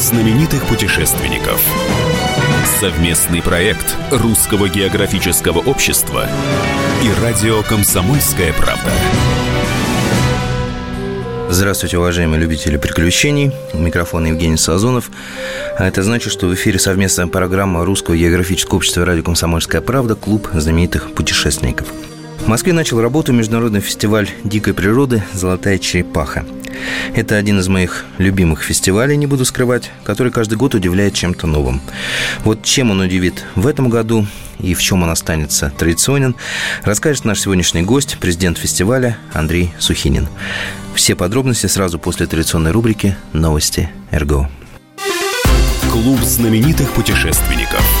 знаменитых 0.00 0.66
путешественников. 0.66 1.60
Совместный 2.80 3.42
проект 3.42 3.94
Русского 4.10 4.68
географического 4.68 5.58
общества 5.58 6.26
и 7.04 7.22
радио 7.22 7.62
«Комсомольская 7.62 8.54
правда». 8.54 8.90
Здравствуйте, 11.50 11.98
уважаемые 11.98 12.40
любители 12.40 12.78
приключений. 12.78 13.52
Микрофон 13.74 14.24
Евгений 14.24 14.56
Сазонов. 14.56 15.10
А 15.76 15.86
это 15.86 16.02
значит, 16.02 16.32
что 16.32 16.46
в 16.46 16.54
эфире 16.54 16.78
совместная 16.78 17.26
программа 17.26 17.84
Русского 17.84 18.16
географического 18.16 18.76
общества 18.76 19.02
и 19.02 19.04
радио 19.04 19.22
«Комсомольская 19.22 19.82
правда» 19.82 20.14
«Клуб 20.14 20.48
знаменитых 20.54 21.12
путешественников». 21.12 21.88
В 22.40 22.48
Москве 22.48 22.72
начал 22.72 23.00
работу 23.00 23.32
международный 23.32 23.80
фестиваль 23.80 24.28
дикой 24.44 24.74
природы 24.74 25.22
«Золотая 25.32 25.78
черепаха». 25.78 26.44
Это 27.14 27.36
один 27.36 27.60
из 27.60 27.68
моих 27.68 28.06
любимых 28.18 28.62
фестивалей, 28.62 29.16
не 29.16 29.26
буду 29.26 29.44
скрывать, 29.44 29.90
который 30.04 30.32
каждый 30.32 30.56
год 30.56 30.74
удивляет 30.74 31.14
чем-то 31.14 31.46
новым. 31.46 31.80
Вот 32.44 32.62
чем 32.64 32.90
он 32.90 33.00
удивит 33.00 33.44
в 33.54 33.66
этом 33.66 33.88
году 33.88 34.26
и 34.58 34.74
в 34.74 34.82
чем 34.82 35.02
он 35.02 35.10
останется 35.10 35.72
традиционен, 35.76 36.34
расскажет 36.82 37.24
наш 37.24 37.40
сегодняшний 37.40 37.82
гость, 37.82 38.16
президент 38.20 38.58
фестиваля 38.58 39.18
Андрей 39.32 39.72
Сухинин. 39.78 40.26
Все 40.94 41.14
подробности 41.14 41.66
сразу 41.66 41.98
после 41.98 42.26
традиционной 42.26 42.72
рубрики 42.72 43.16
«Новости 43.32 43.90
РГО». 44.10 44.48
Клуб 45.92 46.20
знаменитых 46.20 46.90
путешественников– 46.92 47.84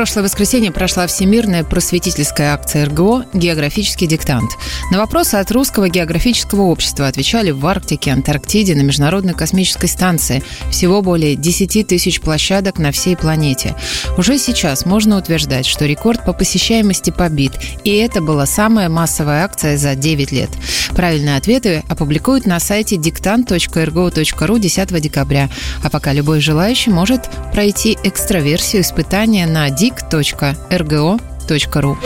прошлое 0.00 0.24
воскресенье 0.24 0.72
прошла 0.72 1.06
всемирная 1.06 1.62
просветительская 1.62 2.54
акция 2.54 2.86
РГО 2.86 3.26
«Географический 3.34 4.06
диктант». 4.06 4.52
На 4.90 4.96
вопросы 4.96 5.34
от 5.34 5.52
Русского 5.52 5.90
географического 5.90 6.62
общества 6.62 7.06
отвечали 7.06 7.50
в 7.50 7.66
Арктике, 7.66 8.10
Антарктиде, 8.10 8.74
на 8.74 8.80
Международной 8.80 9.34
космической 9.34 9.88
станции. 9.88 10.42
Всего 10.70 11.02
более 11.02 11.36
10 11.36 11.86
тысяч 11.86 12.22
площадок 12.22 12.78
на 12.78 12.92
всей 12.92 13.14
планете. 13.14 13.76
Уже 14.16 14.38
сейчас 14.38 14.86
можно 14.86 15.18
утверждать, 15.18 15.66
что 15.66 15.84
рекорд 15.84 16.24
по 16.24 16.32
посещаемости 16.32 17.10
побит. 17.10 17.52
И 17.84 17.94
это 17.94 18.22
была 18.22 18.46
самая 18.46 18.88
массовая 18.88 19.44
акция 19.44 19.76
за 19.76 19.96
9 19.96 20.32
лет. 20.32 20.48
Правильные 20.92 21.36
ответы 21.36 21.84
опубликуют 21.88 22.46
на 22.46 22.58
сайте 22.58 22.96
диктант.рго.ру 22.96 24.58
10 24.58 25.00
декабря. 25.02 25.50
А 25.84 25.90
пока 25.90 26.14
любой 26.14 26.40
желающий 26.40 26.88
может 26.88 27.28
пройти 27.52 27.98
экстраверсию 28.02 28.80
испытания 28.80 29.46
на 29.46 29.68
dic.rgo.ru. 30.10 31.96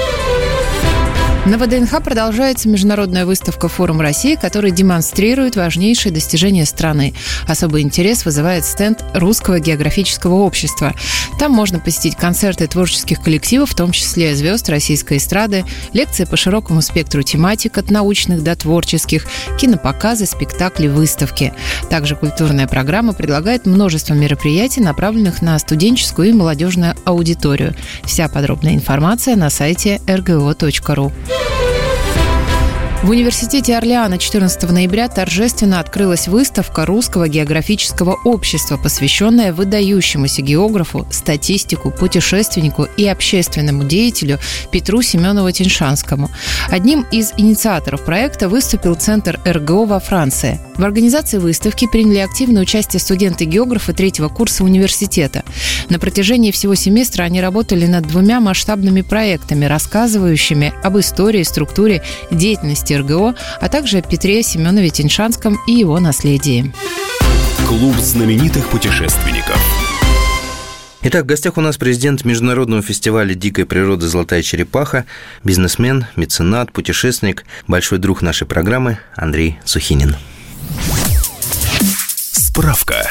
На 1.46 1.58
ВДНХ 1.58 2.02
продолжается 2.02 2.70
международная 2.70 3.26
выставка 3.26 3.68
«Форум 3.68 4.00
России», 4.00 4.34
которая 4.34 4.72
демонстрирует 4.72 5.56
важнейшие 5.56 6.10
достижения 6.10 6.64
страны. 6.64 7.12
Особый 7.46 7.82
интерес 7.82 8.24
вызывает 8.24 8.64
стенд 8.64 9.04
Русского 9.12 9.60
географического 9.60 10.36
общества. 10.36 10.94
Там 11.38 11.52
можно 11.52 11.80
посетить 11.80 12.16
концерты 12.16 12.66
творческих 12.66 13.20
коллективов, 13.20 13.72
в 13.72 13.74
том 13.74 13.92
числе 13.92 14.34
звезд 14.34 14.70
российской 14.70 15.18
эстрады, 15.18 15.66
лекции 15.92 16.24
по 16.24 16.38
широкому 16.38 16.80
спектру 16.80 17.22
тематик 17.22 17.76
от 17.76 17.90
научных 17.90 18.42
до 18.42 18.56
творческих, 18.56 19.26
кинопоказы, 19.58 20.24
спектакли, 20.24 20.86
выставки. 20.86 21.52
Также 21.90 22.16
культурная 22.16 22.66
программа 22.66 23.12
предлагает 23.12 23.66
множество 23.66 24.14
мероприятий, 24.14 24.80
направленных 24.80 25.42
на 25.42 25.58
студенческую 25.58 26.30
и 26.30 26.32
молодежную 26.32 26.94
аудиторию. 27.04 27.74
Вся 28.04 28.28
подробная 28.28 28.72
информация 28.72 29.36
на 29.36 29.50
сайте 29.50 30.00
rgo.ru. 30.06 31.12
Woo! 31.34 31.73
В 33.04 33.10
университете 33.10 33.76
Орлеана 33.76 34.16
14 34.16 34.70
ноября 34.70 35.08
торжественно 35.08 35.78
открылась 35.78 36.26
выставка 36.26 36.86
Русского 36.86 37.28
географического 37.28 38.18
общества, 38.24 38.78
посвященная 38.78 39.52
выдающемуся 39.52 40.40
географу, 40.40 41.06
статистику, 41.10 41.90
путешественнику 41.90 42.88
и 42.96 43.06
общественному 43.06 43.84
деятелю 43.84 44.38
Петру 44.72 45.00
Семенову-Тиншанскому. 45.00 46.30
Одним 46.70 47.04
из 47.12 47.34
инициаторов 47.36 48.06
проекта 48.06 48.48
выступил 48.48 48.94
Центр 48.94 49.38
РГО 49.44 49.84
во 49.84 50.00
Франции. 50.00 50.58
В 50.76 50.82
организации 50.82 51.36
выставки 51.36 51.86
приняли 51.86 52.18
активное 52.20 52.62
участие 52.62 53.00
студенты-географы 53.00 53.92
третьего 53.92 54.30
курса 54.30 54.64
университета. 54.64 55.44
На 55.90 55.98
протяжении 55.98 56.52
всего 56.52 56.74
семестра 56.74 57.24
они 57.24 57.42
работали 57.42 57.86
над 57.86 58.08
двумя 58.08 58.40
масштабными 58.40 59.02
проектами, 59.02 59.66
рассказывающими 59.66 60.72
об 60.82 60.98
истории, 60.98 61.42
структуре, 61.42 62.02
деятельности 62.30 62.93
РГО, 62.96 63.34
а 63.60 63.68
также 63.68 64.02
Петре 64.02 64.42
Семенове 64.42 64.90
Тиньшанском 64.90 65.58
и 65.66 65.72
его 65.72 65.98
наследии. 66.00 66.72
Клуб 67.66 67.96
знаменитых 67.96 68.68
путешественников. 68.68 69.58
Итак, 71.06 71.24
в 71.24 71.26
гостях 71.26 71.58
у 71.58 71.60
нас 71.60 71.76
президент 71.76 72.24
Международного 72.24 72.80
фестиваля 72.80 73.34
дикой 73.34 73.66
природы 73.66 74.06
«Золотая 74.06 74.40
черепаха», 74.40 75.04
бизнесмен, 75.42 76.06
меценат, 76.16 76.72
путешественник, 76.72 77.44
большой 77.66 77.98
друг 77.98 78.22
нашей 78.22 78.46
программы 78.46 78.98
Андрей 79.14 79.58
Сухинин. 79.66 80.16
Справка. 82.32 83.10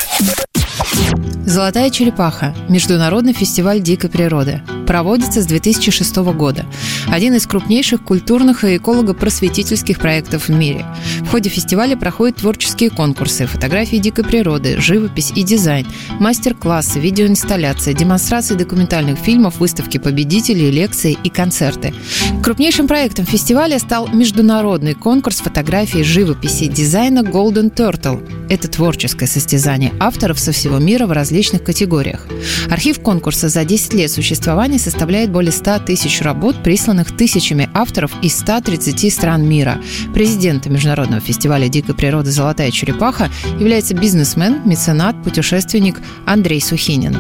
«Золотая 1.46 1.90
черепаха»– 1.90 2.56
международный 2.70 3.34
фестиваль 3.34 3.82
дикой 3.82 4.10
природы. 4.10 4.62
Проводится 4.88 5.42
с 5.42 5.46
2006 5.46 6.16
года. 6.34 6.66
Один 7.08 7.36
из 7.36 7.46
крупнейших 7.46 8.04
культурных 8.04 8.64
и 8.64 8.78
эколого-просветительских 8.78 10.00
проектов 10.00 10.48
в 10.48 10.52
мире. 10.52 10.86
В 11.22 11.30
ходе 11.30 11.50
фестиваля 11.50 11.96
проходят 11.98 12.38
творческие 12.38 12.90
конкурсы, 12.90 13.46
фотографии 13.46 13.98
дикой 13.98 14.24
природы, 14.24 14.80
живопись 14.80 15.32
и 15.36 15.44
дизайн, 15.44 15.86
мастер-классы, 16.20 17.00
видеоинсталляции, 17.00 17.94
демонстрации 17.94 18.56
документальных 18.56 19.20
фильмов, 19.20 19.60
выставки 19.60 19.98
победителей, 19.98 20.72
лекции 20.72 21.18
и 21.24 21.30
концерты. 21.30 21.94
Крупнейшим 22.42 22.88
проектом 22.88 23.26
фестиваля 23.26 23.80
стал 23.80 24.08
международный 24.08 24.94
конкурс 24.94 25.40
фотографии, 25.40 26.04
живописи 26.04 26.66
и 26.66 26.70
дизайна 26.70 27.20
Golden 27.20 27.74
Turtle. 27.74 28.22
Это 28.50 28.68
творческое 28.68 29.28
состязание 29.28 29.94
авторов 30.00 30.40
со 30.40 30.52
всего 30.52 30.63
мира 30.70 31.06
в 31.06 31.12
различных 31.12 31.64
категориях. 31.64 32.28
Архив 32.70 33.00
конкурса 33.02 33.50
за 33.50 33.66
10 33.66 33.94
лет 33.94 34.12
существования 34.12 34.80
составляет 34.80 35.32
более 35.32 35.52
100 35.52 35.80
тысяч 35.80 36.22
работ, 36.22 36.62
присланных 36.64 37.16
тысячами 37.16 37.70
авторов 37.74 38.12
из 38.22 38.38
130 38.40 39.14
стран 39.14 39.48
мира. 39.48 39.78
Президентом 40.14 40.74
Международного 40.74 41.22
фестиваля 41.22 41.68
дикой 41.68 41.96
природы 41.96 42.32
«Золотая 42.32 42.72
черепаха» 42.72 43.30
является 43.60 43.94
бизнесмен, 43.94 44.62
меценат, 44.66 45.22
путешественник 45.24 46.02
Андрей 46.26 46.62
Сухинин. 46.62 47.18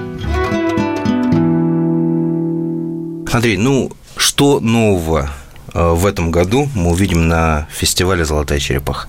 Андрей, 3.31 3.57
ну 3.57 3.91
что 4.15 4.59
нового 4.59 5.31
э, 5.73 5.93
в 5.93 6.05
этом 6.05 6.29
году 6.29 6.69
мы 6.75 6.91
увидим 6.91 7.27
на 7.27 7.67
фестивале 7.71 8.25
«Золотая 8.25 8.59
черепаха»? 8.59 9.07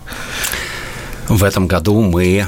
В 1.28 1.44
этом 1.44 1.66
году 1.66 2.00
мы 2.02 2.46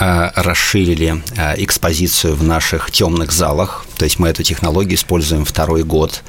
расширили 0.00 1.22
а, 1.36 1.54
экспозицию 1.56 2.34
в 2.34 2.42
наших 2.42 2.90
темных 2.90 3.32
залах. 3.32 3.84
То 3.96 4.04
есть 4.04 4.18
мы 4.18 4.28
эту 4.28 4.42
технологию 4.42 4.94
используем 4.94 5.44
второй 5.44 5.82
год 5.84 6.22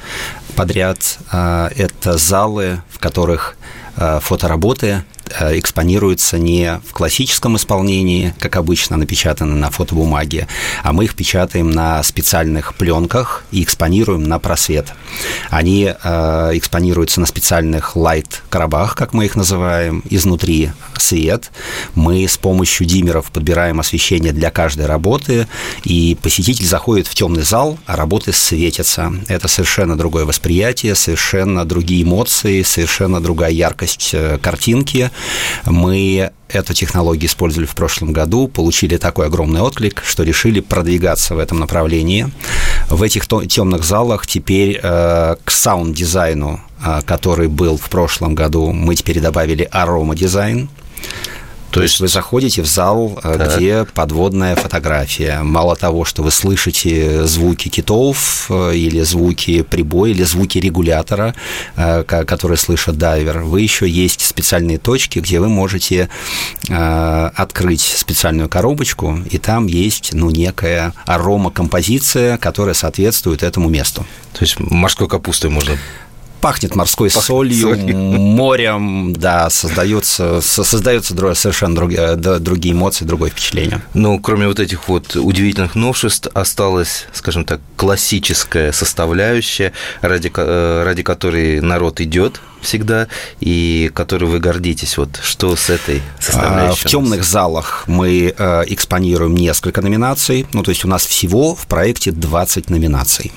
подряд. 0.54 1.18
А, 1.30 1.70
это 1.74 2.18
залы, 2.18 2.82
в 2.90 2.98
которых 2.98 3.56
фотоработы 3.96 5.04
Э, 5.21 5.21
экспонируются 5.40 6.38
не 6.38 6.80
в 6.86 6.92
классическом 6.92 7.56
исполнении, 7.56 8.34
как 8.38 8.56
обычно 8.56 8.96
напечатаны 8.96 9.54
на 9.54 9.70
фотобумаге, 9.70 10.48
а 10.82 10.92
мы 10.92 11.04
их 11.04 11.14
печатаем 11.14 11.70
на 11.70 12.02
специальных 12.02 12.74
пленках 12.74 13.44
и 13.50 13.62
экспонируем 13.62 14.24
на 14.24 14.38
просвет. 14.38 14.92
Они 15.50 15.92
э, 15.92 16.50
экспонируются 16.54 17.20
на 17.20 17.26
специальных 17.26 17.96
лайт-коробах, 17.96 18.94
как 18.94 19.12
мы 19.12 19.26
их 19.26 19.36
называем, 19.36 20.02
изнутри 20.10 20.70
свет. 20.98 21.50
Мы 21.94 22.26
с 22.26 22.38
помощью 22.38 22.86
диммеров 22.86 23.30
подбираем 23.30 23.80
освещение 23.80 24.32
для 24.32 24.50
каждой 24.50 24.86
работы, 24.86 25.46
и 25.84 26.16
посетитель 26.22 26.66
заходит 26.66 27.06
в 27.06 27.14
темный 27.14 27.42
зал, 27.42 27.78
а 27.86 27.96
работы 27.96 28.32
светятся. 28.32 29.12
Это 29.28 29.48
совершенно 29.48 29.96
другое 29.96 30.24
восприятие, 30.24 30.94
совершенно 30.94 31.64
другие 31.64 32.02
эмоции, 32.02 32.62
совершенно 32.62 33.20
другая 33.20 33.50
яркость 33.50 34.10
э, 34.12 34.38
картинки. 34.40 35.10
Мы 35.66 36.30
эту 36.48 36.74
технологию 36.74 37.26
использовали 37.26 37.66
в 37.66 37.74
прошлом 37.74 38.12
году, 38.12 38.48
получили 38.48 38.96
такой 38.96 39.26
огромный 39.26 39.60
отклик, 39.60 40.02
что 40.04 40.22
решили 40.22 40.60
продвигаться 40.60 41.34
в 41.34 41.38
этом 41.38 41.58
направлении. 41.58 42.28
В 42.88 43.02
этих 43.02 43.26
темных 43.48 43.84
залах 43.84 44.26
теперь 44.26 44.78
э, 44.82 45.36
к 45.44 45.50
саунд-дизайну, 45.50 46.60
э, 46.84 47.00
который 47.06 47.48
был 47.48 47.76
в 47.76 47.88
прошлом 47.88 48.34
году, 48.34 48.72
мы 48.72 48.94
теперь 48.94 49.20
добавили 49.20 49.68
арома-дизайн. 49.70 50.68
То, 51.72 51.80
То 51.80 51.84
есть 51.84 52.00
вы 52.00 52.08
заходите 52.08 52.60
в 52.60 52.66
зал, 52.66 53.18
так. 53.22 53.56
где 53.56 53.86
подводная 53.94 54.56
фотография. 54.56 55.40
Мало 55.42 55.74
того, 55.74 56.04
что 56.04 56.22
вы 56.22 56.30
слышите 56.30 57.24
звуки 57.24 57.70
китов 57.70 58.50
или 58.50 59.00
звуки 59.00 59.62
прибоя, 59.62 60.10
или 60.10 60.22
звуки 60.22 60.58
регулятора, 60.58 61.34
которые 62.06 62.58
слышит 62.58 62.98
дайвер, 62.98 63.38
вы 63.38 63.62
еще 63.62 63.88
есть 63.88 64.20
специальные 64.20 64.76
точки, 64.76 65.20
где 65.20 65.40
вы 65.40 65.48
можете 65.48 66.10
открыть 66.68 67.80
специальную 67.80 68.50
коробочку, 68.50 69.18
и 69.30 69.38
там 69.38 69.66
есть 69.66 70.10
ну, 70.12 70.28
некая 70.28 70.92
арома-композиция, 71.06 72.36
которая 72.36 72.74
соответствует 72.74 73.42
этому 73.42 73.70
месту. 73.70 74.06
То 74.34 74.42
есть 74.42 74.60
морской 74.60 75.08
капустой 75.08 75.48
можно 75.48 75.78
пахнет 76.42 76.74
морской 76.74 77.08
Пахнет 77.08 77.24
солью, 77.24 77.76
солью, 77.76 77.96
морем, 77.96 79.14
да, 79.14 79.48
создается, 79.48 80.42
создается 80.42 81.14
совершенно 81.34 81.74
другие, 81.74 82.16
другие 82.16 82.74
эмоции, 82.74 83.04
другое 83.04 83.30
впечатление. 83.30 83.80
Ну, 83.94 84.18
кроме 84.18 84.48
вот 84.48 84.58
этих 84.60 84.88
вот 84.88 85.16
удивительных 85.16 85.74
новшеств, 85.76 86.28
осталась, 86.34 87.06
скажем 87.12 87.44
так, 87.44 87.60
классическая 87.76 88.72
составляющая, 88.72 89.72
ради, 90.00 90.30
э, 90.34 90.82
ради 90.84 91.02
которой 91.02 91.60
народ 91.60 92.00
идет 92.00 92.40
всегда, 92.62 93.08
и 93.40 93.90
которой 93.94 94.24
вы 94.24 94.38
гордитесь. 94.38 94.96
Вот 94.96 95.20
что 95.22 95.56
с 95.56 95.70
этой 95.70 96.02
составляющей? 96.18 96.88
В 96.88 96.90
темных 96.90 97.24
залах 97.24 97.84
мы 97.86 98.34
э, 98.36 98.62
экспонируем 98.68 99.34
несколько 99.34 99.82
номинаций. 99.82 100.46
Ну, 100.52 100.62
то 100.62 100.70
есть 100.70 100.84
у 100.84 100.88
нас 100.88 101.04
всего 101.04 101.54
в 101.54 101.66
проекте 101.66 102.12
20 102.12 102.70
номинаций. 102.70 103.32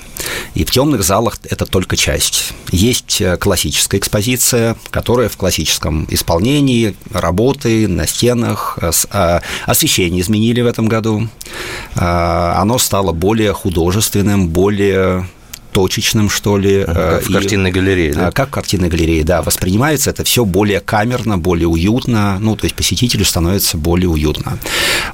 И 0.54 0.64
в 0.64 0.70
темных 0.70 1.02
залах 1.02 1.38
это 1.44 1.66
только 1.66 1.96
часть. 1.96 2.52
Есть 2.70 3.20
э, 3.20 3.36
классическая 3.36 3.98
экспозиция, 3.98 4.76
которая 4.90 5.28
в 5.28 5.36
классическом 5.36 6.06
исполнении, 6.10 6.96
работы 7.12 7.88
на 7.88 8.06
стенах, 8.06 8.78
э, 8.80 9.40
освещение 9.66 10.20
изменили 10.20 10.60
в 10.60 10.66
этом 10.66 10.88
году. 10.88 11.28
Оно 11.94 12.78
стало 12.78 13.12
более 13.12 13.52
художественным, 13.52 14.48
более 14.48 15.26
точечным, 15.76 16.30
что 16.30 16.56
ли. 16.56 16.84
Как 16.86 17.22
в 17.22 17.28
и, 17.28 17.32
картинной 17.34 17.70
галерее, 17.70 18.14
да? 18.14 18.30
Как 18.30 18.48
в 18.48 18.50
картинной 18.52 18.88
галерее, 18.88 19.24
да. 19.24 19.42
Воспринимается 19.42 20.08
это 20.08 20.24
все 20.24 20.46
более 20.46 20.80
камерно, 20.80 21.36
более 21.36 21.68
уютно, 21.68 22.38
ну, 22.40 22.56
то 22.56 22.64
есть 22.64 22.74
посетителю 22.74 23.26
становится 23.26 23.76
более 23.76 24.08
уютно. 24.08 24.58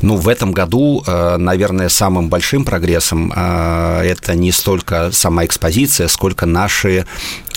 Ну, 0.03 0.15
в 0.17 0.29
этом 0.29 0.53
году, 0.53 1.03
э, 1.05 1.37
наверное, 1.37 1.89
самым 1.89 2.29
большим 2.29 2.65
прогрессом 2.65 3.33
э, 3.35 4.03
это 4.05 4.37
не 4.37 4.53
столько 4.53 5.11
сама 5.11 5.45
экспозиция, 5.45 6.07
сколько 6.07 6.47
наши 6.47 7.07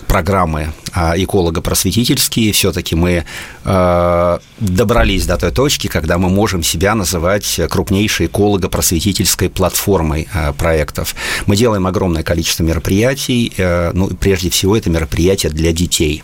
программы 0.07 0.73
а, 0.93 1.13
эколого-просветительские, 1.17 2.53
все-таки 2.53 2.95
мы 2.95 3.25
э, 3.65 4.39
добрались 4.59 5.25
до 5.25 5.37
той 5.37 5.51
точки, 5.51 5.87
когда 5.87 6.17
мы 6.17 6.29
можем 6.29 6.63
себя 6.63 6.95
называть 6.95 7.59
крупнейшей 7.69 8.27
эколого-просветительской 8.27 9.49
платформой 9.49 10.29
э, 10.33 10.53
проектов. 10.53 11.15
Мы 11.47 11.57
делаем 11.57 11.85
огромное 11.85 12.23
количество 12.23 12.63
мероприятий, 12.63 13.51
э, 13.57 13.91
ну, 13.93 14.07
прежде 14.07 14.49
всего, 14.49 14.77
это 14.77 14.89
мероприятия 14.89 15.49
для 15.49 15.73
детей. 15.73 16.23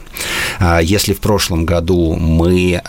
А, 0.60 0.80
если 0.80 1.14
в 1.14 1.20
прошлом 1.20 1.66
году 1.66 2.16
мы 2.16 2.82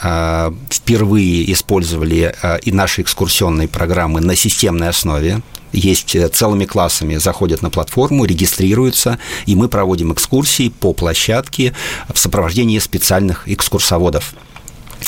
впервые 0.70 1.52
использовали 1.52 2.34
и 2.62 2.72
наши 2.72 3.02
экскурсионные 3.02 3.68
программы 3.68 4.20
на 4.20 4.36
системной 4.36 4.88
основе, 4.88 5.42
есть 5.72 6.14
э, 6.14 6.28
целыми 6.28 6.64
классами, 6.64 7.16
заходят 7.16 7.62
на 7.62 7.70
платформу, 7.70 8.24
регистрируются, 8.24 9.19
и 9.46 9.56
мы 9.56 9.69
проводим 9.69 10.12
экскурсии 10.12 10.69
по 10.69 10.92
площадке 10.92 11.74
в 12.12 12.19
сопровождении 12.19 12.78
специальных 12.78 13.48
экскурсоводов. 13.48 14.34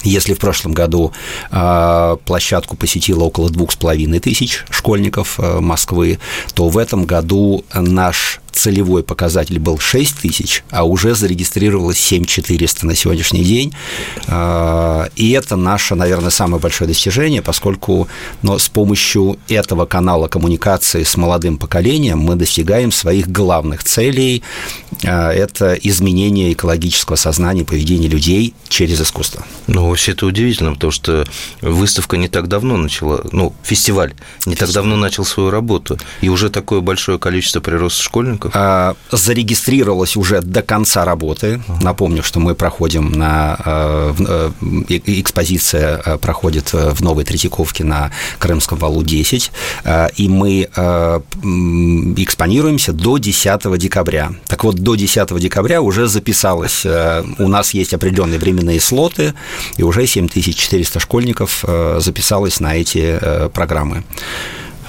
Если 0.02 0.34
в 0.34 0.38
прошлом 0.38 0.72
году 0.72 1.12
э, 1.50 2.16
площадку 2.24 2.76
посетило 2.76 3.24
около 3.24 3.48
двух 3.50 3.72
с 3.72 3.76
половиной 3.76 4.18
тысяч 4.18 4.64
школьников 4.70 5.38
э, 5.38 5.60
Москвы, 5.60 6.18
то 6.54 6.68
в 6.68 6.78
этом 6.78 7.04
году 7.04 7.64
наш 7.72 8.40
целевой 8.54 9.02
показатель 9.02 9.58
был 9.58 9.78
6 9.78 10.16
тысяч, 10.20 10.64
а 10.70 10.84
уже 10.84 11.14
зарегистрировалось 11.14 11.98
7 11.98 12.24
400 12.24 12.86
на 12.86 12.94
сегодняшний 12.94 13.44
день. 13.44 13.74
А, 14.28 15.08
и 15.16 15.32
это 15.32 15.56
наше, 15.56 15.94
наверное, 15.94 16.30
самое 16.30 16.60
большое 16.60 16.88
достижение, 16.88 17.42
поскольку 17.42 18.08
но 18.42 18.58
с 18.58 18.68
помощью 18.68 19.38
этого 19.48 19.86
канала 19.86 20.28
коммуникации 20.28 21.02
с 21.02 21.16
молодым 21.16 21.56
поколением 21.56 22.18
мы 22.18 22.36
достигаем 22.36 22.92
своих 22.92 23.28
главных 23.28 23.84
целей. 23.84 24.42
А, 25.04 25.32
это 25.32 25.74
изменение 25.74 26.52
экологического 26.52 27.16
сознания 27.16 27.62
и 27.62 27.64
поведения 27.64 28.08
людей 28.08 28.54
через 28.68 29.00
искусство. 29.00 29.44
Ну, 29.66 29.88
вообще 29.88 30.12
это 30.12 30.26
удивительно, 30.26 30.74
потому 30.74 30.90
что 30.90 31.24
выставка 31.60 32.16
не 32.16 32.28
так 32.28 32.48
давно 32.48 32.76
начала, 32.76 33.24
ну, 33.32 33.54
фестиваль 33.62 34.14
не 34.46 34.56
так 34.56 34.70
давно 34.72 34.96
начал 34.96 35.24
свою 35.24 35.50
работу, 35.50 35.98
и 36.20 36.28
уже 36.28 36.50
такое 36.50 36.80
большое 36.80 37.18
количество 37.18 37.60
прироста 37.60 38.02
школьников 38.02 38.43
сотрудников? 38.44 38.52
А, 38.54 38.94
зарегистрировалось 39.10 40.16
уже 40.16 40.40
до 40.40 40.62
конца 40.62 41.04
работы. 41.04 41.60
Напомню, 41.80 42.22
что 42.22 42.40
мы 42.40 42.54
проходим 42.54 43.12
на... 43.12 43.58
Э, 43.64 44.14
э, 44.18 44.50
экспозиция 45.06 46.00
э, 46.04 46.18
проходит 46.18 46.72
в 46.72 47.02
Новой 47.02 47.24
Третьяковке 47.24 47.84
на 47.84 48.10
Крымском 48.38 48.78
валу 48.78 49.02
10, 49.02 49.50
и 50.16 50.28
мы 50.28 50.62
экспонируемся 50.62 52.92
до 52.92 53.18
10 53.18 53.78
декабря. 53.78 54.32
Так 54.46 54.64
вот, 54.64 54.76
до 54.76 54.94
10 54.94 55.38
декабря 55.38 55.80
уже 55.80 56.06
записалось, 56.06 56.84
у 56.84 57.48
нас 57.48 57.74
есть 57.74 57.94
определенные 57.94 58.38
временные 58.38 58.80
слоты, 58.80 59.34
и 59.76 59.82
уже 59.82 60.06
7400 60.06 61.00
школьников 61.00 61.64
записалось 61.98 62.60
на 62.60 62.76
эти 62.76 63.18
программы. 63.52 64.04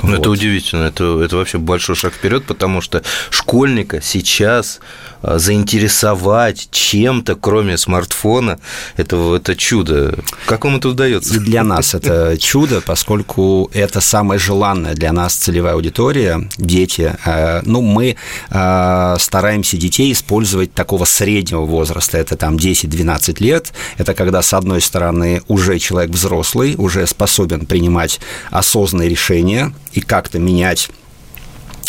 Ну, 0.04 0.10
вот. 0.10 0.20
это 0.20 0.30
удивительно, 0.30 0.84
это, 0.84 1.22
это 1.22 1.38
вообще 1.38 1.58
большой 1.58 1.96
шаг 1.96 2.14
вперед, 2.14 2.46
потому 2.46 2.82
что 2.82 3.02
школьника 3.30 4.02
сейчас 4.02 4.80
заинтересовать 5.22 6.68
чем-то, 6.72 7.36
кроме 7.36 7.78
смартфона, 7.78 8.60
это, 8.98 9.36
это 9.36 9.56
чудо. 9.56 10.16
Как 10.46 10.66
вам 10.66 10.78
это 10.78 10.90
удается? 10.90 11.36
И 11.36 11.40
для 11.40 11.64
нас 11.64 11.94
это 11.94 12.38
чудо, 12.40 12.82
поскольку 12.82 13.70
это 13.74 14.02
самая 14.02 14.40
желанная 14.40 14.94
для 14.94 15.12
нас 15.14 15.36
целевая 15.36 15.74
аудитория, 15.74 16.48
дети. 16.58 17.16
А, 17.26 17.62
ну, 17.66 17.82
мы 17.82 18.16
а, 18.50 19.18
стараемся 19.20 19.78
детей 19.78 20.12
использовать 20.12 20.74
такого 20.74 21.06
среднего 21.06 21.66
возраста, 21.66 22.18
это 22.18 22.36
там 22.36 22.56
10-12 22.56 23.44
лет. 23.44 23.74
Это 23.98 24.14
когда, 24.14 24.42
с 24.42 24.54
одной 24.54 24.82
стороны, 24.82 25.42
уже 25.48 25.80
человек 25.80 26.12
взрослый, 26.12 26.76
уже 26.78 27.06
способен 27.08 27.66
принимать 27.66 28.20
осознанные 28.52 29.10
решения 29.10 29.74
и 29.94 30.02
как-то 30.02 30.40
менять 30.40 30.90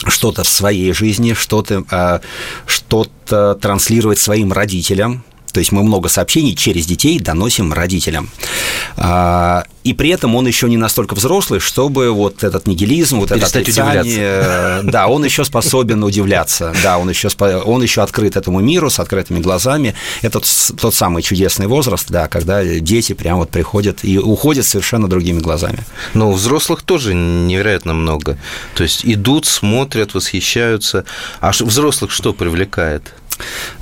что-то 0.06 0.44
в 0.44 0.48
своей 0.48 0.92
жизни, 0.92 1.32
что-то 1.32 1.84
а, 1.90 2.20
что 2.66 3.06
транслировать 3.26 4.18
своим 4.18 4.52
родителям, 4.52 5.24
то 5.56 5.60
есть 5.60 5.72
мы 5.72 5.82
много 5.82 6.10
сообщений 6.10 6.54
через 6.54 6.84
детей 6.84 7.18
доносим 7.18 7.72
родителям. 7.72 8.28
А, 8.98 9.64
и 9.84 9.94
при 9.94 10.10
этом 10.10 10.36
он 10.36 10.46
еще 10.46 10.68
не 10.68 10.76
настолько 10.76 11.14
взрослый, 11.14 11.60
чтобы 11.60 12.10
вот 12.10 12.44
этот 12.44 12.66
нигилизм, 12.66 13.20
вот 13.20 13.30
это 13.30 13.46
отрицание, 13.46 14.82
да, 14.82 15.06
он 15.06 15.24
еще 15.24 15.46
способен 15.46 16.04
удивляться, 16.04 16.74
да, 16.82 16.98
он 16.98 17.08
еще, 17.08 17.30
он 17.38 17.82
еще 17.82 18.02
открыт 18.02 18.36
этому 18.36 18.60
миру 18.60 18.90
с 18.90 19.00
открытыми 19.00 19.40
глазами. 19.40 19.94
Это 20.20 20.42
тот 20.78 20.94
самый 20.94 21.22
чудесный 21.22 21.68
возраст, 21.68 22.10
да, 22.10 22.28
когда 22.28 22.62
дети 22.62 23.14
прям 23.14 23.38
вот 23.38 23.48
приходят 23.48 24.00
и 24.02 24.18
уходят 24.18 24.66
совершенно 24.66 25.08
другими 25.08 25.40
глазами. 25.40 25.78
Но 26.12 26.28
у 26.28 26.32
взрослых 26.34 26.82
тоже 26.82 27.14
невероятно 27.14 27.94
много. 27.94 28.36
То 28.74 28.82
есть 28.82 29.06
идут, 29.06 29.46
смотрят, 29.46 30.12
восхищаются. 30.12 31.06
А 31.40 31.52
взрослых 31.52 32.10
что 32.10 32.34
привлекает? 32.34 33.14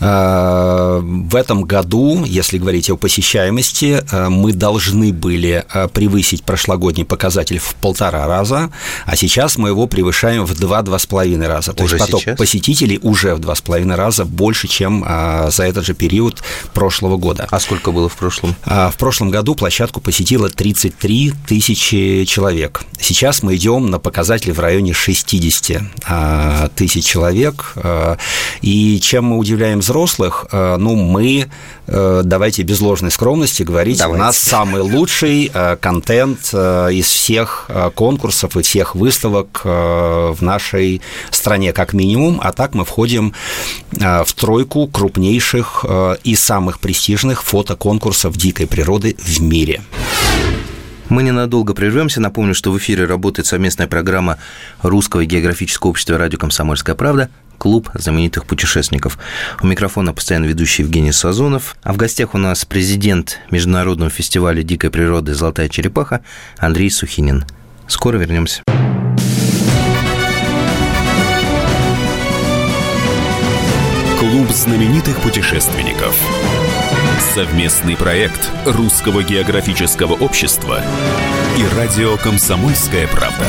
Э, 0.00 1.00
в 1.02 1.36
этом 1.36 1.62
году, 1.62 2.24
если 2.24 2.58
говорить 2.58 2.90
о 2.90 2.96
посещаемости, 2.96 4.02
э, 4.10 4.28
мы 4.28 4.52
должны 4.52 5.12
были 5.12 5.64
э, 5.72 5.88
превысить 5.88 6.44
прошлогодний 6.44 7.04
показатель 7.04 7.58
в 7.58 7.74
полтора 7.76 8.26
раза, 8.26 8.70
а 9.06 9.16
сейчас 9.16 9.56
мы 9.56 9.68
его 9.70 9.86
превышаем 9.86 10.44
в 10.44 10.54
два-два 10.54 10.98
с 10.98 11.06
половиной 11.06 11.48
раза. 11.48 11.72
То 11.72 11.84
уже 11.84 11.96
есть 11.96 12.06
поток 12.06 12.22
сейчас? 12.22 12.38
посетителей 12.38 12.98
уже 13.02 13.34
в 13.34 13.38
два 13.38 13.54
с 13.54 13.60
половиной 13.60 13.96
раза 13.96 14.24
больше, 14.24 14.68
чем 14.68 15.04
за 15.48 15.64
этот 15.64 15.84
же 15.84 15.94
период 15.94 16.42
прошлого 16.72 17.16
года. 17.16 17.46
А 17.50 17.60
сколько 17.60 17.92
было 17.92 18.08
в 18.08 18.16
прошлом? 18.16 18.54
В 18.64 18.94
прошлом 18.98 19.30
году 19.30 19.54
площадку 19.54 20.00
посетило 20.00 20.48
33 20.48 21.32
тысячи 21.46 22.24
человек. 22.24 22.84
Сейчас 23.00 23.42
мы 23.42 23.56
идем 23.56 23.90
на 23.90 23.98
показатель 23.98 24.52
в 24.52 24.60
районе 24.60 24.92
60 24.92 25.82
тысяч 26.74 27.04
человек. 27.04 27.74
И 28.62 29.00
чем 29.00 29.24
мы 29.26 29.38
удивляем 29.44 29.80
взрослых, 29.80 30.46
э, 30.52 30.76
ну, 30.78 30.96
мы, 30.96 31.48
э, 31.86 32.22
давайте 32.24 32.62
без 32.62 32.80
ложной 32.80 33.10
скромности 33.10 33.62
говорить, 33.62 33.98
давайте. 33.98 34.22
у 34.22 34.24
нас 34.24 34.38
самый 34.38 34.80
лучший 34.80 35.50
э, 35.52 35.76
контент 35.76 36.54
из 36.54 37.06
всех 37.06 37.70
конкурсов 37.94 38.56
и 38.56 38.62
всех 38.62 38.94
выставок 38.94 39.62
в 39.64 40.36
нашей 40.40 41.02
стране, 41.30 41.72
как 41.72 41.92
минимум, 41.92 42.40
а 42.42 42.52
так 42.52 42.74
мы 42.74 42.84
входим 42.84 43.34
в 43.92 44.32
тройку 44.34 44.86
крупнейших 44.86 45.84
и 46.24 46.34
самых 46.36 46.80
престижных 46.80 47.42
фотоконкурсов 47.42 48.36
дикой 48.36 48.66
природы 48.66 49.16
в 49.18 49.40
мире. 49.40 49.82
Мы 51.08 51.22
ненадолго 51.22 51.74
прервемся. 51.74 52.20
Напомню, 52.20 52.54
что 52.54 52.72
в 52.72 52.78
эфире 52.78 53.04
работает 53.04 53.46
совместная 53.46 53.86
программа 53.86 54.38
Русского 54.82 55.24
географического 55.24 55.90
общества 55.90 56.18
«Радио 56.18 56.38
Комсомольская 56.38 56.94
правда» 56.94 57.30
клуб 57.58 57.88
знаменитых 57.94 58.46
путешественников. 58.46 59.18
У 59.62 59.66
микрофона 59.66 60.12
постоянно 60.12 60.44
ведущий 60.46 60.82
Евгений 60.82 61.12
Сазонов. 61.12 61.76
А 61.82 61.92
в 61.92 61.96
гостях 61.96 62.34
у 62.34 62.38
нас 62.38 62.64
президент 62.64 63.38
Международного 63.50 64.10
фестиваля 64.10 64.62
дикой 64.62 64.90
природы 64.90 65.34
«Золотая 65.34 65.68
черепаха» 65.68 66.20
Андрей 66.58 66.90
Сухинин. 66.90 67.44
Скоро 67.86 68.18
вернемся. 68.18 68.62
Клуб 74.18 74.50
знаменитых 74.50 75.20
путешественников. 75.20 76.16
Совместный 77.18 77.96
проект 77.96 78.50
Русского 78.66 79.22
географического 79.22 80.14
общества 80.14 80.82
и 81.56 81.76
радио 81.76 82.16
«Комсомольская 82.16 83.06
правда». 83.06 83.44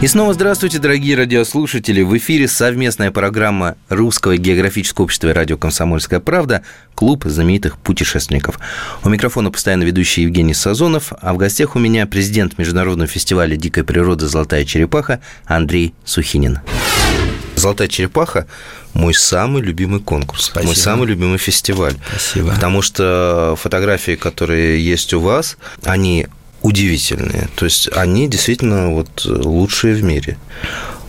И 0.00 0.06
снова 0.06 0.32
здравствуйте, 0.34 0.78
дорогие 0.78 1.14
радиослушатели. 1.16 2.02
В 2.02 2.16
эфире 2.16 2.48
совместная 2.48 3.10
программа 3.10 3.76
Русского 3.88 4.36
географического 4.36 5.04
общества 5.04 5.28
и 5.28 5.32
радио 5.32 5.56
«Комсомольская 5.58 6.18
правда» 6.18 6.62
«Клуб 6.94 7.24
знаменитых 7.26 7.76
путешественников». 7.78 8.58
У 9.04 9.08
микрофона 9.08 9.50
постоянно 9.50 9.84
ведущий 9.84 10.22
Евгений 10.22 10.54
Сазонов, 10.54 11.12
а 11.20 11.34
в 11.34 11.36
гостях 11.36 11.76
у 11.76 11.78
меня 11.78 12.06
президент 12.06 12.58
Международного 12.58 13.06
фестиваля 13.06 13.56
дикой 13.56 13.84
природы 13.84 14.26
«Золотая 14.26 14.64
черепаха» 14.64 15.20
Андрей 15.44 15.94
Сухинин. 16.04 16.60
«Золотая 17.60 17.88
черепаха»– 17.88 18.46
мой 18.94 19.14
самый 19.14 19.62
любимый 19.62 20.00
конкурс, 20.00 20.46
Спасибо. 20.46 20.66
мой 20.66 20.76
самый 20.76 21.06
любимый 21.06 21.38
фестиваль. 21.38 21.94
Спасибо. 22.10 22.52
Потому 22.54 22.82
что 22.82 23.56
фотографии, 23.60 24.16
которые 24.16 24.84
есть 24.84 25.14
у 25.14 25.20
вас, 25.20 25.56
они 25.84 26.26
удивительные. 26.62 27.48
То 27.56 27.64
есть 27.64 27.88
они 27.92 28.28
действительно 28.28 28.90
вот 28.90 29.24
лучшие 29.24 29.94
в 29.94 30.02
мире. 30.02 30.38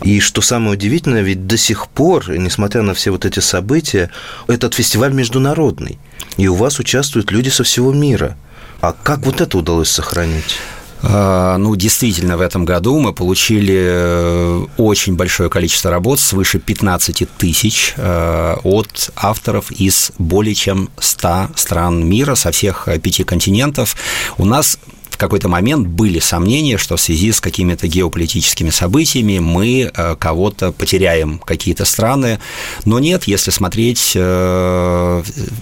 И 0.04 0.20
что 0.20 0.42
самое 0.42 0.74
удивительное, 0.74 1.22
ведь 1.22 1.46
до 1.46 1.58
сих 1.58 1.88
пор, 1.88 2.30
несмотря 2.30 2.82
на 2.82 2.94
все 2.94 3.12
вот 3.12 3.26
эти 3.26 3.40
события, 3.40 4.10
этот 4.48 4.74
фестиваль 4.74 5.14
международный. 5.14 6.00
И 6.38 6.48
у 6.48 6.56
вас 6.56 6.80
участвуют 6.80 7.32
люди 7.32 7.50
со 7.50 7.64
всего 7.64 7.94
мира. 7.94 8.38
А 8.80 8.94
как 8.94 9.20
вот 9.20 9.42
это 9.42 9.58
удалось 9.58 9.90
сохранить? 9.90 10.60
А, 11.04 11.58
ну, 11.58 11.76
действительно, 11.76 12.38
в 12.38 12.42
этом 12.42 12.64
году 12.66 13.00
мы 13.00 13.14
получили 13.14 13.76
э, 13.78 14.66
очень 14.78 15.16
большое 15.16 15.50
количество 15.50 15.90
работ, 15.90 16.20
свыше 16.20 16.60
15 16.60 17.28
тысяч 17.38 17.94
э, 17.98 18.56
от 18.64 19.12
авторов 19.16 19.72
из 19.72 20.12
более 20.20 20.54
чем 20.54 20.90
100 21.00 21.50
стран 21.56 22.08
мира, 22.08 22.36
со 22.36 22.52
всех 22.52 22.88
э, 22.88 23.00
пяти 23.00 23.24
континентов. 23.24 23.96
У 24.38 24.46
нас 24.46 24.78
какой-то 25.18 25.50
момент 25.50 25.88
были 25.88 26.18
сомнения, 26.18 26.78
что 26.78 26.96
в 26.98 27.02
связи 27.02 27.32
с 27.32 27.40
какими-то 27.40 27.88
геополитическими 27.88 28.72
событиями 28.72 29.38
мы 29.38 29.92
кого-то 30.18 30.72
потеряем, 30.72 31.38
какие-то 31.38 31.86
страны. 31.86 32.40
Но 32.86 32.98
нет, 32.98 33.26
если 33.26 33.52
смотреть 33.52 34.00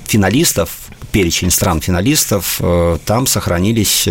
финалистов, 0.07 0.69
перечень 1.11 1.51
стран-финалистов, 1.51 2.57
э, 2.59 2.97
там 3.05 3.27
сохранились 3.27 4.07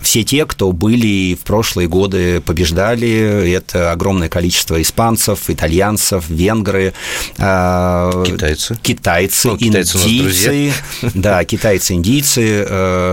все 0.00 0.24
те, 0.24 0.46
кто 0.46 0.72
были 0.72 1.34
в 1.34 1.40
прошлые 1.40 1.88
годы 1.88 2.40
побеждали. 2.40 3.52
Это 3.52 3.92
огромное 3.92 4.28
количество 4.28 4.80
испанцев, 4.80 5.48
итальянцев, 5.48 6.28
венгры, 6.28 6.92
китайцы, 7.36 8.76
китайцы, 8.82 9.48
ну, 9.48 9.56
индийцы, 9.58 10.72
да, 11.14 11.44
китайцы, 11.44 11.94
индийцы. 11.94 12.66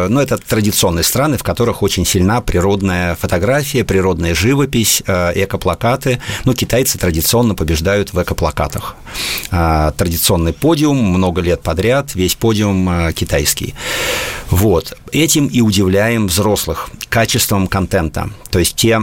Ну, 0.10 0.20
это 0.20 0.38
традиционные 0.38 1.04
страны, 1.04 1.38
в 1.38 1.44
которых 1.44 1.82
очень 1.84 2.06
сильна 2.06 2.42
природная 2.42 3.16
фотография, 3.16 3.84
природная 3.84 4.36
живопись, 4.36 5.04
э, 5.08 5.32
экоплакаты. 5.44 6.20
Ну, 6.46 6.54
китайцы 6.54 6.98
традиционно 6.98 7.56
побеждают 7.56 8.14
в 8.14 8.22
экоплакатах. 8.22 8.96
Э, 9.52 9.92
традиционный 9.98 10.54
подиум 10.54 10.98
много 10.98 11.42
лет 11.42 11.62
подряд, 11.62 12.16
весь 12.16 12.36
подиум 12.36 12.90
э, 12.96 13.14
китайский. 13.14 13.76
Вот. 14.50 14.98
Этим 15.12 15.48
и 15.48 15.62
удивляем 15.62 16.28
взрослых 16.28 16.90
качеством 17.10 17.68
контента. 17.68 18.30
То 18.52 18.60
есть 18.60 18.76
те 18.76 19.02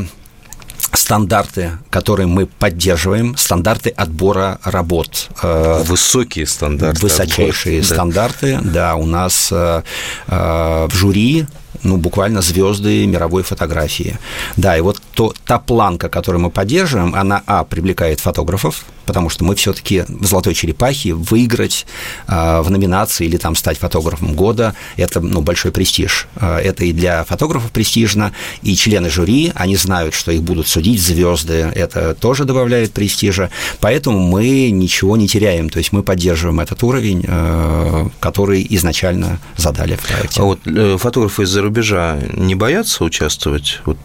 стандарты, 0.93 1.73
которые 1.91 2.27
мы 2.27 2.47
поддерживаем, 2.47 3.37
стандарты 3.37 3.91
отбора 3.91 4.59
работ. 4.65 5.29
Высокие 5.43 6.47
стандарты. 6.47 7.01
Высочайшие 7.01 7.81
отбора, 7.81 7.95
стандарты, 7.95 8.61
да. 8.63 8.71
да, 8.73 8.95
у 8.97 9.07
нас 9.07 9.51
в 9.51 10.91
жюри 10.93 11.47
ну, 11.83 11.97
буквально 11.97 12.43
звезды 12.43 13.07
мировой 13.07 13.43
фотографии. 13.43 14.19
Да, 14.57 14.77
и 14.77 14.81
вот 14.81 15.01
то, 15.15 15.35
та 15.45 15.59
планка, 15.59 16.09
которую 16.09 16.43
мы 16.43 16.51
поддерживаем, 16.51 17.15
она, 17.15 17.43
а, 17.47 17.65
привлекает 17.65 18.21
фотографов, 18.21 18.85
потому 19.05 19.29
что 19.29 19.45
мы 19.45 19.55
все-таки 19.55 20.05
в 20.09 20.27
«Золотой 20.27 20.55
черепахе» 20.55 21.15
выиграть 21.15 21.87
э, 22.29 22.61
в 22.61 22.71
номинации 22.71 23.27
или 23.27 23.37
там 23.37 23.55
стать 23.55 23.79
фотографом 23.79 24.35
года– 24.35 24.75
это 24.97 25.21
ну, 25.21 25.41
большой 25.41 25.73
престиж. 25.73 26.27
Э, 26.37 26.59
это 26.59 26.85
и 26.85 26.93
для 26.93 27.25
фотографов 27.25 27.71
престижно, 27.71 28.33
и 28.63 28.75
члены 28.77 29.11
жюри, 29.11 29.53
они 29.55 29.77
знают, 29.77 30.15
что 30.15 30.33
их 30.33 30.43
будут 30.43 30.69
судить 30.69 31.01
звезды, 31.01 31.71
это 31.75 32.15
тоже 32.15 32.45
добавляет 32.45 32.93
престижа, 32.93 33.51
поэтому 33.81 34.19
мы 34.21 34.71
ничего 34.71 35.17
не 35.17 35.29
теряем, 35.29 35.69
то 35.71 35.79
есть 35.79 35.93
мы 35.93 36.03
поддерживаем 36.03 36.61
этот 36.61 36.83
уровень, 36.83 37.25
э, 37.27 38.09
который 38.21 38.67
изначально 38.71 39.41
задали 39.57 39.97
в 39.97 40.01
проекте. 40.01 40.41
А 40.41 40.45
вот 40.45 40.61
фотографы 41.01 41.43
из-за 41.45 41.63
рубежа 41.63 42.19
не 42.33 42.55
боятся 42.55 43.05
участвовать? 43.05 43.81
Вот 43.85 43.99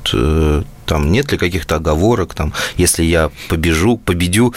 там 0.87 1.11
нет 1.11 1.31
ли 1.31 1.37
каких-то 1.37 1.75
оговорок, 1.75 2.33
там, 2.33 2.53
если 2.77 3.03
я 3.03 3.29
побежу, 3.49 3.97
победю, 3.97 4.53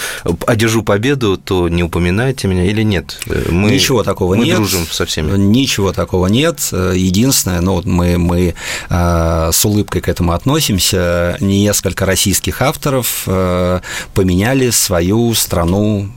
одержу 0.46 0.82
победу, 0.82 1.36
то 1.36 1.68
не 1.68 1.82
упоминайте 1.82 2.48
меня 2.48 2.64
или 2.64 2.82
нет? 2.82 3.20
Мы, 3.26 3.70
Ничего 3.70 4.02
такого 4.02 4.36
мы 4.36 4.44
нет. 4.44 4.58
Мы 4.58 4.64
дружим 4.64 4.86
со 4.86 5.04
всеми. 5.04 5.36
Ничего 5.36 5.92
такого 5.92 6.28
нет. 6.28 6.60
Единственное, 6.72 7.60
ну, 7.60 7.82
мы, 7.84 8.16
мы 8.16 8.54
э, 8.88 9.50
с 9.52 9.64
улыбкой 9.64 10.00
к 10.00 10.08
этому 10.08 10.32
относимся, 10.32 11.36
несколько 11.40 12.06
российских 12.06 12.62
авторов 12.62 13.24
э, 13.26 13.80
поменяли 14.14 14.70
свою 14.70 15.34
страну 15.34 16.10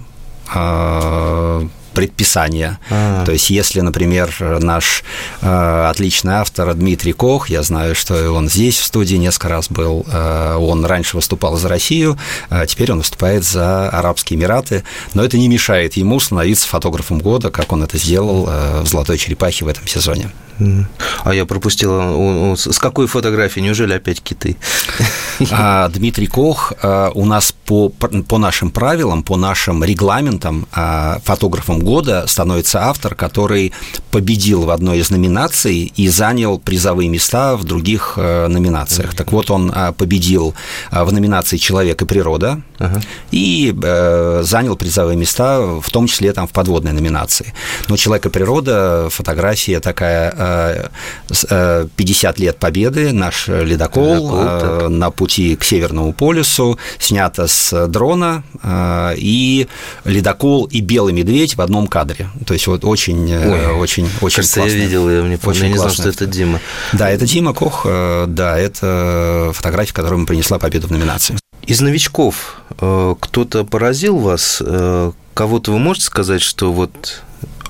э, 0.53 1.67
предписания. 1.93 2.79
А-а-а. 2.89 3.25
То 3.25 3.31
есть, 3.31 3.49
если, 3.49 3.81
например, 3.81 4.33
наш 4.59 5.03
э, 5.41 5.85
отличный 5.89 6.33
автор 6.33 6.73
Дмитрий 6.73 7.13
Кох, 7.13 7.49
я 7.49 7.63
знаю, 7.63 7.95
что 7.95 8.31
он 8.31 8.49
здесь 8.49 8.77
в 8.77 8.85
студии 8.85 9.15
несколько 9.15 9.49
раз 9.49 9.69
был, 9.69 10.05
э, 10.11 10.55
он 10.59 10.85
раньше 10.85 11.15
выступал 11.15 11.57
за 11.57 11.69
Россию, 11.69 12.17
а 12.49 12.65
теперь 12.65 12.91
он 12.91 12.99
выступает 12.99 13.43
за 13.43 13.89
Арабские 13.89 14.39
Эмираты, 14.39 14.83
но 15.13 15.23
это 15.23 15.37
не 15.37 15.47
мешает 15.47 15.93
ему 15.93 16.19
становиться 16.19 16.67
фотографом 16.67 17.19
года, 17.19 17.49
как 17.51 17.71
он 17.71 17.83
это 17.83 17.97
сделал 17.97 18.47
э, 18.49 18.81
в 18.81 18.87
«Золотой 18.87 19.17
черепахе» 19.17 19.65
в 19.65 19.67
этом 19.67 19.87
сезоне. 19.87 20.31
А 21.23 21.33
я 21.33 21.45
пропустила. 21.45 22.55
С 22.55 22.77
какой 22.79 23.07
фотографии? 23.07 23.59
Неужели 23.59 23.93
опять 23.93 24.21
киты? 24.21 24.57
А, 25.51 25.89
Дмитрий 25.89 26.27
Кох 26.27 26.73
а, 26.81 27.11
у 27.13 27.25
нас 27.25 27.51
по, 27.51 27.89
по 27.89 28.37
нашим 28.37 28.69
правилам, 28.69 29.23
по 29.23 29.35
нашим 29.35 29.83
регламентам 29.83 30.67
а, 30.71 31.19
фотографом 31.23 31.79
года 31.79 32.25
становится 32.27 32.83
автор, 32.83 33.15
который 33.15 33.73
победил 34.13 34.61
в 34.61 34.69
одной 34.69 34.99
из 34.99 35.09
номинаций 35.09 35.91
и 35.95 36.07
занял 36.07 36.59
призовые 36.59 37.09
места 37.09 37.57
в 37.57 37.63
других 37.63 38.13
номинациях. 38.15 39.15
Так 39.15 39.31
вот, 39.31 39.49
он 39.49 39.73
победил 39.97 40.53
в 40.91 41.11
номинации 41.11 41.57
«Человек 41.57 42.03
и 42.03 42.05
природа» 42.05 42.61
и 43.31 43.73
занял 44.41 44.75
призовые 44.75 45.17
места, 45.17 45.61
в 45.81 45.89
том 45.89 46.05
числе 46.05 46.31
там 46.31 46.47
в 46.47 46.51
подводной 46.51 46.91
номинации. 46.91 47.53
Но 47.89 47.97
«Человек 47.97 48.27
и 48.27 48.29
природа» 48.29 49.07
фотография 49.09 49.79
такая 49.79 50.91
50 51.27 52.39
лет 52.39 52.57
победы, 52.59 53.11
наш 53.13 53.47
ледокол, 53.47 54.13
ледокол 54.13 54.89
на 54.89 55.09
пути 55.09 55.55
к 55.55 55.63
Северному 55.63 56.13
полюсу, 56.13 56.77
снято 56.99 57.47
с 57.47 57.87
дрона, 57.87 58.43
и 59.17 59.67
ледокол 60.05 60.65
и 60.65 60.81
белый 60.81 61.13
медведь 61.13 61.55
в 61.57 61.61
одном 61.61 61.87
кадре. 61.87 62.29
То 62.45 62.53
есть 62.53 62.67
вот 62.67 62.85
очень, 62.85 63.33
Ой, 63.33 63.73
очень, 63.79 64.02
очень 64.21 64.37
кажется, 64.37 64.59
классно. 64.59 64.75
я 64.75 64.83
видел, 64.83 65.09
я, 65.09 65.21
мне 65.21 65.39
очень 65.43 65.63
я 65.63 65.69
не 65.69 65.77
знал, 65.77 65.89
что 65.91 66.09
это 66.09 66.25
Дима. 66.25 66.59
Да, 66.93 67.09
это 67.09 67.25
Дима 67.25 67.53
Кох, 67.53 67.85
да, 67.85 68.57
это 68.57 69.51
фотография, 69.53 69.93
которая 69.93 70.17
ему 70.17 70.25
принесла 70.27 70.59
победу 70.59 70.87
в 70.87 70.91
номинации. 70.91 71.37
Из 71.65 71.79
новичков 71.81 72.61
кто-то 72.77 73.63
поразил 73.63 74.17
вас? 74.17 74.61
Кого-то 75.33 75.71
вы 75.71 75.79
можете 75.79 76.05
сказать, 76.05 76.41
что 76.41 76.71
вот 76.71 77.21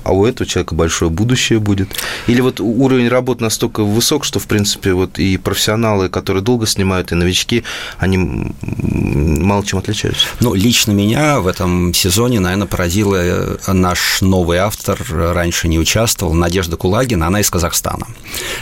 а 0.04 0.12
у 0.12 0.26
этого 0.26 0.48
человека 0.48 0.74
большое 0.74 1.10
будущее 1.10 1.58
будет. 1.58 1.88
Или 2.26 2.40
вот 2.40 2.60
уровень 2.60 3.08
работы 3.08 3.42
настолько 3.42 3.82
высок, 3.82 4.24
что, 4.24 4.38
в 4.38 4.46
принципе, 4.46 4.92
вот 4.92 5.18
и 5.18 5.36
профессионалы, 5.36 6.08
которые 6.08 6.42
долго 6.42 6.66
снимают, 6.66 7.12
и 7.12 7.14
новички, 7.14 7.64
они 7.98 8.52
мало 8.60 9.64
чем 9.64 9.78
отличаются. 9.78 10.26
Ну, 10.40 10.54
лично 10.54 10.92
меня 10.92 11.40
в 11.40 11.46
этом 11.46 11.92
сезоне, 11.94 12.40
наверное, 12.40 12.66
поразила 12.66 13.16
э, 13.16 13.72
наш 13.72 14.20
новый 14.20 14.58
автор, 14.58 14.98
раньше 15.10 15.68
не 15.68 15.78
участвовал, 15.78 16.34
Надежда 16.34 16.76
Кулагина, 16.76 17.26
она 17.26 17.40
из 17.40 17.50
Казахстана. 17.50 18.06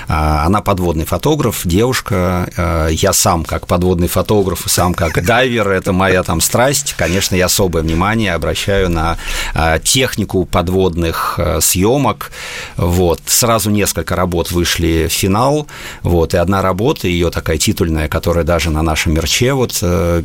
А, 0.08 0.46
она 0.46 0.61
подводный 0.61 1.04
фотограф, 1.04 1.62
девушка, 1.64 2.49
э, 2.56 2.88
я 2.92 3.12
сам 3.12 3.44
как 3.44 3.66
подводный 3.66 4.08
фотограф, 4.08 4.64
сам 4.66 4.94
как 4.94 5.25
дайвер, 5.26 5.68
это 5.68 5.92
моя 5.92 6.22
там 6.22 6.40
страсть, 6.40 6.94
конечно, 6.96 7.34
я 7.34 7.46
особое 7.46 7.82
внимание 7.82 8.34
обращаю 8.34 8.88
на 8.90 9.16
э, 9.54 9.78
технику 9.82 10.44
подводных 10.44 11.31
съемок, 11.60 12.32
вот, 12.76 13.20
сразу 13.26 13.70
несколько 13.70 14.16
работ 14.16 14.50
вышли 14.50 15.06
в 15.08 15.12
финал, 15.12 15.66
вот, 16.02 16.34
и 16.34 16.36
одна 16.36 16.62
работа, 16.62 17.08
ее 17.08 17.30
такая 17.30 17.58
титульная, 17.58 18.08
которая 18.08 18.44
даже 18.44 18.70
на 18.70 18.82
нашем 18.82 19.14
мерче 19.14 19.52
вот 19.52 19.72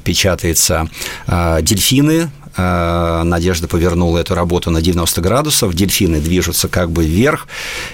печатается, 0.04 0.90
дельфины, 1.28 2.24
Э, 2.24 2.37
Надежда 2.58 3.68
повернула 3.68 4.20
эту 4.20 4.36
работу 4.36 4.72
на 4.72 4.82
90 4.82 5.22
градусов, 5.22 5.74
дельфины 5.74 6.20
движутся 6.20 6.68
как 6.68 6.92
бы 6.92 7.06
вверх, 7.06 7.48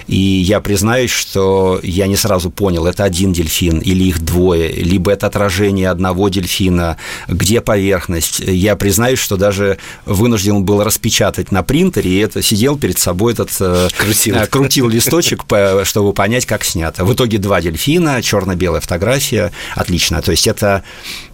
и 0.06 0.16
я 0.16 0.60
признаюсь, 0.60 1.10
что 1.10 1.80
я 1.82 2.06
не 2.06 2.16
сразу 2.16 2.50
понял, 2.50 2.86
это 2.86 3.04
один 3.04 3.32
дельфин 3.32 3.78
или 3.78 4.04
их 4.04 4.24
двое, 4.24 4.68
либо 4.72 5.12
это 5.12 5.26
отражение 5.26 5.90
одного 5.90 6.28
дельфина, 6.28 6.96
где 7.28 7.60
поверхность. 7.60 8.40
Я 8.40 8.76
признаюсь, 8.76 9.18
что 9.18 9.36
даже 9.36 9.78
вынужден 10.06 10.64
был 10.64 10.82
распечатать 10.82 11.52
на 11.52 11.62
принтере, 11.62 12.10
и 12.10 12.18
это 12.18 12.42
сидел 12.42 12.78
перед 12.78 12.98
собой 12.98 13.34
этот 13.34 13.50
э, 13.60 13.88
крутил, 13.96 14.36
э, 14.36 14.46
крутил 14.46 14.88
листочек, 14.88 15.44
чтобы 15.84 16.12
понять, 16.12 16.46
как 16.46 16.64
снято. 16.64 17.04
В 17.04 17.12
итоге 17.12 17.38
два 17.38 17.60
дельфина, 17.60 18.22
черно-белая 18.22 18.80
фотография, 18.80 19.52
отлично. 19.74 20.22
То 20.22 20.30
есть 20.30 20.46
это 20.46 20.84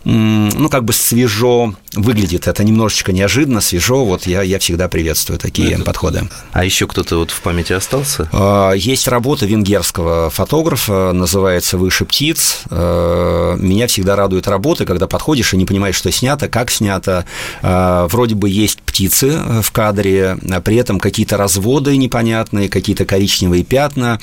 ну, 0.04 0.68
как 0.68 0.84
бы 0.84 0.92
свежо 0.92 1.74
выглядит, 1.94 2.46
это 2.46 2.62
немножечко 2.64 3.12
неожиданно, 3.12 3.60
свежо, 3.60 4.04
вот 4.04 4.26
я, 4.26 4.42
я 4.42 4.58
всегда 4.58 4.88
приветствую 4.88 5.38
такие 5.38 5.72
это... 5.72 5.82
подходы. 5.82 6.28
А 6.52 6.64
еще 6.64 6.86
кто-то 6.86 7.18
вот 7.18 7.30
в 7.30 7.40
памяти 7.40 7.72
остался? 7.72 8.28
А, 8.32 8.72
есть 8.72 9.08
работа 9.08 9.46
венгерского 9.46 10.30
фотографа, 10.30 11.12
называется 11.12 11.78
«Выше 11.78 12.04
птиц». 12.04 12.60
А, 12.70 13.56
меня 13.56 13.88
всегда 13.88 14.16
радуют 14.16 14.46
работы, 14.46 14.84
когда 14.84 15.06
подходишь 15.06 15.52
и 15.52 15.56
не 15.56 15.66
понимаешь, 15.66 15.96
что 15.96 16.10
снято, 16.12 16.48
как 16.48 16.70
снято. 16.70 17.24
А, 17.62 18.06
вроде 18.08 18.34
бы 18.36 18.48
есть 18.48 18.80
птицы 18.82 19.38
в 19.62 19.70
кадре, 19.72 20.38
при 20.64 20.76
этом 20.76 21.00
какие-то 21.00 21.36
разводы 21.36 21.96
непонятные, 21.96 22.68
какие-то 22.68 23.04
коричневые 23.04 23.64
пятна, 23.64 24.20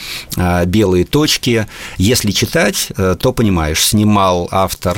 белые 0.65 1.05
точки. 1.05 1.67
Если 1.98 2.31
читать, 2.31 2.89
то 2.96 3.34
понимаешь, 3.34 3.86
снимал 3.86 4.48
автор 4.51 4.98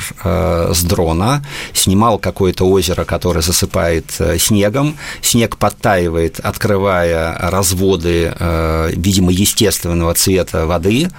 с 0.74 0.84
дрона, 0.84 1.44
снимал 1.74 2.20
какое-то 2.20 2.66
озеро, 2.66 3.06
которое 3.06 3.42
засыпает 3.42 4.06
э, 4.20 4.38
снегом, 4.38 4.98
снег 5.22 5.58
подтаивает, 5.58 6.40
открывая 6.40 7.38
разводы, 7.38 8.34
э, 8.38 8.92
видимо, 8.96 9.32
естественного 9.32 10.14
цвета 10.14 10.66
воды, 10.66 11.10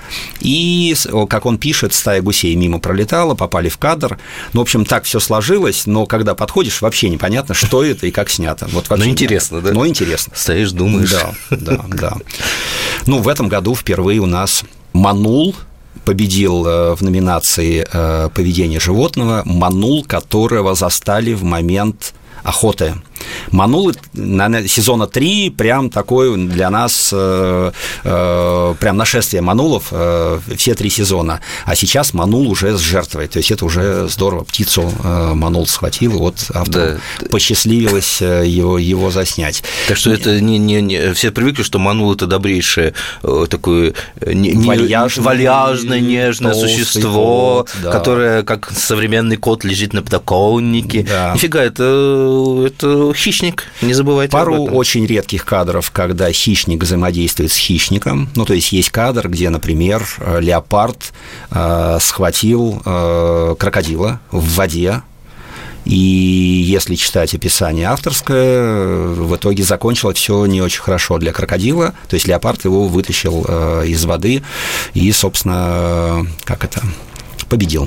и, 0.41 0.95
как 1.29 1.47
он 1.47 1.59
пишет, 1.59 1.95
стая 1.95 2.23
гусей 2.23 2.55
мимо 2.55 2.79
пролетала, 2.79 3.35
попали 3.35 3.69
в 3.69 3.79
кадр, 3.79 4.19
ну, 4.53 4.61
в 4.61 4.63
общем, 4.63 4.85
так 4.85 5.05
все 5.05 5.21
сложилось, 5.21 5.87
но 5.87 6.07
когда 6.07 6.35
подходишь, 6.35 6.83
вообще 6.83 7.09
непонятно, 7.09 7.55
что 7.55 7.85
это 7.85 8.07
и 8.07 8.11
как 8.11 8.31
снято. 8.31 8.69
Вот 8.73 8.89
вообще 8.89 9.07
ну, 9.07 9.11
интересно, 9.11 9.61
да? 9.61 9.73
Ну, 9.73 9.87
интересно. 9.87 10.33
Стоишь, 10.37 10.73
думаешь. 10.73 11.11
Да, 11.11 11.35
да, 11.51 11.85
да. 11.89 12.13
Ну, 13.07 13.19
в 13.19 13.29
этом 13.29 13.49
году 13.49 13.75
впервые 13.75 14.21
у 14.21 14.27
нас 14.27 14.65
манул– 14.93 15.55
победил 16.05 16.67
э, 16.67 16.95
в 16.95 17.03
номинации 17.03 17.85
э, 17.93 18.29
«Поведение 18.35 18.81
животного» 18.81 19.43
манул, 19.45 20.05
которого 20.05 20.75
застали 20.75 21.35
в 21.35 21.45
момент 21.45 22.15
охоты 22.43 22.95
Манул 23.51 23.93
наверное, 24.13 24.69
сезона 24.69 25.07
3 25.07 25.51
прям 25.51 25.91
такой 25.91 26.37
для 26.37 26.71
нас 26.71 27.11
э, 27.13 27.73
э, 28.05 28.75
прям 28.79 28.97
нашествие 28.97 29.43
манулов 29.43 29.89
э, 29.91 30.39
все 30.57 30.75
три 30.75 30.91
сезона. 30.91 31.41
А 31.65 31.75
сейчас 31.75 32.15
манул 32.15 32.51
уже 32.51 32.77
с 32.77 32.81
жертвой. 32.81 33.29
То 33.29 33.39
есть 33.39 33.51
это 33.51 33.65
уже 33.65 34.09
здорово. 34.09 34.45
Птицу 34.45 34.93
э, 35.03 35.33
манул 35.35 35.67
схватил, 35.67 36.19
вот 36.19 36.51
автору 36.55 36.99
да. 37.21 37.27
посчастливилось 37.29 38.21
э, 38.23 38.45
его, 38.47 38.79
его 38.79 39.11
заснять. 39.11 39.63
Так 39.89 39.97
что 39.97 40.13
это 40.13 40.41
не, 40.41 40.59
не, 40.59 40.81
не 40.81 41.13
все 41.15 41.31
привыкли, 41.31 41.63
что 41.63 41.79
манул 41.79 42.13
это 42.15 42.27
добрейшее 42.27 42.95
э, 43.23 43.47
такое 43.49 43.95
не, 44.25 44.53
вальяжное, 44.53 45.25
вальяжное 45.25 46.01
нежное 46.01 46.55
существо, 46.55 47.67
кот, 47.67 47.77
да. 47.83 47.91
которое 47.91 48.43
как 48.43 48.71
современный 48.71 49.37
кот 49.37 49.65
лежит 49.65 49.93
на 49.93 50.03
подоконнике. 50.03 51.07
Да. 51.09 51.33
Нифига, 51.35 51.63
это, 51.63 52.65
это 52.67 53.13
хищник, 53.21 53.65
не 53.83 53.95
забывайте 53.95 54.33
Пару 54.33 54.65
очень 54.65 55.07
редких 55.07 55.45
кадров, 55.45 55.91
когда 55.91 56.33
хищник 56.33 56.83
взаимодействует 56.83 57.53
с 57.53 57.57
хищником. 57.57 58.29
Ну, 58.35 58.45
то 58.45 58.55
есть 58.55 58.73
есть 58.73 58.91
кадр, 58.91 59.29
где, 59.29 59.51
например, 59.51 60.07
леопард 60.41 61.13
э, 61.51 61.99
схватил 62.01 62.83
э, 62.85 63.55
крокодила 63.59 64.21
в 64.31 64.55
воде, 64.55 65.03
и 65.85 65.95
если 65.95 66.95
читать 66.95 67.35
описание 67.35 67.89
авторское, 67.89 69.09
в 69.09 69.35
итоге 69.35 69.63
закончилось 69.63 70.19
все 70.19 70.45
не 70.47 70.61
очень 70.61 70.83
хорошо 70.83 71.19
для 71.19 71.33
крокодила. 71.33 71.95
То 72.09 72.15
есть 72.15 72.29
леопард 72.29 72.65
его 72.65 72.87
вытащил 72.87 73.45
э, 73.49 73.85
из 73.87 74.05
воды 74.05 74.43
и, 74.95 75.11
собственно, 75.13 76.27
как 76.45 76.65
это 76.65 76.83
победил. 77.51 77.87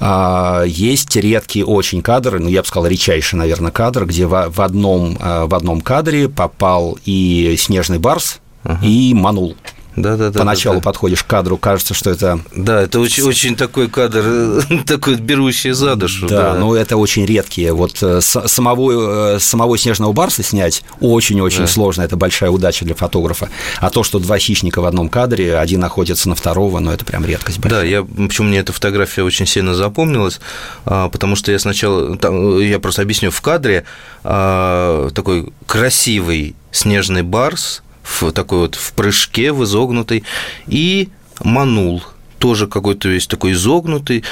А, 0.00 0.64
есть 0.64 1.14
редкие 1.14 1.64
очень 1.64 2.02
кадры, 2.02 2.40
ну, 2.40 2.48
я 2.48 2.62
бы 2.62 2.66
сказал, 2.66 2.88
редчайший, 2.88 3.38
наверное, 3.38 3.70
кадр, 3.70 4.06
где 4.06 4.26
в 4.26 4.60
одном, 4.60 5.16
а, 5.20 5.46
в 5.46 5.54
одном 5.54 5.80
кадре 5.80 6.28
попал 6.28 6.98
и 7.04 7.54
снежный 7.58 7.98
барс, 7.98 8.40
и 8.82 9.14
манул. 9.14 9.54
Да, 9.96 10.16
да, 10.16 10.30
да. 10.30 10.38
Поначалу 10.38 10.76
да, 10.76 10.80
да. 10.80 10.84
подходишь 10.84 11.22
к 11.22 11.26
кадру, 11.26 11.56
кажется, 11.56 11.94
что 11.94 12.10
это... 12.10 12.38
Да, 12.54 12.82
это 12.82 13.00
очень, 13.00 13.22
очень 13.22 13.56
такой 13.56 13.88
кадр, 13.88 14.62
такой 14.86 15.16
берущий 15.16 15.72
за 15.72 15.96
душу. 15.96 16.28
Да, 16.28 16.52
да. 16.52 16.58
но 16.58 16.76
это 16.76 16.98
очень 16.98 17.24
редкие. 17.24 17.72
Вот 17.72 18.02
э, 18.02 18.20
самого, 18.20 19.36
э, 19.36 19.38
самого 19.38 19.78
снежного 19.78 20.12
барса 20.12 20.42
снять 20.42 20.84
очень-очень 21.00 21.60
да. 21.60 21.66
сложно, 21.66 22.02
это 22.02 22.16
большая 22.16 22.50
удача 22.50 22.84
для 22.84 22.94
фотографа. 22.94 23.48
А 23.78 23.88
то, 23.88 24.02
что 24.02 24.18
два 24.18 24.38
хищника 24.38 24.80
в 24.80 24.84
одном 24.84 25.08
кадре, 25.08 25.56
один 25.56 25.80
находится 25.80 26.28
на 26.28 26.34
второго, 26.34 26.78
ну, 26.78 26.90
это 26.90 27.04
прям 27.04 27.24
редкость 27.24 27.58
большая. 27.58 27.80
Да, 27.80 27.86
я, 27.86 28.02
почему 28.02 28.48
мне 28.48 28.58
эта 28.58 28.72
фотография 28.72 29.22
очень 29.22 29.46
сильно 29.46 29.74
запомнилась, 29.74 30.40
а, 30.84 31.08
потому 31.08 31.36
что 31.36 31.52
я 31.52 31.58
сначала, 31.58 32.16
там, 32.18 32.60
я 32.60 32.78
просто 32.78 33.02
объясню, 33.02 33.30
в 33.30 33.40
кадре 33.40 33.84
а, 34.24 35.08
такой 35.10 35.52
красивый 35.66 36.54
снежный 36.70 37.22
барс– 37.22 37.82
в 38.06 38.32
такой 38.32 38.60
вот 38.60 38.74
в 38.76 38.92
прыжке, 38.92 39.52
в 39.52 39.64
изогнутый, 39.64 40.24
и 40.66 41.08
манул– 41.42 42.02
тоже 42.38 42.66
какой-то 42.66 43.08
весь 43.08 43.26
такой 43.26 43.52
изогнутый. 43.52 44.24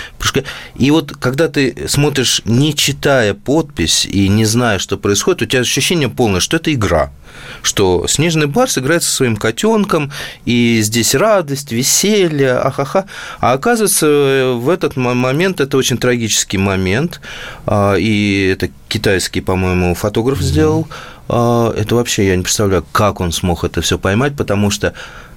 И 0.76 0.90
вот 0.90 1.12
когда 1.18 1.48
ты 1.48 1.88
смотришь, 1.88 2.42
не 2.44 2.74
читая 2.74 3.34
подпись 3.34 4.04
и 4.04 4.28
не 4.28 4.44
зная, 4.44 4.78
что 4.78 4.96
происходит, 4.96 5.42
у 5.42 5.46
тебя 5.46 5.60
ощущение 5.60 6.08
полное, 6.08 6.40
что 6.40 6.56
это 6.56 6.72
игра 6.72 7.10
что 7.62 8.06
снежный 8.08 8.46
барс 8.46 8.78
играет 8.78 9.02
со 9.02 9.10
своим 9.10 9.36
котенком, 9.36 10.12
и 10.44 10.78
здесь 10.82 11.14
радость, 11.14 11.72
веселье, 11.72 12.52
ахаха. 12.52 13.06
А 13.40 13.52
оказывается, 13.52 14.54
в 14.54 14.68
этот 14.68 14.96
момент 14.96 15.60
это 15.60 15.76
очень 15.76 15.98
трагический 15.98 16.58
момент, 16.58 17.20
а, 17.66 17.94
и 17.94 18.50
это 18.52 18.70
китайский, 18.88 19.40
по-моему, 19.40 19.94
фотограф 19.94 20.40
сделал. 20.40 20.86
А, 20.90 21.13
это 21.28 21.94
вообще 21.94 22.26
я 22.26 22.36
не 22.36 22.42
представляю, 22.42 22.84
как 22.92 23.20
он 23.20 23.32
смог 23.32 23.64
это 23.64 23.80
все 23.80 23.98
поймать, 23.98 24.36
потому 24.36 24.70
что 24.70 24.94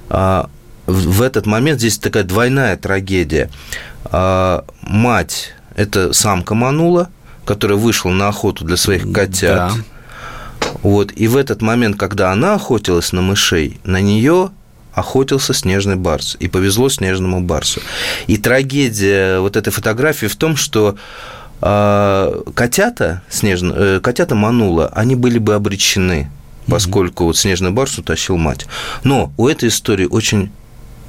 а, 0.10 0.50
в 0.86 1.22
этот 1.22 1.46
момент 1.46 1.80
здесь 1.80 1.98
такая 1.98 2.24
двойная 2.24 2.78
трагедия. 2.78 3.50
Мать– 4.12 5.54
это 5.76 6.14
самка 6.14 6.56
Манула, 6.56 7.10
которая 7.46 7.78
вышла 7.78 8.10
на 8.10 8.28
охоту 8.30 8.66
для 8.66 8.78
своих 8.78 9.12
котят. 9.12 9.74
Да 9.74 9.84
вот, 10.84 11.12
и 11.16 11.28
в 11.28 11.38
этот 11.38 11.62
момент, 11.62 11.98
когда 11.98 12.32
она 12.32 12.56
охотилась 12.56 13.12
на 13.12 13.22
мышей, 13.22 13.80
на 13.84 14.02
нее 14.02 14.52
охотился 14.94 15.54
снежный 15.54 15.96
барс, 15.96 16.36
и 16.40 16.48
повезло 16.48 16.90
снежному 16.90 17.42
барсу. 17.42 17.82
И 18.26 18.38
трагедия 18.38 19.40
вот 19.40 19.56
этой 19.56 19.72
фотографии 19.72 20.26
в 20.26 20.36
том, 20.36 20.56
что 20.56 20.96
котята, 21.60 23.24
снежно, 23.30 23.74
э, 23.76 24.00
котята 24.00 24.36
Манула, 24.36 24.92
они 24.94 25.16
были 25.16 25.40
бы 25.40 25.56
обречены, 25.56 26.30
поскольку 26.68 27.26
вот 27.26 27.38
снежный 27.38 27.72
барс 27.72 27.98
утащил 27.98 28.38
мать. 28.38 28.68
Но 29.04 29.32
у 29.38 29.48
этой 29.48 29.70
истории 29.70 30.06
очень 30.06 30.52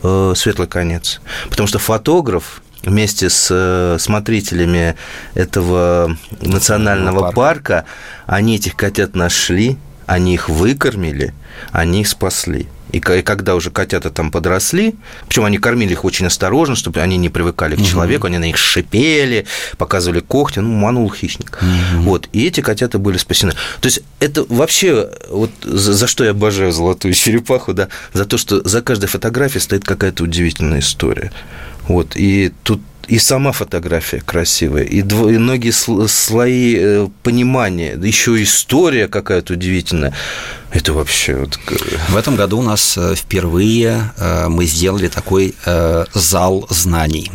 э, 0.03 0.33
светлый 0.37 0.69
конец, 0.69 1.21
потому 1.51 1.67
что 1.67 1.79
фотограф 1.79 2.63
вместе 2.83 3.29
с 3.29 3.49
э, 3.51 3.99
смотрителями 3.99 4.97
этого 5.35 6.17
национального 6.41 7.31
парка. 7.33 7.35
парка, 7.35 7.85
они 8.27 8.57
этих 8.57 8.77
котят 8.77 9.15
нашли, 9.15 9.77
они 10.07 10.35
их 10.35 10.49
выкормили, 10.49 11.35
они 11.73 12.03
их 12.03 12.09
спасли. 12.09 12.69
И 12.93 13.01
когда 13.01 13.55
уже 13.55 13.71
котята 13.71 14.11
там 14.11 14.31
подросли, 14.31 14.95
причем 15.29 15.45
они 15.45 15.59
кормили 15.59 15.93
их 15.93 16.05
очень 16.05 16.27
осторожно, 16.27 16.75
чтобы 16.75 17.01
они 17.01 17.17
не 17.17 17.29
привыкали 17.29 17.77
к 17.77 17.83
человеку, 17.83 18.23
угу. 18.23 18.29
они 18.29 18.39
на 18.39 18.45
них 18.45 18.57
шипели, 18.57 19.47
показывали 19.77 20.21
когти, 20.21 20.61
ну, 20.61 20.75
манул 20.75 21.13
хищник. 21.13 21.59
Угу. 21.61 22.03
Вот, 22.03 22.29
и 22.33 22.47
эти 22.47 22.61
котята 22.61 22.99
были 22.99 23.19
спасены. 23.19 23.53
То 23.81 23.87
есть 23.87 24.01
это 24.21 24.45
вообще, 24.49 25.11
вот 25.29 25.51
за, 25.63 25.93
за 25.93 26.07
что 26.07 26.25
я 26.25 26.31
обожаю 26.31 26.73
золотую 26.73 27.15
черепаху, 27.15 27.75
да, 27.75 27.89
за 28.13 28.25
то, 28.25 28.39
что 28.39 28.67
за 28.67 28.83
каждой 28.83 29.07
фотографией 29.07 29.61
стоит 29.61 29.85
какая-то 29.85 30.25
удивительная 30.25 30.81
история. 30.81 31.33
Вот, 31.89 32.17
и 32.17 32.53
тут 32.63 32.81
и 33.09 33.19
сама 33.19 33.53
фотография 33.53 34.21
красивая, 34.21 34.83
и, 34.83 35.01
дво, 35.01 35.31
и 35.31 35.39
многие 35.39 35.71
слои 35.71 36.77
э, 36.79 37.09
понимания, 37.23 37.99
еще 38.01 38.43
история 38.43 39.09
какая-то 39.09 39.55
удивительная. 39.55 40.13
Это 40.71 40.93
вообще... 40.93 41.47
В 42.11 42.17
этом 42.17 42.37
году 42.37 42.59
у 42.59 42.63
нас 42.63 42.99
э, 42.99 43.15
впервые 43.15 44.13
э, 44.19 44.49
мы 44.49 44.67
сделали 44.67 45.09
такой 45.09 45.55
э, 45.65 46.05
зал 46.13 46.67
знаний. 46.69 47.31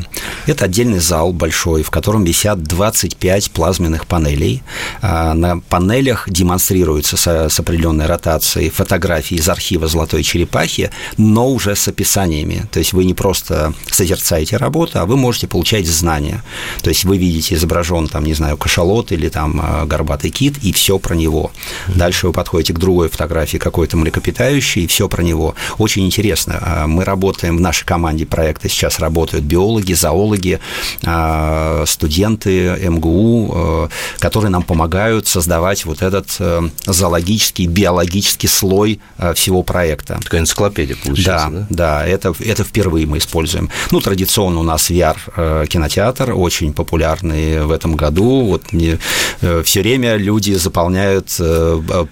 Это 0.46 0.66
отдельный 0.66 1.00
зал 1.00 1.34
большой, 1.34 1.82
в 1.82 1.90
котором 1.90 2.24
висят 2.24 2.62
25 2.62 3.52
плазменных 3.52 4.06
панелей. 4.06 4.62
На 5.02 5.60
панелях 5.70 6.30
демонстрируются 6.30 7.18
с 7.18 7.60
определенной 7.60 8.06
ротацией 8.06 8.70
фотографии 8.70 9.36
из 9.36 9.48
архива 9.48 9.88
«Золотой 9.88 10.22
черепахи», 10.24 10.92
но 11.18 11.50
уже 11.50 11.76
с 11.76 11.88
описаниями. 11.88 12.68
То 12.72 12.80
есть 12.80 12.94
вы 12.94 13.06
не 13.06 13.14
просто 13.14 13.74
созерцаете 13.90 14.58
работу, 14.58 15.00
а 15.00 15.06
вы 15.06 15.16
можете 15.18 15.48
получать 15.48 15.88
знания. 15.88 16.44
То 16.82 16.90
есть 16.90 17.06
вы 17.06 17.18
видите 17.18 17.56
изображен, 17.56 18.08
там, 18.08 18.26
не 18.26 18.34
знаю, 18.34 18.58
кашалот 18.58 19.12
или 19.12 19.30
там 19.30 19.88
горбатый 19.88 20.30
кит, 20.30 20.58
и 20.62 20.74
все 20.74 21.00
про 21.00 21.16
него. 21.16 21.52
Дальше 21.88 22.28
вы 22.28 22.34
подходите 22.34 22.74
к 22.74 22.80
другой 22.80 23.10
фотографии 23.10 23.23
фотографии 23.24 23.58
какой-то 23.58 23.98
млекопитающий, 23.98 24.84
и 24.84 24.88
все 24.88 25.08
про 25.08 25.24
него. 25.24 25.56
Очень 25.78 26.06
интересно. 26.06 26.60
А, 26.62 26.88
мы 26.88 27.06
работаем 27.06 27.58
в 27.58 27.62
нашей 27.62 27.86
команде 27.86 28.26
проекта, 28.26 28.70
сейчас 28.70 29.00
работают 29.00 29.46
биологи, 29.46 29.94
зоологи, 29.94 30.60
а, 31.06 31.84
студенты 31.88 32.78
МГУ, 32.90 33.52
а, 33.54 33.90
которые 34.20 34.52
нам 34.52 34.64
помогают 34.64 35.28
создавать 35.28 35.86
вот 35.86 36.02
этот 36.02 36.36
э, 36.40 36.62
зоологический, 36.86 37.68
биологический 37.68 38.48
слой 38.48 39.00
всего 39.36 39.64
проекта. 39.64 40.20
Такая 40.24 40.42
энциклопедия 40.42 40.96
получается, 40.96 41.50
да? 41.50 41.60
Да, 41.70 42.00
да 42.00 42.08
это, 42.08 42.34
это 42.40 42.64
впервые 42.64 43.06
мы 43.06 43.18
используем. 43.18 43.70
Ну, 43.92 44.00
традиционно 44.00 44.60
у 44.60 44.64
нас 44.64 44.90
VR-кинотеатр, 44.90 46.30
э, 46.30 46.34
очень 46.34 46.74
популярный 46.74 47.66
в 47.66 47.72
этом 47.72 47.96
году. 47.96 48.46
Вот 48.46 48.74
не, 48.74 48.98
э, 49.42 49.64
все 49.64 49.82
время 49.82 50.16
люди 50.18 50.54
заполняют 50.54 51.40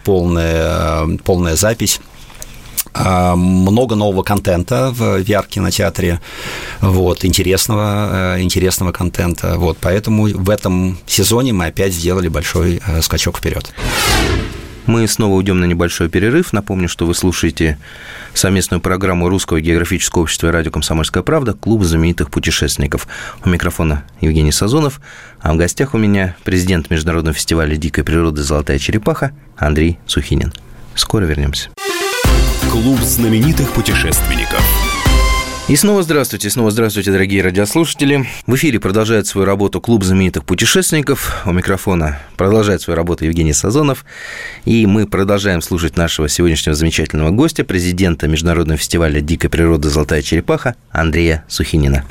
полное 0.04 1.01
полная 1.24 1.56
запись 1.56 2.00
а, 2.94 3.36
много 3.36 3.96
нового 3.96 4.24
контента 4.24 4.92
в 4.92 5.22
VR-кинотеатре, 5.22 6.20
вот, 6.82 7.24
интересного, 7.24 8.36
э, 8.36 8.42
интересного 8.42 8.92
контента, 8.92 9.58
вот, 9.58 9.78
поэтому 9.80 10.24
в 10.24 10.50
этом 10.50 10.98
сезоне 11.06 11.54
мы 11.54 11.68
опять 11.68 11.94
сделали 11.94 12.28
большой 12.28 12.82
э, 12.86 13.02
скачок 13.02 13.38
вперед. 13.38 13.72
Мы 14.88 15.08
снова 15.08 15.36
уйдем 15.36 15.60
на 15.60 15.66
небольшой 15.66 16.10
перерыв. 16.10 16.54
Напомню, 16.54 16.90
что 16.90 17.06
вы 17.06 17.14
слушаете 17.14 17.78
совместную 18.34 18.82
программу 18.82 19.30
Русского 19.30 19.62
географического 19.62 20.24
общества 20.24 20.48
и 20.48 20.52
радио 20.52 20.72
«Комсомольская 20.72 21.22
правда» 21.22 21.54
«Клуб 21.54 21.84
знаменитых 21.84 22.32
путешественников». 22.32 23.08
У 23.46 23.50
микрофона 23.50 24.04
Евгений 24.22 24.52
Сазонов, 24.52 25.00
а 25.40 25.54
в 25.54 25.58
гостях 25.58 25.94
у 25.94 25.98
меня 25.98 26.36
президент 26.44 26.90
Международного 26.90 27.36
фестиваля 27.36 27.76
дикой 27.78 28.04
природы 28.04 28.42
«Золотая 28.42 28.80
черепаха» 28.80 29.32
Андрей 29.56 30.00
Сухинин. 30.08 30.52
Скоро 30.96 31.26
вернемся. 31.26 31.70
Клуб 32.72 33.00
знаменитых 33.02 33.72
путешественников. 33.72 34.62
И 35.68 35.76
снова 35.78 36.04
здравствуйте, 36.04 36.50
снова 36.50 36.70
здравствуйте, 36.70 37.12
дорогие 37.12 37.42
радиослушатели. 37.42 38.28
В 38.46 38.56
эфире 38.56 38.80
продолжает 38.80 39.28
свою 39.28 39.46
работу 39.46 39.80
Клуб 39.80 40.04
знаменитых 40.04 40.44
путешественников. 40.44 41.44
У 41.46 41.54
микрофона 41.54 42.20
продолжает 42.36 42.82
свою 42.82 42.98
работу 42.98 43.24
Евгений 43.24 43.54
Сазонов. 43.54 44.04
И 44.66 44.86
мы 44.86 45.08
продолжаем 45.08 45.62
слушать 45.62 45.96
нашего 45.96 46.28
сегодняшнего 46.28 46.76
замечательного 46.76 47.30
гостя, 47.30 47.64
президента 47.64 48.28
Международного 48.28 48.78
фестиваля 48.78 49.22
дикой 49.22 49.50
природы 49.50 49.90
«Золотая 49.90 50.22
черепаха» 50.22 50.76
Андрея 50.92 51.46
Сухинина. 51.48 52.04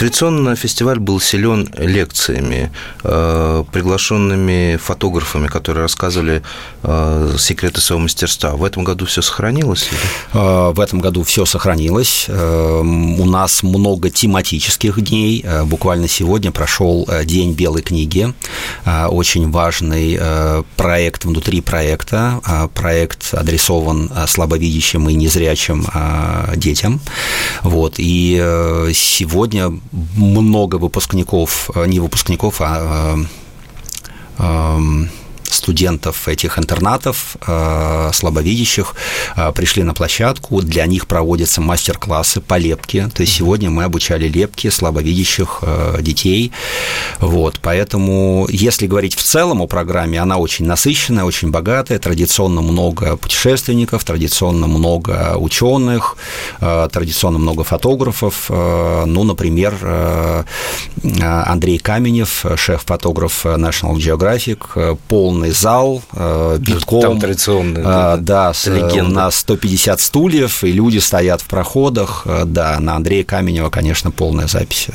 Традиционно 0.00 0.56
фестиваль 0.56 0.98
был 0.98 1.20
силен 1.20 1.68
лекциями, 1.76 2.72
э, 3.04 3.64
приглашенными 3.70 4.78
фотографами, 4.78 5.46
которые 5.46 5.82
рассказывали 5.82 6.42
э, 6.82 7.36
секреты 7.38 7.82
своего 7.82 8.04
мастерства. 8.04 8.52
В 8.56 8.64
этом 8.64 8.82
году 8.82 9.04
все 9.04 9.20
сохранилось? 9.20 9.90
Э, 10.32 10.72
в 10.74 10.80
этом 10.80 11.00
году 11.00 11.22
все 11.22 11.44
сохранилось. 11.44 12.30
У 12.30 13.24
нас 13.26 13.62
много 13.62 14.08
тематических 14.08 15.02
дней. 15.02 15.44
Буквально 15.64 16.08
сегодня 16.08 16.50
прошел 16.50 17.06
День 17.24 17.52
Белой 17.52 17.82
книги. 17.82 18.32
Очень 18.86 19.50
важный 19.50 20.18
проект 20.76 21.26
внутри 21.26 21.60
проекта. 21.60 22.40
Проект 22.72 23.34
адресован 23.34 24.10
слабовидящим 24.26 25.10
и 25.10 25.14
незрячим 25.14 25.86
детям. 26.56 27.00
Вот. 27.62 27.96
И 27.98 28.38
сегодня 28.94 29.72
много 29.92 30.76
выпускников, 30.76 31.70
э, 31.74 31.86
не 31.86 32.00
выпускников, 32.00 32.60
а 32.60 33.16
э, 34.38 34.42
эм, 34.42 35.10
студентов 35.54 36.28
этих 36.28 36.58
интернатов, 36.58 37.36
э, 37.46 38.10
слабовидящих, 38.12 38.94
э, 39.36 39.52
пришли 39.52 39.82
на 39.82 39.94
площадку, 39.94 40.62
для 40.62 40.86
них 40.86 41.06
проводятся 41.06 41.60
мастер-классы 41.60 42.40
по 42.40 42.58
лепке, 42.58 43.08
то 43.14 43.22
есть 43.22 43.34
сегодня 43.34 43.70
мы 43.70 43.84
обучали 43.84 44.28
лепке 44.28 44.70
слабовидящих 44.70 45.58
э, 45.62 45.98
детей, 46.00 46.52
вот, 47.18 47.60
поэтому, 47.62 48.46
если 48.50 48.86
говорить 48.86 49.14
в 49.14 49.22
целом 49.22 49.60
о 49.60 49.66
программе, 49.66 50.20
она 50.20 50.36
очень 50.38 50.66
насыщенная, 50.66 51.24
очень 51.24 51.50
богатая, 51.50 51.98
традиционно 51.98 52.60
много 52.60 53.16
путешественников, 53.16 54.04
традиционно 54.04 54.66
много 54.66 55.36
ученых, 55.36 56.16
традиционно 56.58 57.38
много 57.38 57.64
фотографов, 57.64 58.46
ну, 58.48 59.24
например, 59.24 59.74
Андрей 61.22 61.78
Каменев, 61.78 62.44
шеф-фотограф 62.56 63.44
National 63.44 63.96
Geographic, 63.96 64.98
полный 65.08 65.39
полный 65.40 65.52
зал, 65.52 66.02
э, 66.12 66.58
битком. 66.58 67.00
Там 67.00 67.20
традиционный. 67.20 67.82
Э, 67.84 68.16
да, 68.20 68.52
с, 68.52 68.68
у 68.68 69.02
нас 69.08 69.36
150 69.36 70.00
стульев, 70.00 70.64
и 70.64 70.72
люди 70.72 70.98
стоят 70.98 71.40
в 71.40 71.46
проходах. 71.46 72.22
Э, 72.26 72.42
да, 72.44 72.78
на 72.80 72.96
Андрея 72.96 73.24
Каменева, 73.24 73.70
конечно, 73.70 74.10
полная 74.10 74.46
запись. 74.46 74.88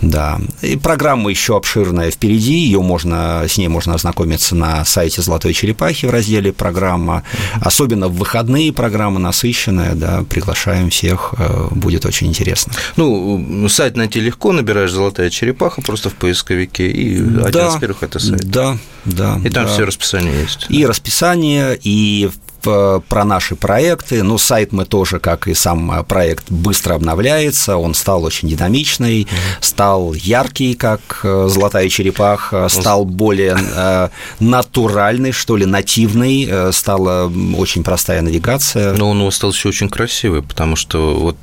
Да. 0.00 0.40
И 0.62 0.76
программа 0.76 1.30
еще 1.30 1.56
обширная 1.56 2.10
впереди, 2.10 2.54
ее 2.54 2.80
можно, 2.80 3.44
с 3.46 3.56
ней 3.56 3.68
можно 3.68 3.94
ознакомиться 3.94 4.56
на 4.56 4.84
сайте 4.84 5.22
Золотой 5.22 5.52
Черепахи 5.52 6.06
в 6.06 6.10
разделе 6.10 6.52
«Программа». 6.52 7.22
Особенно 7.60 8.08
в 8.08 8.16
выходные 8.16 8.72
программа 8.72 9.20
насыщенная, 9.20 9.94
да, 9.94 10.24
приглашаем 10.28 10.90
всех, 10.90 11.34
будет 11.70 12.06
очень 12.06 12.26
интересно. 12.26 12.72
Ну, 12.96 13.68
сайт 13.68 13.96
найти 13.96 14.20
легко, 14.20 14.52
набираешь 14.52 14.90
«Золотая 14.90 15.30
черепаха» 15.30 15.82
просто 15.82 16.10
в 16.10 16.14
поисковике, 16.14 16.90
и 16.90 17.20
да, 17.20 17.46
один 17.46 17.66
из 17.68 17.76
первых 17.76 18.02
это 18.02 18.18
сайт. 18.18 18.50
Да, 18.50 18.78
да. 19.04 19.40
И 19.44 19.48
там 19.48 19.66
да. 19.66 19.72
все 19.72 19.84
расписание 19.84 20.40
есть. 20.40 20.66
И 20.68 20.86
расписание, 20.86 21.78
и 21.82 22.30
про 22.62 23.24
наши 23.24 23.56
проекты. 23.56 24.22
Ну, 24.22 24.38
сайт 24.38 24.72
мы 24.72 24.84
тоже, 24.84 25.18
как 25.18 25.48
и 25.48 25.54
сам 25.54 25.90
э, 25.92 26.02
проект, 26.02 26.50
быстро 26.50 26.94
обновляется. 26.94 27.76
Он 27.76 27.94
стал 27.94 28.24
очень 28.24 28.48
динамичный, 28.48 29.26
стал 29.60 30.14
яркий, 30.14 30.74
как 30.74 31.20
э, 31.22 31.48
золотая 31.48 31.88
черепаха, 31.88 32.68
стал 32.68 33.04
более 33.04 33.56
э, 33.58 34.08
натуральный, 34.40 35.32
что 35.32 35.56
ли, 35.56 35.66
нативный. 35.66 36.72
Стала 36.72 37.32
очень 37.56 37.82
простая 37.84 38.22
навигация. 38.22 38.94
Но 38.94 39.10
он 39.10 39.32
стал 39.32 39.50
еще 39.50 39.68
очень 39.68 39.88
красивый, 39.88 40.42
потому 40.42 40.76
что 40.76 41.14
вот 41.14 41.36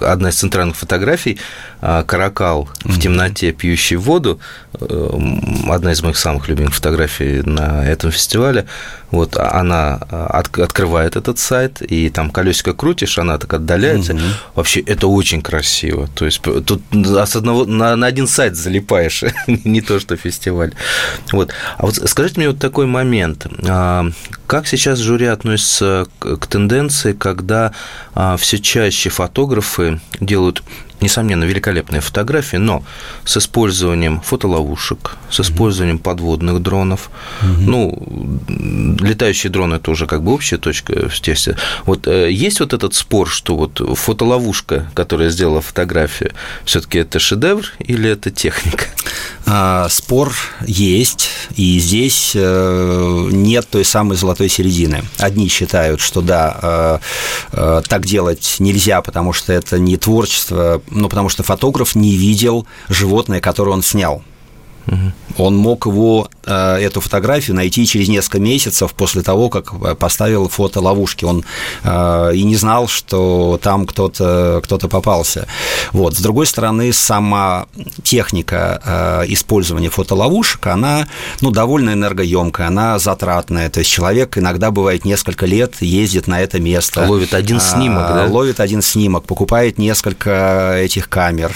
одна 0.00 0.30
из 0.30 0.36
центральных 0.36 0.76
фотографий 0.76 1.38
каракал 1.80 2.68
в 2.84 2.98
темноте, 2.98 3.52
пьющий 3.52 3.96
воду, 3.96 4.40
одна 4.72 5.92
из 5.92 6.02
моих 6.02 6.16
самых 6.16 6.48
любимых 6.48 6.74
фотографий 6.74 7.42
на 7.42 7.86
этом 7.86 8.10
фестивале. 8.10 8.66
Вот 9.10 9.36
она 9.36 9.94
от, 9.94 10.58
открывает 10.58 11.16
этот 11.16 11.38
сайт, 11.38 11.80
и 11.80 12.10
там 12.10 12.30
колесико 12.30 12.74
крутишь, 12.74 13.18
она 13.18 13.38
так 13.38 13.54
отдаляется. 13.54 14.14
Угу. 14.14 14.22
Вообще 14.54 14.80
это 14.80 15.06
очень 15.06 15.40
красиво. 15.40 16.08
То 16.14 16.26
есть 16.26 16.42
тут 16.42 16.82
с 16.92 17.36
одного, 17.36 17.64
на, 17.64 17.96
на 17.96 18.06
один 18.06 18.26
сайт 18.26 18.56
залипаешь, 18.56 19.24
не 19.46 19.80
то 19.80 19.98
что 19.98 20.16
фестиваль. 20.16 20.74
Вот. 21.32 21.52
А 21.78 21.86
вот 21.86 21.96
скажите 21.96 22.40
мне 22.40 22.48
вот 22.48 22.58
такой 22.58 22.86
момент. 22.86 23.46
А, 23.66 24.06
как 24.46 24.66
сейчас 24.66 24.98
жюри 24.98 25.26
относится 25.26 26.06
к 26.18 26.46
тенденции, 26.46 27.12
когда 27.12 27.72
а, 28.14 28.36
все 28.36 28.58
чаще 28.58 29.08
фотографы 29.08 30.00
делают 30.20 30.62
несомненно, 31.00 31.44
великолепные 31.44 32.00
фотографии, 32.00 32.56
но 32.56 32.82
с 33.24 33.36
использованием 33.36 34.20
фотоловушек, 34.20 35.16
с 35.30 35.40
использованием 35.40 35.98
подводных 35.98 36.60
дронов. 36.60 37.10
Угу. 37.42 37.60
Ну, 37.60 38.40
летающие 39.00 39.50
дроны– 39.50 39.74
это 39.76 39.90
уже 39.90 40.06
как 40.06 40.22
бы 40.22 40.32
общая 40.32 40.58
точка 40.58 41.08
в 41.08 41.20
тесте. 41.20 41.56
Вот 41.84 42.06
э, 42.06 42.30
есть 42.30 42.60
вот 42.60 42.72
этот 42.72 42.94
спор, 42.94 43.28
что 43.28 43.56
вот 43.56 43.80
фотоловушка, 43.98 44.90
которая 44.94 45.30
сделала 45.30 45.60
фотографию, 45.60 46.32
все 46.64 46.80
таки 46.80 46.98
это 46.98 47.18
шедевр 47.18 47.64
или 47.78 48.10
это 48.10 48.30
техника? 48.30 48.86
А, 49.46 49.88
спор 49.88 50.34
есть, 50.66 51.30
и 51.56 51.78
здесь 51.78 52.32
э, 52.34 53.28
нет 53.30 53.66
той 53.70 53.84
самой 53.84 54.16
золотой 54.16 54.48
середины. 54.48 55.04
Одни 55.18 55.48
считают, 55.48 56.00
что 56.00 56.20
да, 56.20 57.00
э, 57.52 57.82
так 57.88 58.04
делать 58.04 58.56
нельзя, 58.58 59.00
потому 59.00 59.32
что 59.32 59.52
это 59.52 59.78
не 59.78 59.96
творчество 59.96 60.82
ну, 60.90 61.08
потому 61.08 61.28
что 61.28 61.42
фотограф 61.42 61.94
не 61.94 62.16
видел 62.16 62.66
животное, 62.88 63.40
которое 63.40 63.70
он 63.70 63.82
снял. 63.82 64.22
Он 65.36 65.56
мог 65.56 65.86
его, 65.86 66.28
э, 66.44 66.78
эту 66.80 67.00
фотографию 67.00 67.56
найти 67.56 67.86
через 67.86 68.08
несколько 68.08 68.40
месяцев 68.40 68.92
после 68.92 69.22
того, 69.22 69.48
как 69.48 69.98
поставил 69.98 70.48
фото 70.48 70.80
ловушки. 70.80 71.24
Он 71.24 71.44
э, 71.84 72.32
и 72.34 72.42
не 72.42 72.56
знал, 72.56 72.88
что 72.88 73.58
там 73.62 73.86
кто-то 73.86 74.60
кто 74.64 74.78
попался. 74.78 75.46
Вот. 75.92 76.16
С 76.16 76.20
другой 76.20 76.46
стороны, 76.46 76.92
сама 76.92 77.66
техника 78.02 78.80
э, 78.84 79.32
использования 79.32 79.90
фотоловушек, 79.90 80.66
она 80.66 81.06
ну, 81.40 81.50
довольно 81.50 81.90
энергоемкая, 81.90 82.68
она 82.68 82.98
затратная. 82.98 83.70
То 83.70 83.80
есть 83.80 83.90
человек 83.90 84.38
иногда 84.38 84.70
бывает 84.70 85.04
несколько 85.04 85.46
лет 85.46 85.80
ездит 85.80 86.26
на 86.26 86.40
это 86.40 86.58
место. 86.60 87.06
Ловит 87.06 87.34
один 87.34 87.60
снимок, 87.60 88.08
да? 88.08 88.26
Ловит 88.28 88.60
один 88.60 88.82
снимок, 88.82 89.24
покупает 89.24 89.78
несколько 89.78 90.74
этих 90.78 91.08
камер, 91.08 91.52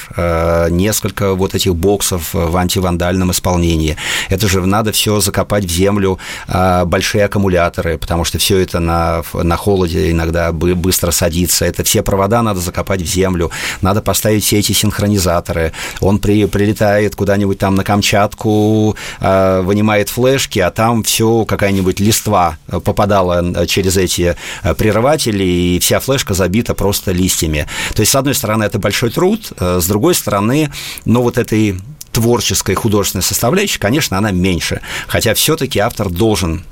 несколько 0.71 1.35
вот 1.35 1.55
этих 1.55 1.75
боксов 1.75 2.31
в 2.33 2.57
антивандальном 2.57 3.22
правильном 3.23 3.31
исполнении. 3.31 3.97
Это 4.29 4.49
же 4.49 4.67
надо 4.67 4.93
все 4.93 5.21
закопать 5.21 5.65
в 5.65 5.71
землю, 5.71 6.19
а, 6.49 6.85
большие 6.85 7.25
аккумуляторы, 7.25 7.99
потому 7.99 8.25
что 8.25 8.39
все 8.39 8.59
это 8.59 8.81
на, 8.81 9.23
на 9.33 9.57
холоде 9.57 10.11
иногда 10.11 10.53
быстро 10.53 11.13
садится. 11.13 11.65
Это 11.65 11.85
все 11.85 12.03
провода 12.03 12.43
надо 12.43 12.61
закопать 12.61 13.03
в 13.03 13.07
землю, 13.07 13.51
надо 13.83 14.01
поставить 14.03 14.45
все 14.45 14.59
эти 14.59 14.73
синхронизаторы. 14.73 15.73
Он 16.01 16.19
при, 16.19 16.47
прилетает 16.47 17.15
куда-нибудь 17.15 17.59
там 17.59 17.75
на 17.75 17.85
Камчатку, 17.85 18.97
а, 19.21 19.63
вынимает 19.63 20.09
флешки, 20.09 20.61
а 20.61 20.71
там 20.71 21.03
все 21.03 21.45
какая-нибудь 21.45 22.01
листва 22.01 22.57
попадала 22.85 23.67
через 23.67 23.97
эти 23.97 24.37
а, 24.63 24.75
прерыватели, 24.75 25.45
и 25.45 25.79
вся 25.79 26.01
флешка 26.01 26.35
забита 26.35 26.75
просто 26.75 27.13
листьями. 27.13 27.67
То 27.95 28.01
есть, 28.01 28.13
с 28.13 28.17
одной 28.17 28.35
стороны, 28.35 28.65
это 28.65 28.79
большой 28.79 29.11
труд, 29.11 29.53
с 29.59 29.87
другой 29.87 30.15
стороны, 30.15 30.71
ну, 31.05 31.23
вот 31.23 31.39
этой 31.39 31.77
творческая 32.13 32.73
и 32.73 32.77
художественная 32.77 33.23
составляющая, 33.23 33.79
конечно, 33.79 34.19
она 34.19 34.31
меньше. 34.31 34.81
Хотя 35.07 35.35
все-таки 35.35 35.79
автор 35.79 36.11
должен 36.11 36.65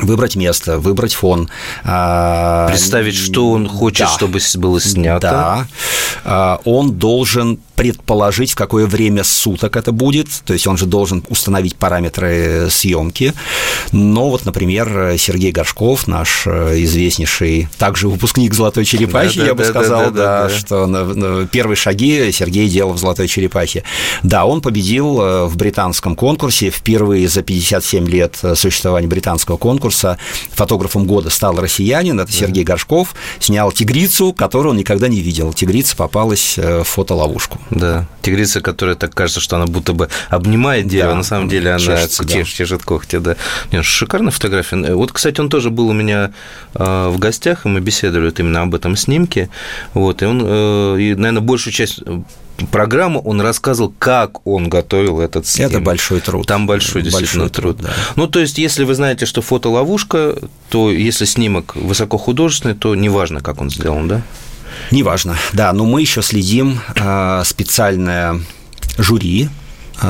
выбрать 0.00 0.36
место, 0.36 0.78
выбрать 0.78 1.14
фон. 1.14 1.48
А, 1.84 2.68
Представить, 2.68 3.16
что 3.16 3.50
он 3.50 3.68
хочет, 3.68 4.06
да. 4.06 4.14
чтобы 4.14 4.40
было 4.56 4.80
снято. 4.80 5.20
Да. 5.20 5.66
А, 6.24 6.60
он 6.64 6.92
должен 6.92 7.58
предположить, 7.76 8.52
в 8.52 8.54
какое 8.54 8.86
время 8.86 9.24
суток 9.24 9.76
это 9.76 9.92
будет, 9.92 10.28
то 10.46 10.52
есть 10.52 10.66
он 10.66 10.76
же 10.76 10.86
должен 10.86 11.24
установить 11.28 11.76
параметры 11.76 12.68
съемки. 12.70 13.34
Но 13.92 14.30
вот, 14.30 14.44
например, 14.44 15.16
Сергей 15.18 15.50
Горшков, 15.50 16.06
наш 16.06 16.44
э, 16.46 16.82
известнейший, 16.84 17.68
также 17.78 18.08
выпускник 18.08 18.54
«Золотой 18.54 18.84
черепахи», 18.84 19.38
да, 19.38 19.46
я 19.46 19.48
да, 19.48 19.54
бы 19.54 19.64
да, 19.64 19.70
сказал, 19.70 20.02
да, 20.04 20.10
да, 20.10 20.48
да, 20.48 20.56
что 20.56 21.48
первые 21.50 21.76
шаги 21.76 22.30
Сергей 22.32 22.68
делал 22.68 22.92
в 22.92 22.98
«Золотой 22.98 23.26
черепахе». 23.26 23.82
Да, 24.22 24.44
он 24.44 24.60
победил 24.60 25.20
э, 25.20 25.44
в 25.46 25.56
британском 25.56 26.14
конкурсе, 26.14 26.70
впервые 26.70 27.26
за 27.28 27.42
57 27.42 28.08
лет 28.08 28.38
существования 28.54 29.08
британского 29.08 29.56
конкурса 29.56 29.83
фотографом 29.90 31.06
года 31.06 31.30
стал 31.30 31.58
россиянин, 31.60 32.18
это 32.20 32.32
Сергей 32.32 32.64
Горшков, 32.64 33.14
снял 33.38 33.72
тигрицу, 33.72 34.32
которую 34.32 34.72
он 34.72 34.78
никогда 34.78 35.08
не 35.08 35.20
видел. 35.20 35.52
Тигрица 35.52 35.96
попалась 35.96 36.58
э, 36.58 36.82
в 36.82 36.84
фотоловушку. 36.84 37.60
Да, 37.70 38.06
тигрица, 38.22 38.60
которая 38.60 38.96
так 38.96 39.14
кажется, 39.14 39.40
что 39.40 39.56
она 39.56 39.66
будто 39.66 39.92
бы 39.92 40.08
обнимает 40.28 40.86
дерево, 40.88 41.12
да, 41.12 41.16
на 41.16 41.22
самом 41.22 41.48
деле 41.48 41.70
она 41.70 41.78
чешется, 41.78 42.24
чеш, 42.24 42.50
да. 42.50 42.56
чешет 42.56 42.82
когти, 42.84 43.18
да. 43.18 43.36
Нет, 43.72 43.84
шикарная 43.84 44.32
фотография. 44.32 44.94
Вот, 44.94 45.12
кстати, 45.12 45.40
он 45.40 45.48
тоже 45.48 45.70
был 45.70 45.88
у 45.88 45.92
меня 45.92 46.32
э, 46.74 47.08
в 47.08 47.18
гостях, 47.18 47.66
и 47.66 47.68
мы 47.68 47.80
беседовали 47.80 48.26
вот 48.26 48.40
именно 48.40 48.62
об 48.62 48.74
этом 48.74 48.96
снимке, 48.96 49.50
вот, 49.92 50.22
и 50.22 50.26
он, 50.26 50.42
э, 50.44 50.96
и, 51.00 51.14
наверное, 51.14 51.42
большую 51.42 51.72
часть 51.72 52.00
программу 52.70 53.20
он 53.20 53.40
рассказывал, 53.40 53.92
как 53.98 54.46
он 54.46 54.68
готовил 54.68 55.20
этот 55.20 55.46
снимок. 55.46 55.72
Это 55.72 55.80
большой 55.80 56.20
труд. 56.20 56.46
Там 56.46 56.66
большой, 56.66 57.02
действительно, 57.02 57.44
большой 57.44 57.62
труд. 57.62 57.78
труд 57.78 57.88
да. 57.88 57.94
Ну, 58.16 58.26
то 58.26 58.40
есть, 58.40 58.58
если 58.58 58.84
вы 58.84 58.94
знаете, 58.94 59.26
что 59.26 59.42
фотоловушка, 59.42 60.38
то 60.68 60.90
если 60.90 61.24
снимок 61.24 61.74
высокохудожественный, 61.76 62.74
то 62.74 62.94
неважно, 62.94 63.40
как 63.40 63.60
он 63.60 63.70
сделан, 63.70 64.08
да? 64.08 64.22
Неважно, 64.90 65.36
да, 65.52 65.72
но 65.72 65.84
мы 65.84 66.00
еще 66.00 66.20
следим 66.20 66.80
а, 66.98 67.44
специальное 67.44 68.40
жюри 68.98 69.48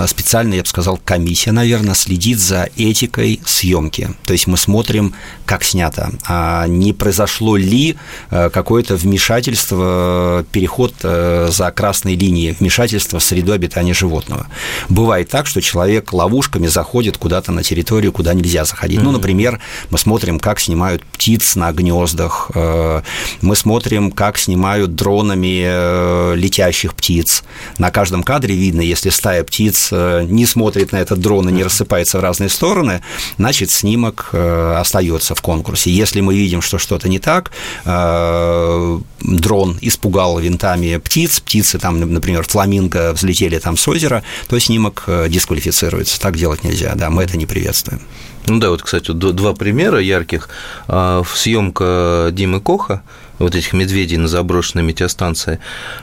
специально, 0.06 0.54
я 0.54 0.62
бы 0.62 0.68
сказал, 0.68 0.98
комиссия, 1.04 1.52
наверное, 1.52 1.94
следит 1.94 2.38
за 2.38 2.68
этикой 2.76 3.40
съемки. 3.44 4.10
То 4.24 4.32
есть 4.32 4.46
мы 4.46 4.56
смотрим, 4.56 5.14
как 5.44 5.62
снято, 5.64 6.10
а 6.26 6.66
не 6.66 6.92
произошло 6.92 7.56
ли 7.56 7.96
а, 8.30 8.50
какое-то 8.50 8.96
вмешательство, 8.96 10.44
переход 10.52 10.94
а, 11.02 11.48
за 11.50 11.70
красной 11.70 12.16
линией, 12.16 12.56
вмешательство 12.58 13.18
в 13.18 13.24
среду 13.24 13.52
обитания 13.52 13.94
животного. 13.94 14.46
Бывает 14.88 15.28
так, 15.28 15.46
что 15.46 15.60
человек 15.60 16.12
ловушками 16.12 16.66
заходит 16.66 17.18
куда-то 17.18 17.52
на 17.52 17.62
территорию, 17.62 18.12
куда 18.12 18.34
нельзя 18.34 18.64
заходить. 18.64 19.00
Mm-hmm. 19.00 19.04
Ну, 19.04 19.12
например, 19.12 19.60
мы 19.90 19.98
смотрим, 19.98 20.38
как 20.38 20.60
снимают 20.60 21.02
птиц 21.04 21.56
на 21.56 21.72
гнездах, 21.72 22.50
мы 22.54 23.56
смотрим, 23.56 24.10
как 24.10 24.38
снимают 24.38 24.94
дронами 24.94 26.34
летящих 26.34 26.94
птиц. 26.94 27.44
На 27.78 27.90
каждом 27.90 28.22
кадре 28.22 28.54
видно, 28.54 28.80
если 28.80 29.10
стая 29.10 29.44
птиц 29.44 29.73
птиц 29.74 29.88
э, 29.92 30.24
не 30.28 30.46
смотрит 30.46 30.92
на 30.92 30.98
этот 30.98 31.20
дрон 31.20 31.48
и 31.48 31.52
не 31.52 31.64
рассыпается 31.64 32.18
в 32.18 32.22
разные 32.22 32.48
стороны, 32.48 33.00
значит, 33.38 33.70
снимок 33.70 34.30
э, 34.32 34.76
остается 34.78 35.34
в 35.34 35.40
конкурсе. 35.40 35.90
Если 35.90 36.20
мы 36.20 36.34
видим, 36.34 36.62
что 36.62 36.78
что-то 36.78 37.08
не 37.08 37.18
так, 37.18 37.50
э, 37.84 39.00
дрон 39.20 39.78
испугал 39.80 40.38
винтами 40.38 40.98
птиц, 40.98 41.40
птицы 41.40 41.78
там, 41.78 42.00
например, 42.00 42.44
фламинго 42.44 43.12
взлетели 43.12 43.58
там 43.58 43.76
с 43.76 43.88
озера, 43.88 44.22
то 44.48 44.58
снимок 44.58 45.08
дисквалифицируется. 45.28 46.20
Так 46.20 46.36
делать 46.36 46.64
нельзя, 46.64 46.94
да, 46.94 47.10
мы 47.10 47.24
это 47.24 47.36
не 47.36 47.46
приветствуем. 47.46 48.00
Ну 48.46 48.58
да, 48.58 48.70
вот, 48.70 48.82
кстати, 48.82 49.12
два 49.12 49.54
примера 49.54 50.00
ярких. 50.00 50.48
А, 50.88 51.22
съемка 51.24 52.28
Димы 52.32 52.60
Коха, 52.60 53.02
вот 53.38 53.54
этих 53.54 53.72
медведей 53.72 54.18
на 54.18 54.28
заброшенной 54.28 54.84
метеостанции. 54.84 55.58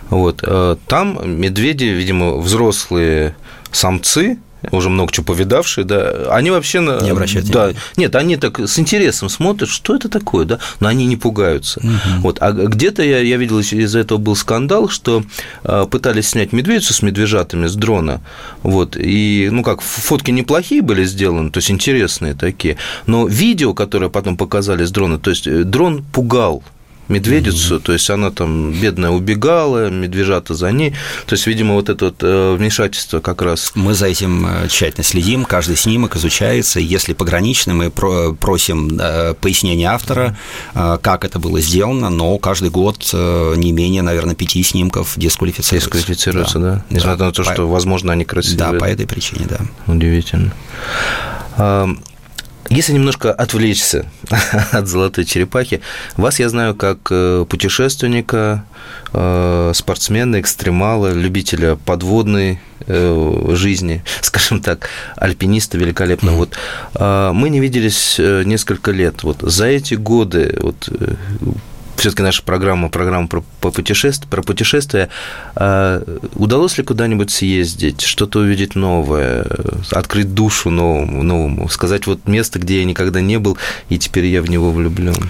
Вот. 0.09 0.43
Там 0.87 1.39
медведи, 1.39 1.85
видимо, 1.85 2.37
взрослые 2.37 3.35
самцы, 3.71 4.37
уже 4.71 4.89
много 4.89 5.11
чего 5.11 5.25
повидавшие, 5.25 5.85
да, 5.85 6.27
они 6.29 6.51
вообще... 6.51 6.79
Не 6.79 7.09
обращают 7.09 7.47
да, 7.47 7.65
внимания. 7.65 7.79
Нет, 7.97 8.15
они 8.15 8.37
так 8.37 8.59
с 8.59 8.77
интересом 8.79 9.29
смотрят, 9.29 9.69
что 9.69 9.95
это 9.95 10.09
такое, 10.09 10.45
да, 10.45 10.59
но 10.79 10.87
они 10.87 11.05
не 11.05 11.17
пугаются. 11.17 11.79
Угу. 11.79 12.21
Вот, 12.21 12.37
а 12.41 12.51
где-то 12.51 13.03
я, 13.03 13.19
я 13.19 13.37
видел, 13.37 13.59
из-за 13.59 13.99
этого 13.99 14.17
был 14.17 14.35
скандал, 14.35 14.89
что 14.89 15.23
а, 15.63 15.85
пытались 15.85 16.29
снять 16.29 16.53
медведицу 16.53 16.93
с 16.93 17.01
медвежатами 17.01 17.67
с 17.67 17.75
дрона, 17.75 18.21
вот, 18.63 18.95
и, 18.97 19.49
ну 19.51 19.63
как, 19.63 19.81
фотки 19.81 20.31
неплохие 20.31 20.81
были 20.81 21.03
сделаны, 21.05 21.49
то 21.49 21.57
есть 21.57 21.71
интересные 21.71 22.33
такие, 22.33 22.77
но 23.05 23.27
видео, 23.27 23.73
которое 23.73 24.09
потом 24.09 24.37
показали 24.37 24.85
с 24.85 24.91
дрона, 24.91 25.19
то 25.19 25.29
есть 25.29 25.47
э, 25.47 25.63
дрон 25.63 26.03
пугал 26.03 26.63
медведицу, 27.11 27.75
mm-hmm. 27.75 27.81
то 27.81 27.93
есть 27.93 28.09
она 28.09 28.31
там 28.31 28.71
бедная 28.71 29.11
убегала, 29.11 29.89
медвежата 29.89 30.53
за 30.53 30.71
ней, 30.71 30.91
то 31.25 31.33
есть, 31.33 31.47
видимо, 31.47 31.75
вот 31.75 31.89
это 31.89 32.05
вот 32.05 32.15
э, 32.21 32.55
вмешательство 32.57 33.19
как 33.19 33.41
раз. 33.41 33.71
Мы 33.75 33.93
за 33.93 34.07
этим 34.07 34.47
э, 34.47 34.67
тщательно 34.67 35.03
следим, 35.03 35.45
каждый 35.45 35.75
снимок 35.75 36.15
изучается, 36.15 36.79
если 36.79 37.13
пограничный, 37.13 37.73
мы 37.73 37.91
просим 37.91 38.97
э, 38.99 39.33
пояснения 39.35 39.89
автора, 39.91 40.37
как 40.73 41.25
это 41.25 41.39
было 41.39 41.59
сделано, 41.59 42.09
но 42.09 42.37
каждый 42.37 42.69
год 42.69 43.09
не 43.13 43.71
менее, 43.71 44.01
наверное, 44.01 44.35
пяти 44.35 44.63
снимков 44.63 45.13
дисквалифицируются. 45.17 45.89
Дисквалифицируются, 45.89 46.59
да, 46.59 46.75
да. 46.75 46.85
несмотря 46.89 47.17
да. 47.17 47.25
на 47.25 47.31
то, 47.31 47.43
что, 47.43 47.55
по... 47.55 47.65
возможно, 47.65 48.13
они 48.13 48.25
красивые. 48.25 48.71
Да, 48.71 48.79
по 48.79 48.85
этой 48.85 49.05
причине, 49.05 49.47
да. 49.49 49.59
Удивительно. 49.91 50.53
Если 52.71 52.93
немножко 52.93 53.33
отвлечься 53.33 54.05
от 54.71 54.87
золотой 54.87 55.25
черепахи, 55.25 55.81
вас 56.15 56.39
я 56.39 56.47
знаю 56.47 56.73
как 56.73 56.99
э, 57.11 57.45
путешественника, 57.49 58.63
э, 59.11 59.73
спортсмена, 59.75 60.39
экстремала, 60.39 61.11
любителя 61.11 61.75
подводной 61.75 62.61
э, 62.87 63.45
жизни, 63.55 64.05
скажем 64.21 64.61
так, 64.61 64.87
альпиниста 65.17 65.77
великолепно. 65.77 66.31
Вот 66.31 66.55
мы 66.97 67.49
не 67.49 67.59
виделись 67.59 68.17
несколько 68.17 68.91
лет. 68.91 69.23
Вот 69.23 69.41
за 69.41 69.65
эти 69.65 69.95
годы 69.95 70.57
вот 70.61 70.87
все-таки 72.01 72.23
наша 72.23 72.41
программа, 72.41 72.89
программа 72.89 73.27
про, 73.27 73.43
по 73.59 73.69
путешествия, 73.69 74.27
про 74.27 74.41
путешествия. 74.41 75.09
А 75.55 76.01
удалось 76.33 76.77
ли 76.79 76.83
куда-нибудь 76.83 77.29
съездить, 77.29 78.01
что-то 78.01 78.39
увидеть 78.39 78.73
новое, 78.73 79.45
открыть 79.91 80.33
душу 80.33 80.71
новому, 80.71 81.21
новому, 81.21 81.69
сказать 81.69 82.07
вот 82.07 82.27
место, 82.27 82.57
где 82.57 82.79
я 82.79 82.85
никогда 82.85 83.21
не 83.21 83.37
был, 83.37 83.57
и 83.89 83.99
теперь 83.99 84.25
я 84.25 84.41
в 84.41 84.49
него 84.49 84.71
влюблен? 84.71 85.29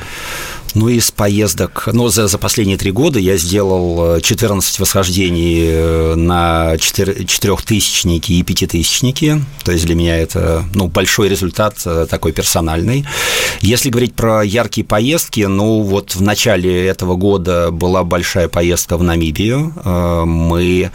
Ну, 0.74 0.88
из 0.88 1.12
поездок, 1.12 1.90
ну, 1.92 2.08
за, 2.08 2.28
за 2.28 2.38
последние 2.38 2.78
три 2.78 2.92
года 2.92 3.20
я 3.20 3.36
сделал 3.36 4.22
14 4.22 4.80
э, 4.80 4.82
восхождений 4.82 5.66
э, 5.68 6.16
на 6.16 6.78
четырехтысячники 6.78 8.32
и 8.32 8.44
пятитысячники, 8.44 9.44
то 9.66 9.74
есть 9.74 9.86
для 9.86 9.96
меня 9.96 10.18
это, 10.18 10.64
ну, 10.74 10.88
большой 10.88 11.28
результат 11.28 11.76
э, 11.86 12.08
такой 12.10 12.32
персональный. 12.32 13.06
Если 13.60 13.90
говорить 13.90 14.14
про 14.14 14.44
яркие 14.44 14.86
поездки, 14.86 15.42
ну, 15.42 15.82
вот 15.82 16.16
в 16.16 16.22
начале 16.22 16.88
этого 16.88 17.16
года 17.16 17.72
была 17.72 18.04
большая 18.06 18.48
поездка 18.48 18.96
в 18.98 19.04
Намибию, 19.04 19.74
мы 20.26 20.92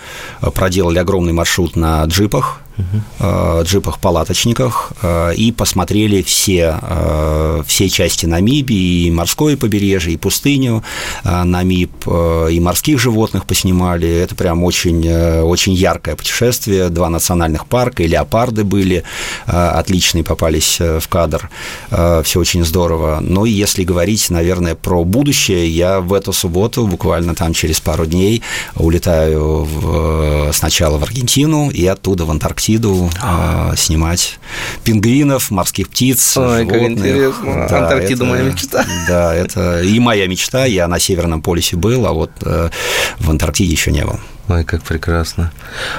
проделали 0.55 0.99
огромный 0.99 1.33
маршрут 1.33 1.77
на 1.77 2.03
джипах, 2.05 2.61
угу. 2.79 3.63
джипах-палаточниках 3.63 4.93
э, 5.03 5.35
и 5.35 5.53
посмотрели 5.53 6.23
все, 6.23 6.79
э, 6.81 7.63
все 7.67 7.89
части 7.89 8.27
Намибии, 8.27 9.07
и 9.07 9.11
морское 9.11 9.57
побережье, 9.57 10.13
и 10.13 10.17
пустыню 10.17 10.83
Намиб, 11.25 11.91
и 12.07 12.61
морских 12.61 12.99
животных 13.01 13.47
поснимали. 13.47 14.09
Это 14.09 14.35
прям 14.35 14.65
очень, 14.65 15.09
очень 15.43 15.73
яркое 15.73 16.17
путешествие. 16.17 16.89
Два 16.89 17.09
национальных 17.09 17.67
парка, 17.67 18.03
и 18.03 18.07
леопарды 18.07 18.65
были 18.65 19.05
отличные, 19.47 20.25
попались 20.25 20.79
в 20.79 21.09
кадр. 21.09 21.51
Все 21.91 22.41
очень 22.41 22.65
здорово. 22.65 23.19
Ну 23.21 23.45
и 23.45 23.51
если 23.51 23.85
говорить, 23.85 24.31
наверное, 24.31 24.75
про 24.75 25.05
будущее, 25.05 25.69
я 25.69 26.01
в 26.01 26.13
эту 26.13 26.33
субботу, 26.33 26.87
буквально 26.87 27.35
там 27.35 27.53
через 27.53 27.81
пару 27.81 28.07
дней, 28.07 28.43
улетаю 28.77 29.65
в, 29.65 30.53
сначала 30.53 30.99
в 30.99 31.03
Аргентину 31.03 31.71
и 31.71 31.87
оттуда 31.87 32.25
в 32.25 32.31
Антарктиду 32.31 32.66
Антарктиду 32.67 33.11
а, 33.23 33.75
снимать 33.77 34.39
пингвинов, 34.83 35.51
морских 35.51 35.89
птиц, 35.89 36.37
Ой, 36.37 36.65
животных. 36.65 36.73
как 36.73 36.91
интересно. 36.91 37.67
Да, 37.69 37.79
Антарктида 37.79 38.25
это, 38.25 38.25
моя 38.25 38.43
мечта. 38.43 38.87
Да, 39.09 39.35
это 39.35 39.83
и 39.83 39.99
моя 40.01 40.27
мечта. 40.27 40.65
Я 40.65 40.89
на 40.89 40.99
Северном 40.99 41.43
полюсе 41.43 41.77
был, 41.77 42.07
а 42.07 42.13
вот 42.13 42.31
э, 42.43 42.71
в 43.19 43.31
Антарктиде 43.31 43.71
еще 43.71 43.93
не 43.93 44.05
был. 44.05 44.19
Ой, 44.49 44.65
как 44.65 44.83
прекрасно. 44.83 45.53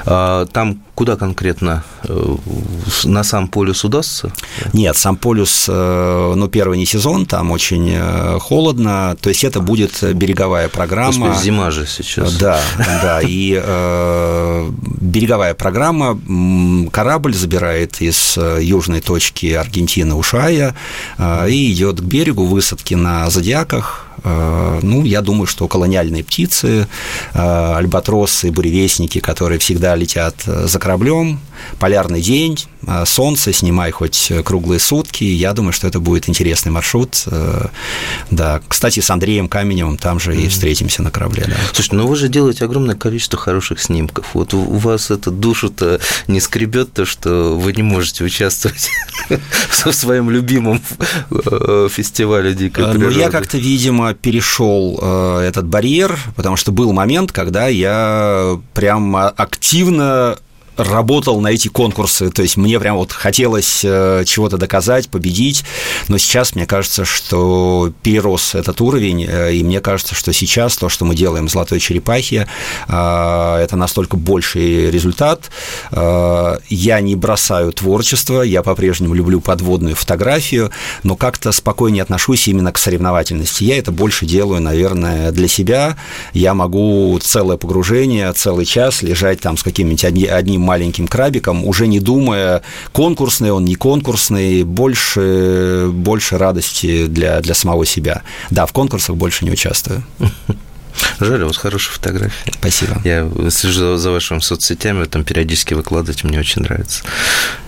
А, 0.06 0.45
там 0.47 0.82
куда 0.97 1.15
конкретно? 1.15 1.83
Э, 2.05 2.36
на 3.03 3.23
сам 3.23 3.47
полюс 3.47 3.86
удастся? 3.86 4.31
Нет, 4.73 4.97
сам 4.97 5.15
полюс, 5.15 5.67
э, 5.69 6.33
ну, 6.36 6.47
первый 6.47 6.79
не 6.79 6.88
сезон, 6.88 7.27
там 7.27 7.51
очень 7.51 7.91
э, 7.93 8.39
холодно, 8.39 9.15
то 9.21 9.29
есть 9.29 9.43
это 9.43 9.60
будет 9.60 10.03
береговая 10.15 10.69
программа. 10.69 11.27
Господи, 11.27 11.43
зима 11.43 11.69
же 11.69 11.86
сейчас. 11.86 12.36
Да, 12.38 12.60
да, 13.03 13.21
и 13.21 13.62
э, 13.63 14.71
береговая 14.99 15.53
программа, 15.53 16.19
корабль 16.91 17.36
забирает 17.36 18.01
из 18.01 18.36
южной 18.60 19.01
точки 19.01 19.53
Аргентины 19.53 20.15
Ушая 20.15 20.73
э, 21.19 21.49
и 21.51 21.71
идет 21.73 22.01
к 22.01 22.03
берегу 22.03 22.45
высадки 22.45 22.95
на 22.95 23.29
зодиаках, 23.29 24.03
ну, 24.23 25.05
я 25.05 25.21
думаю, 25.21 25.45
что 25.45 25.67
колониальные 25.67 26.23
птицы, 26.23 26.88
альбатросы, 27.33 28.51
буревестники, 28.51 29.19
которые 29.19 29.60
всегда 29.60 29.95
летят 29.95 30.36
за 30.43 30.79
кораблем, 30.88 31.41
полярный 31.80 32.21
день, 32.21 32.58
солнце, 33.06 33.52
снимай 33.52 33.91
хоть 33.91 34.32
круглые 34.45 34.80
сутки, 34.80 35.26
я 35.26 35.52
думаю, 35.52 35.73
что 35.73 35.86
это 35.86 36.00
будет 36.00 36.30
интересный 36.30 36.71
маршрут. 36.71 37.26
Да, 38.32 38.62
кстати, 38.65 39.02
с 39.02 39.10
Андреем 39.10 39.50
Каменевым 39.50 39.97
там 39.97 40.17
же 40.17 40.34
и 40.34 40.47
встретимся 40.47 41.04
на 41.04 41.12
корабле. 41.12 41.43
Да. 41.45 41.56
Слушайте, 41.73 41.95
ну 41.97 42.08
вы 42.08 42.15
же 42.15 42.30
делаете 42.30 42.63
огромное 42.63 42.95
количество 42.95 43.38
хороших 43.38 43.82
снимков. 43.82 44.28
Вот 44.34 44.54
у 44.54 44.78
вас 44.78 45.12
это 45.12 45.30
душу-то 45.30 46.00
не 46.28 46.39
скребет 46.39 46.93
то, 46.93 47.06
что 47.06 47.58
вы 47.58 47.73
не 47.73 47.84
можете 47.84 48.23
участвовать 48.23 48.89
в 49.69 49.91
своем 49.91 50.30
любимом 50.30 50.82
фестивале 51.89 52.54
дикой 52.54 52.86
природы. 52.86 53.13
Ну, 53.13 53.19
я 53.19 53.30
как-то, 53.30 53.58
видимо, 53.58 54.13
перешел 54.13 54.97
э, 55.02 55.39
этот 55.50 55.65
барьер, 55.67 56.17
потому 56.38 56.56
что 56.56 56.71
был 56.71 56.93
момент, 56.93 57.34
когда 57.34 57.67
я 57.67 58.58
прям 58.73 59.17
активно 59.17 60.38
работал 60.78 61.42
на 61.42 61.50
эти 61.50 61.68
конкурсы, 61.68 62.30
то 62.30 62.42
есть 62.42 62.58
мне 62.58 62.80
прям 62.80 62.98
вот 62.98 63.12
хотелось 63.12 63.82
э, 63.84 64.24
чего-то 64.26 64.58
доказать, 64.58 65.10
победить, 65.10 65.63
но 66.08 66.18
сейчас 66.18 66.56
мне 66.56 66.66
кажется, 66.66 67.06
что 67.06 67.92
перерос 68.04 68.56
этот 68.56 68.80
уровень, 68.82 69.26
э, 69.28 69.54
и 69.54 69.63
мне 69.63 69.82
кажется, 69.82 70.16
что 70.16 70.34
сейчас 70.34 70.78
то, 70.78 70.90
что 70.90 71.06
мы 71.06 71.16
делаем 71.16 71.48
в 71.48 71.52
«Золотой 71.52 71.80
черепахе», 71.80 72.48
э, 72.88 73.58
это 73.63 73.76
настолько 73.76 74.18
больший 74.18 74.92
результат. 74.92 75.50
Я 75.92 77.00
не 77.02 77.16
бросаю 77.16 77.72
творчество, 77.72 78.42
я 78.42 78.62
по-прежнему 78.62 79.13
люблю 79.13 79.42
подводную 79.42 79.96
фотографию, 79.96 80.72
но 81.04 81.16
как-то 81.16 81.52
спокойнее 81.52 82.04
отношусь 82.04 82.48
именно 82.48 82.72
к 82.72 82.78
соревновательности. 82.78 83.63
Я 83.63 83.78
это 83.78 83.92
больше 83.92 84.26
делаю, 84.26 84.62
наверное, 84.62 85.32
для 85.32 85.48
себя. 85.48 85.98
Я 86.34 86.54
могу 86.54 87.18
целое 87.22 87.58
погружение, 87.58 88.32
целый 88.34 88.66
час 88.66 89.02
лежать 89.02 89.40
там 89.40 89.58
с 89.58 89.63
каким-нибудь 89.63 90.06
одним 90.06 90.66
маленьким 90.67 91.08
крабиком, 91.08 91.65
уже 91.65 91.88
не 91.88 92.01
думая, 92.01 92.62
конкурсный 92.91 93.51
он, 93.51 93.63
не 93.63 93.75
конкурсный, 93.75 94.63
больше, 94.63 95.88
больше 95.91 96.38
радости 96.38 97.08
для, 97.08 97.39
для 97.39 97.53
самого 97.53 97.86
себя. 97.86 98.21
Да, 98.49 98.65
в 98.65 98.73
конкурсах 98.73 99.15
больше 99.15 99.45
не 99.45 99.51
участвую. 99.51 100.03
Жаль, 101.19 101.41
у 101.43 101.47
вас 101.47 101.58
хорошая 101.58 101.93
фотография. 101.93 102.51
Спасибо. 102.60 103.01
Я 103.06 103.30
слежу 103.49 103.97
за 103.97 104.12
вашими 104.12 104.39
соцсетями, 104.39 105.06
там 105.06 105.23
периодически 105.23 105.73
выкладываете, 105.73 106.27
мне 106.27 106.39
очень 106.39 106.63
нравится. 106.63 107.03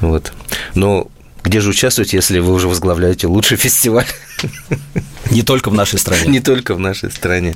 Вот. 0.01 0.33
Но 0.75 1.07
где 1.43 1.61
же 1.61 1.69
участвовать, 1.69 2.13
если 2.13 2.39
вы 2.39 2.53
уже 2.53 2.67
возглавляете 2.67 3.27
лучший 3.27 3.57
фестиваль? 3.65 4.07
Не 5.31 5.43
только 5.43 5.69
в 5.69 5.73
нашей 5.73 5.99
стране. 5.99 6.25
Не 6.27 6.41
только 6.41 6.75
в 6.75 6.79
нашей 6.79 7.11
стране. 7.11 7.55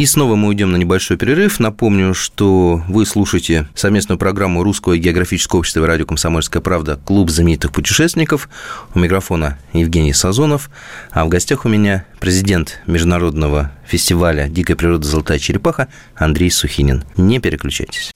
И 0.00 0.06
снова 0.06 0.34
мы 0.34 0.48
уйдем 0.48 0.72
на 0.72 0.76
небольшой 0.78 1.18
перерыв. 1.18 1.60
Напомню, 1.60 2.14
что 2.14 2.82
вы 2.88 3.04
слушаете 3.04 3.68
совместную 3.74 4.18
программу 4.18 4.62
Русского 4.62 4.96
географического 4.96 5.58
общества 5.58 5.80
и 5.80 5.86
радио 5.86 6.06
«Комсомольская 6.06 6.62
правда» 6.62 6.98
«Клуб 7.04 7.28
знаменитых 7.28 7.70
путешественников». 7.70 8.48
У 8.94 8.98
микрофона 8.98 9.58
Евгений 9.74 10.14
Сазонов. 10.14 10.70
А 11.10 11.26
в 11.26 11.28
гостях 11.28 11.66
у 11.66 11.68
меня 11.68 12.06
президент 12.18 12.80
Международного 12.86 13.72
фестиваля 13.86 14.48
«Дикая 14.48 14.74
природа. 14.74 15.06
Золотая 15.06 15.38
черепаха» 15.38 15.88
Андрей 16.14 16.50
Сухинин. 16.50 17.04
Не 17.18 17.38
переключайтесь. 17.38 18.10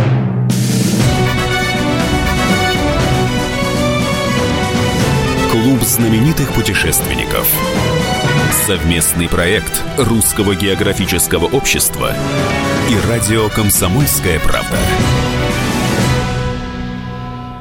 Клуб 5.53 5.83
знаменитых 5.83 6.51
путешественников. 6.55 7.47
Совместный 8.67 9.29
проект 9.29 9.83
Русского 9.99 10.55
географического 10.55 11.45
общества 11.45 12.15
и 12.89 13.09
радио 13.09 13.49
«Комсомольская 13.49 14.39
правда». 14.41 14.79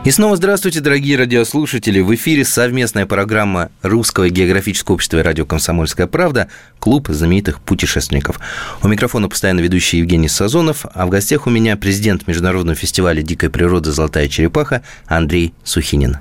И 0.04 0.12
снова 0.12 0.36
здравствуйте, 0.36 0.82
дорогие 0.82 1.18
радиослушатели. 1.18 2.02
В 2.02 2.14
эфире 2.16 2.44
совместная 2.44 3.06
программа 3.06 3.70
Русского 3.82 4.30
географического 4.30 4.96
общества 4.96 5.20
и 5.20 5.22
радио 5.22 5.46
«Комсомольская 5.46 6.08
правда» 6.08 6.50
«Клуб 6.80 7.08
знаменитых 7.08 7.62
путешественников». 7.62 8.40
У 8.82 8.90
микрофона 8.90 9.30
постоянно 9.30 9.62
ведущий 9.62 10.00
Евгений 10.00 10.28
Сазонов, 10.28 10.86
а 10.94 11.06
в 11.06 11.10
гостях 11.10 11.48
у 11.48 11.50
меня 11.50 11.78
президент 11.78 12.28
Международного 12.28 12.76
фестиваля 12.76 13.22
«Дикая 13.22 13.50
природа. 13.50 13.94
Золотая 13.94 14.28
черепаха» 14.28 14.84
Андрей 15.08 15.54
Сухинин. 15.64 16.18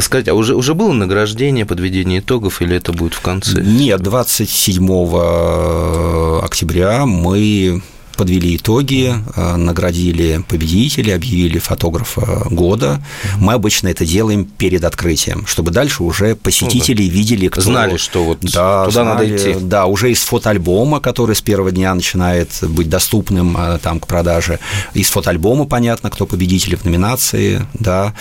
Скажите, 0.00 0.30
а 0.30 0.34
уже, 0.34 0.54
уже 0.54 0.74
было 0.74 0.92
награждение, 0.92 1.66
подведение 1.66 2.20
итогов, 2.20 2.62
или 2.62 2.76
это 2.76 2.92
будет 2.92 3.14
в 3.14 3.20
конце? 3.20 3.60
Нет, 3.60 4.00
27 4.00 4.84
октября 6.42 7.06
мы 7.06 7.82
подвели 8.16 8.56
итоги, 8.56 9.14
э, 9.36 9.56
наградили 9.56 10.44
победителей, 10.48 11.12
объявили 11.12 11.58
фотографа 11.58 12.46
года. 12.50 13.02
Мы 13.38 13.52
обычно 13.52 13.88
это 13.88 14.04
делаем 14.04 14.44
перед 14.44 14.84
открытием, 14.84 15.46
чтобы 15.46 15.70
дальше 15.70 16.02
уже 16.02 16.34
посетители 16.34 17.02
ну, 17.02 17.08
да. 17.08 17.14
видели, 17.14 17.48
кто... 17.48 17.60
Знали, 17.60 17.96
что 17.96 18.24
вот 18.24 18.40
да, 18.40 18.84
туда 18.84 18.90
знали, 18.90 19.08
надо 19.08 19.36
идти. 19.36 19.56
Да, 19.60 19.86
уже 19.86 20.10
из 20.10 20.22
фотоальбома, 20.22 21.00
который 21.00 21.36
с 21.36 21.40
первого 21.40 21.70
дня 21.70 21.94
начинает 21.94 22.50
быть 22.62 22.88
доступным 22.88 23.56
э, 23.56 23.78
там 23.82 24.00
к 24.00 24.06
продаже. 24.06 24.58
Из 24.94 25.08
фотоальбома 25.08 25.66
понятно, 25.66 26.10
кто 26.10 26.26
победители 26.26 26.74
в 26.76 26.84
номинации, 26.84 27.66
да. 27.74 28.14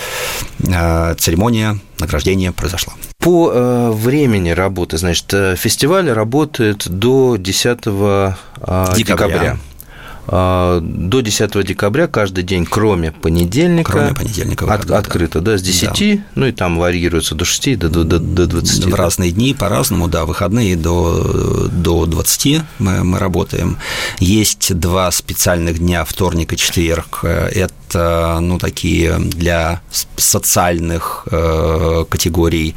Э, 0.59 1.15
церемония 1.17 1.79
награждения 2.01 2.51
произошла. 2.51 2.93
По 3.19 3.51
э, 3.53 3.91
времени 3.91 4.49
работы, 4.49 4.97
значит, 4.97 5.33
фестиваль 5.57 6.09
работает 6.11 6.89
до 6.89 7.37
10 7.37 7.65
э, 7.65 7.77
декабря. 7.85 8.93
декабря. 8.95 9.57
А, 10.27 10.79
до 10.81 11.21
10 11.21 11.65
декабря 11.65 12.07
каждый 12.07 12.43
день, 12.43 12.65
кроме 12.65 13.11
понедельника, 13.11 13.91
кроме 13.91 14.13
понедельника 14.13 14.71
от, 14.71 14.89
открыто, 14.91 15.41
да, 15.41 15.57
с 15.57 15.61
10, 15.61 16.17
да. 16.17 16.23
ну 16.35 16.45
и 16.45 16.51
там 16.51 16.77
варьируется 16.77 17.35
до 17.35 17.43
6, 17.43 17.79
до, 17.79 17.89
до, 17.89 18.19
до 18.19 18.47
20. 18.47 18.85
В 18.85 18.95
разные 18.95 19.31
дни 19.31 19.53
по-разному, 19.53 20.07
да, 20.07 20.25
выходные 20.25 20.75
до, 20.75 21.67
до 21.71 22.05
20 22.05 22.61
мы, 22.79 23.03
мы 23.03 23.19
работаем. 23.19 23.77
Есть 24.19 24.73
два 24.75 25.11
специальных 25.11 25.79
дня, 25.79 26.05
вторник 26.05 26.53
и 26.53 26.57
четверг. 26.57 27.23
Это, 27.23 28.37
ну, 28.41 28.59
такие 28.59 29.17
для 29.17 29.81
социальных 30.17 31.27
э, 31.31 32.05
категорий 32.09 32.75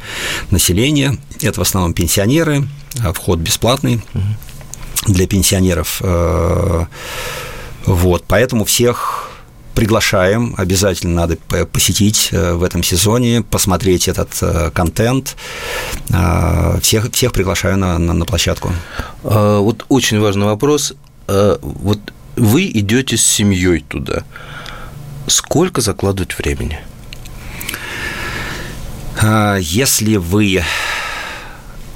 населения. 0.49 1.17
Это 1.41 1.59
в 1.59 1.63
основном 1.63 1.93
пенсионеры, 1.93 2.67
вход 3.13 3.39
бесплатный 3.39 4.01
для 5.07 5.27
пенсионеров. 5.27 6.01
Э, 6.03 6.85
вот, 7.85 8.23
поэтому 8.27 8.65
всех 8.65 9.31
приглашаем, 9.73 10.55
обязательно 10.57 11.27
надо 11.27 11.37
посетить 11.65 12.29
э, 12.31 12.53
в 12.53 12.63
этом 12.63 12.81
сезоне, 12.81 13.41
посмотреть 13.41 14.07
этот 14.07 14.37
э, 14.41 14.71
контент. 14.71 15.35
Всех, 16.81 17.11
всех 17.11 17.31
приглашаю 17.33 17.77
на, 17.77 17.97
на, 17.97 18.13
на 18.13 18.25
площадку. 18.25 18.71
А, 19.23 19.59
вот 19.59 19.85
очень 19.89 20.19
важный 20.19 20.45
вопрос. 20.45 20.93
Вот 21.27 21.99
вы 22.35 22.67
идете 22.67 23.17
с 23.17 23.25
семьей 23.25 23.81
туда. 23.81 24.23
Сколько 25.27 25.81
закладывать 25.81 26.37
времени? 26.37 26.79
Если 29.59 30.17
вы 30.17 30.63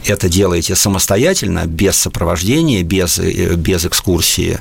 это 0.05 0.29
делаете 0.29 0.75
самостоятельно, 0.75 1.65
без 1.65 1.95
сопровождения, 1.95 2.83
без, 2.83 3.19
э, 3.19 3.55
без 3.55 3.85
экскурсии, 3.85 4.59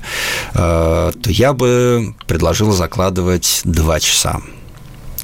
э, 0.55 1.12
то 1.22 1.30
я 1.30 1.53
бы 1.53 2.14
предложил 2.26 2.72
закладывать 2.72 3.61
два 3.64 4.01
часа. 4.01 4.41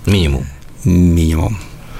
Минимум. 0.06 0.46
Минимум. 0.84 1.58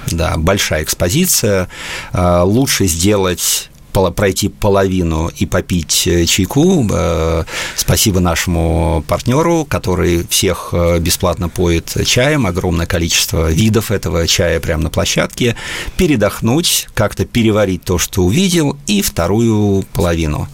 Да, 0.08 0.34
большая 0.36 0.82
экспозиция. 0.82 1.68
Э, 2.12 2.42
лучше 2.42 2.86
сделать 2.86 3.70
пройти 3.94 4.48
половину 4.48 5.28
и 5.28 5.46
попить 5.46 6.06
э, 6.06 6.26
чайку. 6.26 6.86
Э, 6.90 7.44
спасибо 7.76 8.20
нашему 8.20 9.04
партнеру, 9.06 9.64
который 9.64 10.26
всех 10.28 10.70
э, 10.72 10.98
бесплатно 10.98 11.48
поет 11.48 11.96
чаем, 12.04 12.46
огромное 12.46 12.86
количество 12.86 13.50
видов 13.50 13.90
этого 13.90 14.26
чая 14.26 14.58
прямо 14.60 14.84
на 14.84 14.90
площадке, 14.90 15.56
передохнуть, 15.96 16.88
как-то 16.94 17.24
переварить 17.24 17.84
то, 17.84 17.98
что 17.98 18.24
увидел, 18.24 18.76
и 18.86 19.00
вторую 19.00 19.84
половину. 19.92 20.48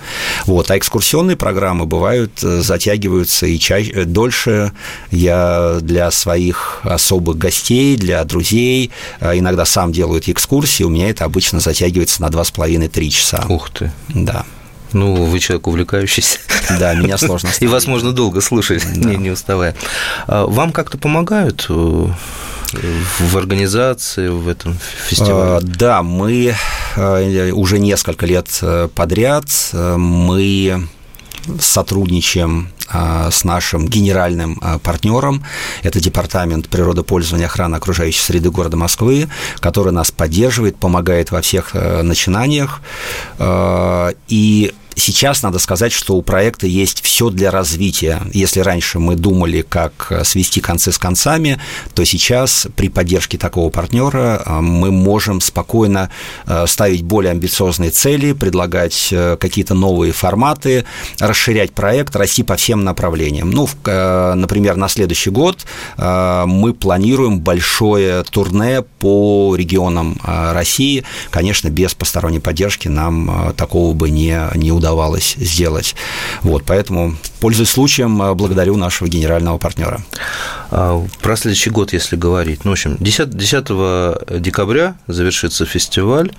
Вот. 0.44 0.70
А 0.70 0.76
экскурсионные 0.76 1.36
программы 1.36 1.86
бывают, 1.86 2.40
затягиваются 2.40 3.46
и 3.46 3.58
чаще, 3.58 4.04
дольше. 4.04 4.72
Я 5.10 5.78
для 5.80 6.10
своих 6.10 6.80
особых 6.82 7.38
гостей, 7.38 7.96
для 7.96 8.22
друзей 8.24 8.90
иногда 9.20 9.64
сам 9.64 9.92
делаю 9.92 10.20
экскурсии, 10.24 10.84
у 10.84 10.90
меня 10.90 11.08
это 11.08 11.24
обычно 11.24 11.60
затягивается 11.60 12.20
на 12.22 12.26
2,5-3 12.26 13.08
часа 13.08 13.29
часа. 13.30 13.46
Ух 13.48 13.70
ты. 13.70 13.90
Да. 14.08 14.44
Ну, 14.92 15.14
вы 15.14 15.38
человек 15.38 15.66
увлекающийся. 15.66 16.38
Да, 16.78 16.94
меня 16.94 17.18
сложно 17.18 17.48
И 17.58 17.66
вас 17.66 17.88
можно 17.88 18.12
долго 18.12 18.40
слушать, 18.40 18.84
да. 18.94 19.10
не, 19.10 19.16
не 19.16 19.30
уставая. 19.30 19.74
А 20.28 20.46
вам 20.46 20.70
как-то 20.70 20.98
помогают 20.98 21.66
э, 21.68 21.72
в 21.72 23.36
организации, 23.36 24.28
в 24.28 24.46
этом 24.46 24.78
фестивале? 25.08 25.56
А, 25.56 25.60
да, 25.62 26.04
мы 26.04 26.54
э, 26.94 27.50
уже 27.50 27.80
несколько 27.80 28.26
лет 28.26 28.46
э, 28.62 28.88
подряд 28.94 29.46
мы 29.72 30.86
сотрудничаем 31.58 32.68
а, 32.88 33.30
с 33.30 33.44
нашим 33.44 33.86
генеральным 33.86 34.58
а, 34.60 34.78
партнером. 34.78 35.44
Это 35.82 36.00
Департамент 36.00 36.68
природопользования 36.68 37.44
и 37.44 37.46
охраны 37.46 37.76
окружающей 37.76 38.20
среды 38.20 38.50
города 38.50 38.76
Москвы, 38.76 39.28
который 39.60 39.92
нас 39.92 40.10
поддерживает, 40.10 40.76
помогает 40.76 41.30
во 41.30 41.40
всех 41.40 41.70
э, 41.74 42.02
начинаниях. 42.02 42.80
А, 43.38 44.12
и 44.28 44.72
Сейчас 44.96 45.42
надо 45.42 45.58
сказать, 45.58 45.92
что 45.92 46.14
у 46.14 46.22
проекта 46.22 46.66
есть 46.66 47.02
все 47.02 47.30
для 47.30 47.50
развития. 47.50 48.20
Если 48.32 48.60
раньше 48.60 48.98
мы 48.98 49.16
думали, 49.16 49.62
как 49.62 50.12
свести 50.24 50.60
концы 50.60 50.92
с 50.92 50.98
концами, 50.98 51.58
то 51.94 52.04
сейчас 52.04 52.66
при 52.76 52.88
поддержке 52.88 53.38
такого 53.38 53.70
партнера 53.70 54.42
э, 54.44 54.60
мы 54.60 54.90
можем 54.90 55.40
спокойно 55.40 56.10
э, 56.46 56.66
ставить 56.66 57.02
более 57.02 57.32
амбициозные 57.32 57.90
цели, 57.90 58.32
предлагать 58.32 59.08
э, 59.10 59.36
какие-то 59.38 59.74
новые 59.74 60.12
форматы, 60.12 60.84
расширять 61.18 61.72
проект, 61.72 62.14
расти 62.16 62.42
по 62.42 62.56
всем 62.56 62.84
направлениям. 62.84 63.50
Ну, 63.50 63.68
например, 63.84 64.76
на 64.76 64.88
следующий 64.88 65.30
год 65.30 65.64
мы 65.96 66.74
планируем 66.74 67.40
большое 67.40 68.22
турне 68.24 68.82
по 68.82 69.54
регионам 69.56 70.18
России. 70.24 71.04
Конечно, 71.30 71.68
без 71.68 71.94
посторонней 71.94 72.40
поддержки 72.40 72.88
нам 72.88 73.52
такого 73.56 73.92
бы 73.92 74.10
не, 74.10 74.38
не 74.54 74.72
удалось 74.72 74.89
удавалось 74.90 75.36
сделать. 75.38 75.94
Вот, 76.42 76.64
поэтому, 76.66 77.16
пользуясь 77.40 77.70
случаем, 77.70 78.22
э, 78.22 78.34
благодарю 78.34 78.76
нашего 78.76 79.08
генерального 79.08 79.58
партнера. 79.58 80.02
А, 80.70 81.04
про 81.22 81.36
следующий 81.36 81.70
год, 81.70 81.92
если 81.92 82.16
говорить. 82.16 82.64
Ну, 82.64 82.70
в 82.70 82.74
общем, 82.74 82.96
10, 83.00 83.30
10 83.30 84.40
декабря 84.40 84.96
завершится 85.06 85.64
фестиваль, 85.64 86.32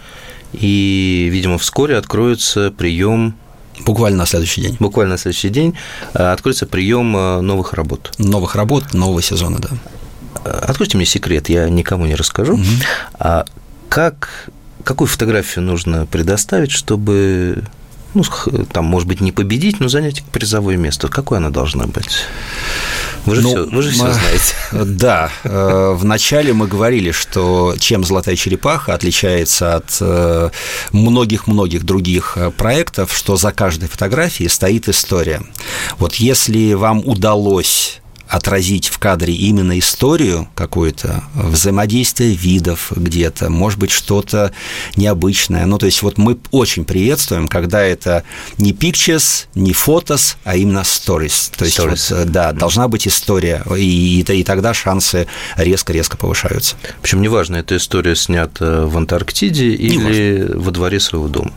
и, 0.53 1.29
видимо, 1.31 1.57
вскоре 1.57 1.97
откроется 1.97 2.71
прием 2.71 3.35
Буквально 3.85 4.19
на 4.19 4.25
следующий 4.27 4.61
день. 4.61 4.77
Буквально 4.79 5.13
на 5.13 5.17
следующий 5.17 5.49
день 5.49 5.75
э, 6.13 6.31
откроется 6.31 6.67
прием 6.67 7.17
э, 7.17 7.41
новых 7.41 7.73
работ. 7.73 8.11
Новых 8.19 8.55
работ, 8.55 8.93
нового 8.93 9.23
сезона, 9.23 9.57
да. 9.59 9.69
Откройте 10.43 10.97
мне 10.97 11.05
секрет, 11.05 11.49
я 11.49 11.67
никому 11.67 12.05
не 12.05 12.13
расскажу. 12.13 12.55
Угу. 12.55 12.63
А 13.17 13.45
как, 13.89 14.49
какую 14.83 15.07
фотографию 15.07 15.63
нужно 15.65 16.05
предоставить, 16.05 16.69
чтобы 16.69 17.63
ну, 18.13 18.23
там, 18.71 18.85
может 18.85 19.07
быть, 19.07 19.21
не 19.21 19.31
победить, 19.31 19.79
но 19.79 19.87
занять 19.87 20.23
призовое 20.31 20.77
место. 20.77 21.07
Какое 21.07 21.37
оно 21.37 21.49
должно 21.49 21.87
быть? 21.87 22.25
Вы 23.25 23.35
же, 23.35 23.41
ну, 23.41 23.49
все, 23.49 23.65
вы 23.65 23.81
же 23.81 23.91
все 23.91 24.11
знаете. 24.11 24.55
Да. 24.85 25.31
Э, 25.43 25.93
вначале 25.95 26.53
мы 26.53 26.67
говорили, 26.67 27.11
что 27.11 27.75
чем 27.79 28.03
«Золотая 28.03 28.35
черепаха» 28.35 28.93
отличается 28.93 29.75
от 29.75 29.97
э, 29.99 30.49
многих-многих 30.91 31.83
других 31.83 32.33
э, 32.35 32.51
проектов, 32.51 33.13
что 33.15 33.37
за 33.37 33.51
каждой 33.51 33.87
фотографией 33.87 34.49
стоит 34.49 34.89
история. 34.89 35.43
Вот 35.97 36.15
если 36.15 36.73
вам 36.73 37.03
удалось 37.05 38.00
отразить 38.31 38.87
в 38.87 38.97
кадре 38.97 39.33
именно 39.33 39.77
историю 39.77 40.47
какую-то, 40.55 41.23
взаимодействие 41.35 42.33
видов 42.33 42.93
где-то, 42.95 43.49
может 43.49 43.77
быть, 43.77 43.91
что-то 43.91 44.53
необычное. 44.95 45.65
Ну, 45.65 45.77
то 45.77 45.85
есть 45.85 46.01
вот 46.01 46.17
мы 46.17 46.37
очень 46.51 46.85
приветствуем, 46.85 47.49
когда 47.49 47.81
это 47.81 48.23
не 48.57 48.71
pictures, 48.71 49.47
не 49.53 49.73
фотос, 49.73 50.37
а 50.45 50.55
именно 50.55 50.79
stories. 50.79 51.53
То 51.57 51.65
есть, 51.65 51.77
stories. 51.77 52.17
Вот, 52.17 52.31
да, 52.31 52.53
должна 52.53 52.87
быть 52.87 53.05
история, 53.05 53.63
и, 53.75 54.21
и, 54.21 54.39
и 54.39 54.43
тогда 54.45 54.73
шансы 54.73 55.27
резко-резко 55.57 56.15
повышаются. 56.15 56.77
Причем 57.01 57.21
неважно, 57.21 57.57
эта 57.57 57.75
история 57.75 58.15
снята 58.15 58.85
в 58.85 58.95
Антарктиде 58.95 59.71
или 59.71 60.43
важно. 60.43 60.61
во 60.61 60.71
дворе 60.71 61.01
своего 61.01 61.27
дома. 61.27 61.51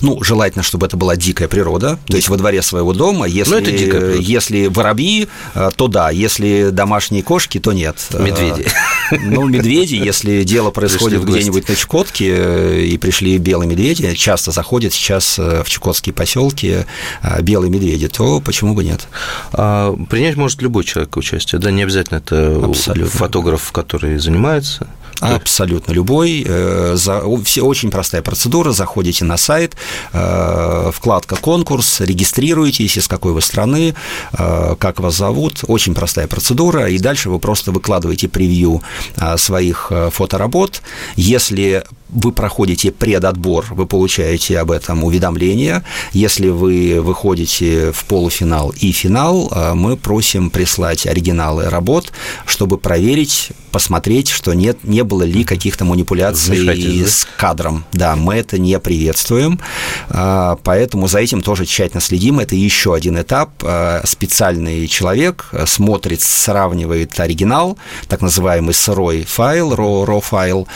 Ну, 0.00 0.22
желательно, 0.22 0.62
чтобы 0.62 0.86
это 0.86 0.96
была 0.96 1.16
дикая 1.16 1.48
природа, 1.48 1.98
то 2.06 2.16
есть 2.16 2.28
во 2.28 2.36
дворе 2.36 2.62
своего 2.62 2.92
дома. 2.92 3.26
Если, 3.26 3.52
ну, 3.52 3.58
это 3.58 3.70
дикая 3.70 4.16
если 4.16 4.66
воробьи, 4.66 5.28
э, 5.54 5.70
то 5.74 5.88
да, 5.88 6.10
если 6.10 6.70
домашние 6.70 7.22
кошки, 7.22 7.58
то 7.58 7.72
нет. 7.72 7.96
Медведи. 8.18 8.66
Ну, 9.10 9.46
медведи, 9.46 9.96
если 9.96 10.44
дело 10.44 10.70
происходит 10.70 11.24
где-нибудь 11.24 11.68
на 11.68 11.76
Чукотке, 11.76 12.34
э, 12.36 12.80
и 12.84 12.96
пришли 12.98 13.36
белые 13.38 13.68
медведи, 13.68 14.14
часто 14.14 14.50
заходят 14.50 14.92
сейчас 14.92 15.38
э, 15.38 15.62
в 15.62 15.68
чукотские 15.68 16.14
поселки 16.14 16.84
белые 17.40 17.70
медведи, 17.70 18.08
то 18.08 18.40
почему 18.40 18.74
бы 18.74 18.82
нет? 18.82 19.06
А, 19.52 19.94
принять 20.08 20.36
может 20.36 20.62
любой 20.62 20.84
человек 20.84 21.16
участие, 21.16 21.60
да, 21.60 21.70
не 21.70 21.82
обязательно 21.82 22.18
это 22.18 22.64
Абсолютно. 22.64 23.18
фотограф, 23.18 23.72
который 23.72 24.18
занимается. 24.18 24.88
Абсолютно 25.24 25.92
любой. 25.92 26.44
Э, 26.46 26.96
все 27.44 27.62
очень 27.62 27.90
простая 27.90 28.22
процедура. 28.22 28.72
Заходите 28.72 29.24
на 29.24 29.36
сайт, 29.36 29.74
э, 30.12 30.90
вкладка 30.92 31.36
«Конкурс», 31.36 32.00
регистрируетесь, 32.00 32.98
из 32.98 33.08
какой 33.08 33.32
вы 33.32 33.40
страны, 33.40 33.94
э, 34.32 34.76
как 34.78 35.00
вас 35.00 35.16
зовут. 35.16 35.64
Очень 35.66 35.94
простая 35.94 36.26
процедура. 36.26 36.88
И 36.88 36.98
дальше 36.98 37.30
вы 37.30 37.38
просто 37.38 37.72
выкладываете 37.72 38.28
превью 38.28 38.82
своих 39.36 39.90
фоторабот. 40.10 40.82
Если 41.16 41.84
вы 42.08 42.32
проходите 42.32 42.92
предотбор, 42.92 43.66
вы 43.70 43.86
получаете 43.86 44.58
об 44.58 44.70
этом 44.70 45.04
уведомление. 45.04 45.84
Если 46.12 46.48
вы 46.48 47.00
выходите 47.00 47.92
в 47.92 48.04
полуфинал 48.04 48.70
и 48.70 48.92
финал, 48.92 49.50
э, 49.50 49.74
мы 49.74 49.96
просим 49.96 50.50
прислать 50.50 51.06
оригиналы 51.06 51.68
работ, 51.68 52.12
чтобы 52.46 52.78
проверить, 52.78 53.50
посмотреть, 53.72 54.28
что 54.28 54.54
нет, 54.54 54.84
не 54.84 55.02
было 55.02 55.24
ли 55.24 55.44
каких-то 55.44 55.84
манипуляций 55.84 57.04
с 57.04 57.26
кадром. 57.36 57.84
Да, 57.92 58.16
мы 58.16 58.34
это 58.34 58.58
не 58.58 58.78
приветствуем, 58.78 59.58
э, 60.08 60.56
поэтому 60.62 61.08
за 61.08 61.18
этим 61.18 61.42
тоже 61.42 61.64
тщательно 61.64 62.00
следим. 62.00 62.38
Это 62.38 62.54
еще 62.54 62.94
один 62.94 63.20
этап. 63.20 63.50
Э, 63.62 64.02
специальный 64.04 64.86
человек 64.86 65.50
смотрит, 65.66 66.20
сравнивает 66.20 67.18
оригинал, 67.18 67.76
так 68.08 68.20
называемый 68.20 68.74
сырой 68.74 69.24
файл, 69.24 69.72
raw, 69.74 70.04
raw 70.04 70.20
файл, 70.20 70.68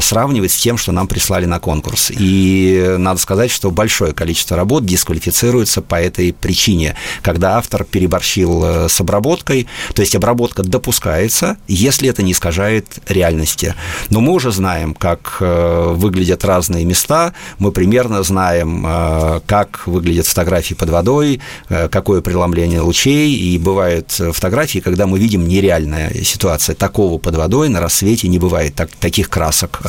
сравнивает 0.00 0.50
с 0.50 0.56
тем, 0.56 0.69
что 0.78 0.92
нам 0.92 1.06
прислали 1.08 1.46
на 1.46 1.58
конкурс. 1.58 2.10
И 2.10 2.96
надо 2.98 3.20
сказать, 3.20 3.50
что 3.50 3.70
большое 3.70 4.12
количество 4.12 4.56
работ 4.56 4.84
дисквалифицируется 4.84 5.82
по 5.82 5.94
этой 5.94 6.32
причине, 6.32 6.96
когда 7.22 7.56
автор 7.56 7.84
переборщил 7.84 8.64
э, 8.64 8.88
с 8.88 9.00
обработкой, 9.00 9.66
то 9.94 10.02
есть 10.02 10.14
обработка 10.14 10.62
допускается, 10.62 11.56
если 11.68 12.08
это 12.08 12.22
не 12.22 12.32
искажает 12.32 12.86
реальности. 13.08 13.74
Но 14.10 14.20
мы 14.20 14.32
уже 14.32 14.52
знаем, 14.52 14.94
как 14.94 15.38
э, 15.40 15.92
выглядят 15.94 16.44
разные 16.44 16.84
места, 16.84 17.32
мы 17.58 17.72
примерно 17.72 18.22
знаем, 18.22 18.84
э, 18.86 19.40
как 19.46 19.86
выглядят 19.86 20.26
фотографии 20.26 20.74
под 20.74 20.90
водой, 20.90 21.40
какое 21.68 22.20
преломление 22.20 22.80
лучей, 22.80 23.34
и 23.34 23.58
бывают 23.58 24.10
фотографии, 24.10 24.78
когда 24.78 25.06
мы 25.06 25.18
видим 25.18 25.46
нереальная 25.46 26.12
ситуация. 26.24 26.74
Такого 26.74 27.18
под 27.18 27.36
водой 27.36 27.68
на 27.68 27.80
рассвете 27.80 28.28
не 28.28 28.38
бывает, 28.38 28.74
так, 28.74 28.90
таких 28.90 29.28
красок 29.28 29.80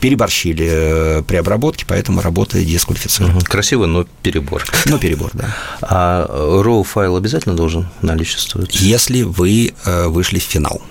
переборщили 0.00 0.68
э, 0.70 1.22
при 1.22 1.36
обработке, 1.36 1.84
поэтому 1.86 2.20
работа 2.20 2.62
дисквалифицирует. 2.62 3.44
Красиво, 3.44 3.86
но 3.86 4.06
перебор. 4.22 4.64
Но 4.86 4.98
перебор, 4.98 5.30
да. 5.34 5.54
А 5.80 6.26
RAW 6.28 6.84
файл 6.84 7.16
обязательно 7.16 7.54
должен 7.54 7.88
наличествовать? 8.02 8.74
Если 8.76 9.22
вы 9.22 9.74
э, 9.84 10.06
вышли 10.06 10.38
в 10.38 10.44
финал. 10.44 10.82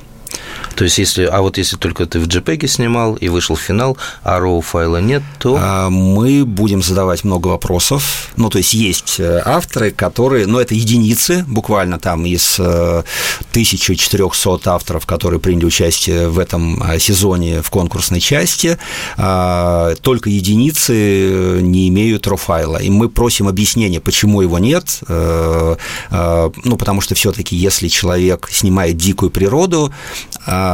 То 0.76 0.84
есть, 0.84 0.97
если, 0.97 1.23
а 1.23 1.41
вот 1.41 1.57
если 1.57 1.78
только 1.78 2.05
ты 2.05 2.19
в 2.19 2.28
JPEG 2.28 2.67
снимал 2.67 3.15
и 3.15 3.30
вышел 3.30 3.55
в 3.55 3.61
финал, 3.61 3.97
а 4.23 4.39
RAW 4.39 4.61
файла 4.61 4.97
нет, 4.97 5.23
то... 5.39 5.57
А, 5.59 5.89
мы 5.89 6.45
будем 6.45 6.82
задавать 6.82 7.23
много 7.23 7.47
вопросов. 7.47 8.30
Ну, 8.36 8.49
то 8.49 8.57
есть, 8.57 8.73
есть 8.73 9.19
э, 9.19 9.41
авторы, 9.45 9.91
которые, 9.91 10.47
ну, 10.47 10.59
это 10.59 10.76
единицы, 10.76 11.45
буквально 11.47 11.97
там 11.97 12.26
из 12.26 12.59
1400 12.59 14.17
э, 14.17 14.59
авторов, 14.65 15.05
которые 15.05 15.39
приняли 15.39 15.65
участие 15.65 16.28
в 16.28 16.39
этом 16.39 16.84
э, 16.84 16.99
сезоне 16.99 17.61
в 17.61 17.69
конкурсной 17.69 18.19
части, 18.19 18.78
а, 19.17 19.95
только 20.01 20.30
единицы 20.30 21.59
не 21.61 21.88
имеют 21.88 22.28
RAW 22.28 22.38
файла. 22.38 22.78
И 22.78 22.89
мы 22.89 23.07
просим 23.09 23.47
объяснения, 23.47 24.01
почему 24.01 24.41
его 24.41 24.59
нет. 24.59 24.99
Ну, 25.07 26.78
потому 26.78 27.01
что 27.01 27.15
все-таки, 27.15 27.55
если 27.55 27.88
человек 27.88 28.47
снимает 28.51 28.97
дикую 28.97 29.30
природу, 29.30 29.91
а, 30.45 30.64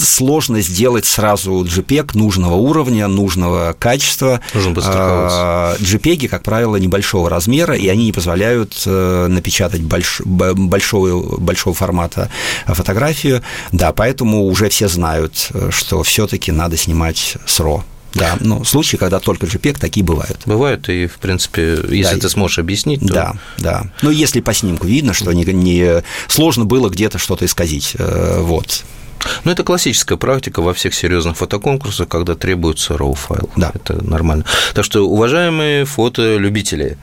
сложно 0.00 0.60
сделать 0.60 1.04
сразу 1.04 1.64
JPEG 1.64 2.10
нужного 2.14 2.54
уровня, 2.54 3.06
нужного 3.06 3.74
качества. 3.78 4.40
Нужно 4.54 4.74
подстраховаться. 4.74 5.76
JPEG, 5.84 6.28
как 6.28 6.42
правило, 6.42 6.76
небольшого 6.76 7.30
размера, 7.30 7.76
и 7.76 7.86
они 7.88 8.06
не 8.06 8.12
позволяют 8.12 8.82
э, 8.86 9.26
напечатать 9.28 9.82
больш... 9.82 10.22
большого, 10.24 11.38
большого 11.38 11.74
формата 11.74 12.30
фотографию. 12.66 13.42
Да, 13.72 13.92
поэтому 13.92 14.46
уже 14.46 14.68
все 14.68 14.88
знают, 14.88 15.50
что 15.70 16.02
все-таки 16.02 16.50
надо 16.52 16.76
снимать 16.76 17.36
с 17.46 17.60
RAW. 17.60 17.82
Да, 18.14 18.36
ну, 18.40 18.64
случаи, 18.64 18.96
когда 18.96 19.20
только 19.20 19.46
JPEG, 19.46 19.78
такие 19.78 20.04
бывают. 20.04 20.40
Бывают, 20.46 20.88
и, 20.88 21.06
в 21.06 21.18
принципе, 21.18 21.78
если 21.90 22.16
да, 22.16 22.20
ты 22.20 22.28
сможешь 22.28 22.58
объяснить, 22.58 23.00
то... 23.00 23.14
Да, 23.14 23.34
да. 23.58 23.84
Ну, 24.02 24.10
если 24.10 24.40
по 24.40 24.52
снимку 24.52 24.86
видно, 24.86 25.14
что 25.14 25.32
не, 25.32 25.44
не 25.44 26.02
сложно 26.28 26.64
было 26.64 26.88
где-то 26.88 27.18
что-то 27.18 27.44
исказить, 27.44 27.94
э, 27.98 28.40
вот. 28.40 28.84
Ну, 29.44 29.52
это 29.52 29.62
классическая 29.64 30.16
практика 30.16 30.62
во 30.62 30.72
всех 30.74 30.94
серьезных 30.94 31.36
фотоконкурсах, 31.36 32.08
когда 32.08 32.34
требуется 32.34 32.94
RAW 32.94 33.14
файл. 33.14 33.50
Да. 33.56 33.70
Это 33.74 34.02
нормально. 34.04 34.44
Так 34.74 34.84
что, 34.84 35.06
уважаемые 35.06 35.84
фотолюбители, 35.84 36.96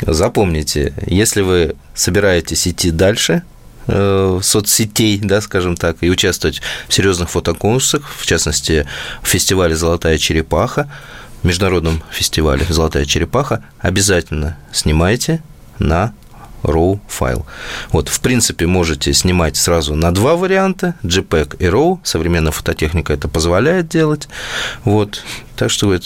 запомните, 0.00 0.94
если 1.06 1.42
вы 1.42 1.76
собираетесь 1.94 2.66
идти 2.66 2.90
дальше, 2.90 3.42
соцсетей, 3.86 5.18
да, 5.18 5.40
скажем 5.40 5.76
так, 5.76 5.96
и 6.00 6.10
участвовать 6.10 6.60
в 6.88 6.92
серьезных 6.92 7.30
фотоконкурсах, 7.30 8.08
в 8.16 8.26
частности, 8.26 8.86
в 9.22 9.28
фестивале 9.28 9.74
«Золотая 9.74 10.18
черепаха», 10.18 10.90
международном 11.42 12.02
фестивале 12.10 12.66
«Золотая 12.68 13.04
черепаха», 13.04 13.64
обязательно 13.80 14.56
снимайте 14.72 15.42
на 15.78 16.12
RAW 16.62 17.00
файл. 17.08 17.46
Вот, 17.90 18.08
в 18.08 18.20
принципе, 18.20 18.66
можете 18.66 19.12
снимать 19.12 19.56
сразу 19.56 19.94
на 19.94 20.12
два 20.12 20.36
варианта, 20.36 20.94
JPEG 21.02 21.56
и 21.58 21.64
RAW. 21.64 22.00
Современная 22.04 22.52
фототехника 22.52 23.12
это 23.12 23.28
позволяет 23.28 23.88
делать. 23.88 24.28
Вот, 24.84 25.22
так 25.56 25.70
что, 25.70 25.94
э, 25.94 26.00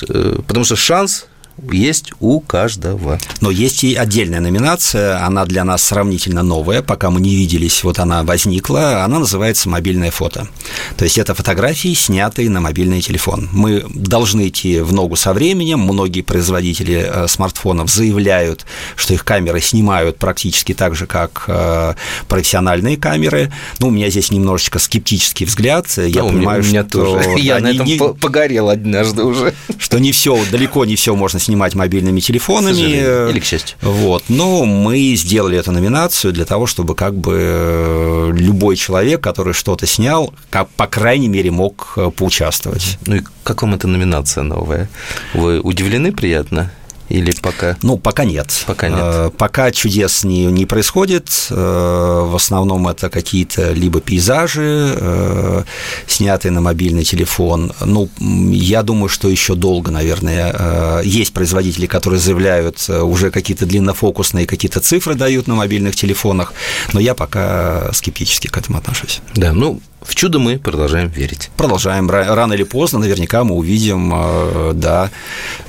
потому 0.46 0.64
что 0.64 0.76
шанс 0.76 1.26
есть 1.70 2.12
у 2.20 2.40
каждого. 2.40 3.18
Но 3.40 3.50
есть 3.50 3.84
и 3.84 3.94
отдельная 3.94 4.40
номинация, 4.40 5.24
она 5.24 5.44
для 5.44 5.64
нас 5.64 5.82
сравнительно 5.82 6.42
новая, 6.42 6.82
пока 6.82 7.10
мы 7.10 7.20
не 7.20 7.34
виделись, 7.34 7.84
вот 7.84 7.98
она 7.98 8.22
возникла, 8.22 9.04
она 9.04 9.18
называется 9.18 9.68
«Мобильное 9.68 10.10
фото». 10.10 10.48
То 10.96 11.04
есть 11.04 11.18
это 11.18 11.34
фотографии, 11.34 11.94
снятые 11.94 12.50
на 12.50 12.60
мобильный 12.60 13.00
телефон. 13.00 13.48
Мы 13.52 13.84
должны 13.88 14.48
идти 14.48 14.80
в 14.80 14.92
ногу 14.92 15.16
со 15.16 15.32
временем, 15.32 15.80
многие 15.80 16.22
производители 16.22 17.06
э, 17.06 17.28
смартфонов 17.28 17.90
заявляют, 17.90 18.66
что 18.96 19.14
их 19.14 19.24
камеры 19.24 19.60
снимают 19.60 20.18
практически 20.18 20.74
так 20.74 20.94
же, 20.94 21.06
как 21.06 21.44
э, 21.46 21.94
профессиональные 22.28 22.96
камеры. 22.96 23.52
Ну, 23.78 23.88
у 23.88 23.90
меня 23.90 24.10
здесь 24.10 24.30
немножечко 24.30 24.78
скептический 24.78 25.46
взгляд, 25.46 25.86
я 25.96 26.22
ну, 26.22 26.30
понимаю, 26.30 26.62
у 26.62 26.66
меня 26.66 26.82
что... 26.82 27.04
Тоже. 27.04 27.30
Я 27.38 27.60
на 27.60 27.68
этом 27.68 27.86
не... 27.86 27.98
погорел 27.98 28.70
однажды 28.70 29.24
уже. 29.24 29.54
Что 29.78 29.98
не 29.98 30.12
все, 30.12 30.38
далеко 30.50 30.84
не 30.84 30.96
все 30.96 31.14
можно 31.14 31.38
снимать 31.44 31.74
мобильными 31.74 32.20
телефонами. 32.20 33.30
Или 33.30 33.40
к 33.40 33.44
счастью. 33.44 33.76
Вот. 33.82 34.24
Но 34.28 34.64
мы 34.64 35.14
сделали 35.14 35.58
эту 35.58 35.72
номинацию 35.72 36.32
для 36.32 36.44
того, 36.44 36.66
чтобы 36.66 36.94
как 36.94 37.14
бы 37.14 37.36
э, 37.38 38.32
любой 38.34 38.76
человек, 38.76 39.20
который 39.20 39.54
что-то 39.54 39.86
снял, 39.86 40.32
как, 40.50 40.68
по 40.70 40.86
крайней 40.86 41.28
мере, 41.28 41.50
мог 41.50 41.94
э, 41.96 42.10
поучаствовать. 42.10 42.98
Ну 43.06 43.16
и 43.16 43.22
как 43.42 43.62
вам 43.62 43.74
эта 43.74 43.86
номинация 43.86 44.42
новая? 44.42 44.88
Вы 45.34 45.60
удивлены 45.60 46.12
приятно? 46.12 46.70
Или 47.08 47.32
пока? 47.32 47.76
Ну, 47.82 47.98
пока 47.98 48.24
нет. 48.24 48.64
Пока 48.66 48.88
нет. 48.88 48.98
Э, 49.00 49.30
пока 49.36 49.70
чудес 49.70 50.24
не, 50.24 50.46
не 50.46 50.66
происходит. 50.66 51.48
Э, 51.50 52.26
в 52.26 52.34
основном 52.34 52.88
это 52.88 53.10
какие-то 53.10 53.72
либо 53.72 54.00
пейзажи, 54.00 54.94
э, 54.96 55.62
снятые 56.06 56.52
на 56.52 56.60
мобильный 56.60 57.04
телефон. 57.04 57.72
Ну, 57.84 58.08
я 58.18 58.82
думаю, 58.82 59.08
что 59.08 59.28
еще 59.28 59.54
долго, 59.54 59.90
наверное. 59.90 61.02
Есть 61.02 61.32
производители, 61.32 61.86
которые 61.86 62.20
заявляют, 62.20 62.88
уже 62.88 63.30
какие-то 63.30 63.66
длиннофокусные 63.66 64.46
какие-то 64.46 64.80
цифры 64.80 65.14
дают 65.14 65.46
на 65.46 65.54
мобильных 65.54 65.96
телефонах, 65.96 66.52
но 66.92 67.00
я 67.00 67.14
пока 67.14 67.92
скептически 67.92 68.48
к 68.48 68.56
этому 68.56 68.78
отношусь. 68.78 69.20
Да, 69.34 69.52
ну, 69.52 69.80
в 70.04 70.14
чудо 70.14 70.38
мы 70.38 70.58
продолжаем 70.58 71.08
верить. 71.08 71.50
Продолжаем. 71.56 72.10
Рано 72.10 72.52
или 72.52 72.62
поздно 72.62 72.98
наверняка 72.98 73.42
мы 73.42 73.54
увидим, 73.54 74.12
э, 74.14 74.72
да, 74.74 75.10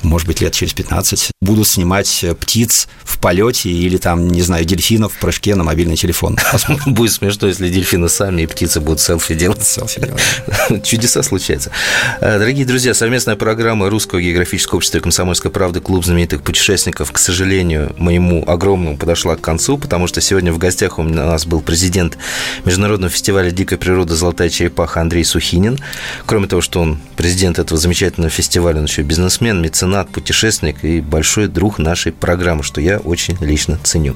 может 0.03 0.27
быть, 0.27 0.41
лет 0.41 0.53
через 0.53 0.73
15, 0.73 1.31
будут 1.41 1.67
снимать 1.67 2.25
птиц 2.39 2.87
в 3.03 3.19
полете 3.19 3.69
или 3.69 3.97
там, 3.97 4.27
не 4.27 4.41
знаю, 4.41 4.65
дельфинов 4.65 5.13
в 5.13 5.19
прыжке 5.19 5.55
на 5.55 5.63
мобильный 5.63 5.95
телефон. 5.95 6.37
Будет 6.85 7.13
смешно, 7.13 7.47
если 7.47 7.69
дельфины 7.69 8.09
сами 8.09 8.43
и 8.43 8.45
птицы 8.45 8.81
будут 8.81 8.99
селфи 8.99 9.35
делать. 9.35 9.63
Селфи 9.63 10.01
делать. 10.01 10.83
Чудеса 10.83 11.23
случаются. 11.23 11.71
Э, 12.19 12.37
дорогие 12.37 12.65
друзья, 12.65 12.93
совместная 12.93 13.35
программа 13.35 13.89
Русского 13.89 14.21
географического 14.21 14.77
общества 14.77 14.97
и 14.97 15.01
комсомольской 15.01 15.49
правды 15.49 15.79
«Клуб 15.79 16.05
знаменитых 16.05 16.41
путешественников», 16.41 17.11
к 17.11 17.17
сожалению, 17.17 17.93
моему 17.97 18.43
огромному 18.47 18.97
подошла 18.97 19.35
к 19.35 19.41
концу, 19.41 19.77
потому 19.77 20.07
что 20.07 20.19
сегодня 20.21 20.51
в 20.51 20.57
гостях 20.57 20.99
у 20.99 21.03
нас 21.03 21.45
был 21.45 21.61
президент 21.61 22.17
Международного 22.65 23.11
фестиваля 23.11 23.51
дикой 23.51 23.77
природы 23.77 24.13
«Золотая 24.25 24.49
черепаха» 24.49 25.01
Андрей 25.01 25.23
Сухинин. 25.23 25.77
Кроме 26.25 26.47
того, 26.47 26.59
что 26.59 26.81
он 26.81 26.97
президент 27.15 27.59
этого 27.59 27.79
замечательного 27.79 28.31
фестиваля, 28.31 28.79
он 28.79 28.85
еще 28.85 29.03
бизнесмен, 29.03 29.61
меценат, 29.61 30.09
путешественник 30.09 30.83
и 30.83 30.99
большой 30.99 31.47
друг 31.47 31.77
нашей 31.77 32.11
программы, 32.11 32.63
что 32.63 32.81
я 32.81 32.97
очень 32.97 33.37
лично 33.39 33.77
ценю. 33.83 34.15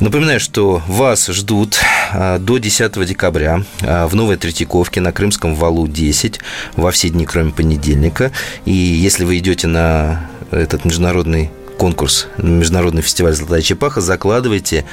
Напоминаю, 0.00 0.38
что 0.38 0.82
вас 0.86 1.28
ждут 1.28 1.78
а, 2.12 2.38
до 2.38 2.58
10 2.58 3.06
декабря 3.06 3.62
а, 3.80 4.06
в 4.06 4.14
Новой 4.14 4.36
Третьяковке 4.36 5.00
на 5.00 5.12
Крымском 5.12 5.54
валу 5.54 5.88
10 5.88 6.40
во 6.74 6.90
все 6.90 7.08
дни, 7.08 7.24
кроме 7.24 7.52
понедельника. 7.52 8.32
И 8.66 8.72
если 8.74 9.24
вы 9.24 9.38
идете 9.38 9.66
на 9.66 10.28
этот 10.50 10.84
международный 10.84 11.50
конкурс, 11.78 12.28
международный 12.36 13.00
фестиваль 13.00 13.32
«Золотая 13.32 13.62
черепаха», 13.62 14.02
закладывайте 14.02 14.84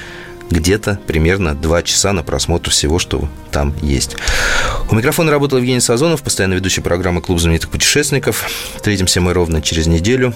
где-то 0.50 1.00
примерно 1.08 1.56
2 1.56 1.84
часа 1.84 2.14
на 2.14 2.24
просмотр 2.24 2.70
всего, 2.70 3.00
что 3.00 3.28
там 3.52 3.74
есть. 3.82 4.16
У 4.89 4.96
микрофона 4.96 5.32
работал 5.32 5.58
Евгений 5.58 5.80
Сазонов, 5.80 6.22
постоянно 6.22 6.54
ведущий 6.54 6.82
программы 6.82 7.22
«Клуб 7.22 7.39
знаменитых 7.39 7.70
путешественников». 7.70 8.46
Встретимся 8.76 9.22
мы 9.22 9.34
ровно 9.34 9.62
через 9.62 9.88
неделю. 9.88 10.36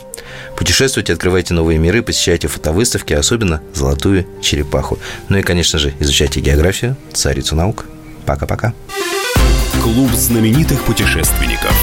Путешествуйте, 0.55 1.13
открывайте 1.13 1.53
новые 1.53 1.79
миры, 1.79 2.01
посещайте 2.01 2.47
фотовыставки, 2.47 3.13
особенно 3.13 3.61
«Золотую 3.73 4.25
черепаху». 4.41 4.99
Ну 5.29 5.37
и, 5.37 5.41
конечно 5.41 5.79
же, 5.79 5.93
изучайте 5.99 6.39
географию, 6.39 6.95
царицу 7.13 7.55
наук. 7.55 7.85
Пока-пока. 8.25 8.73
Клуб 9.81 10.11
знаменитых 10.11 10.83
путешественников. 10.83 11.73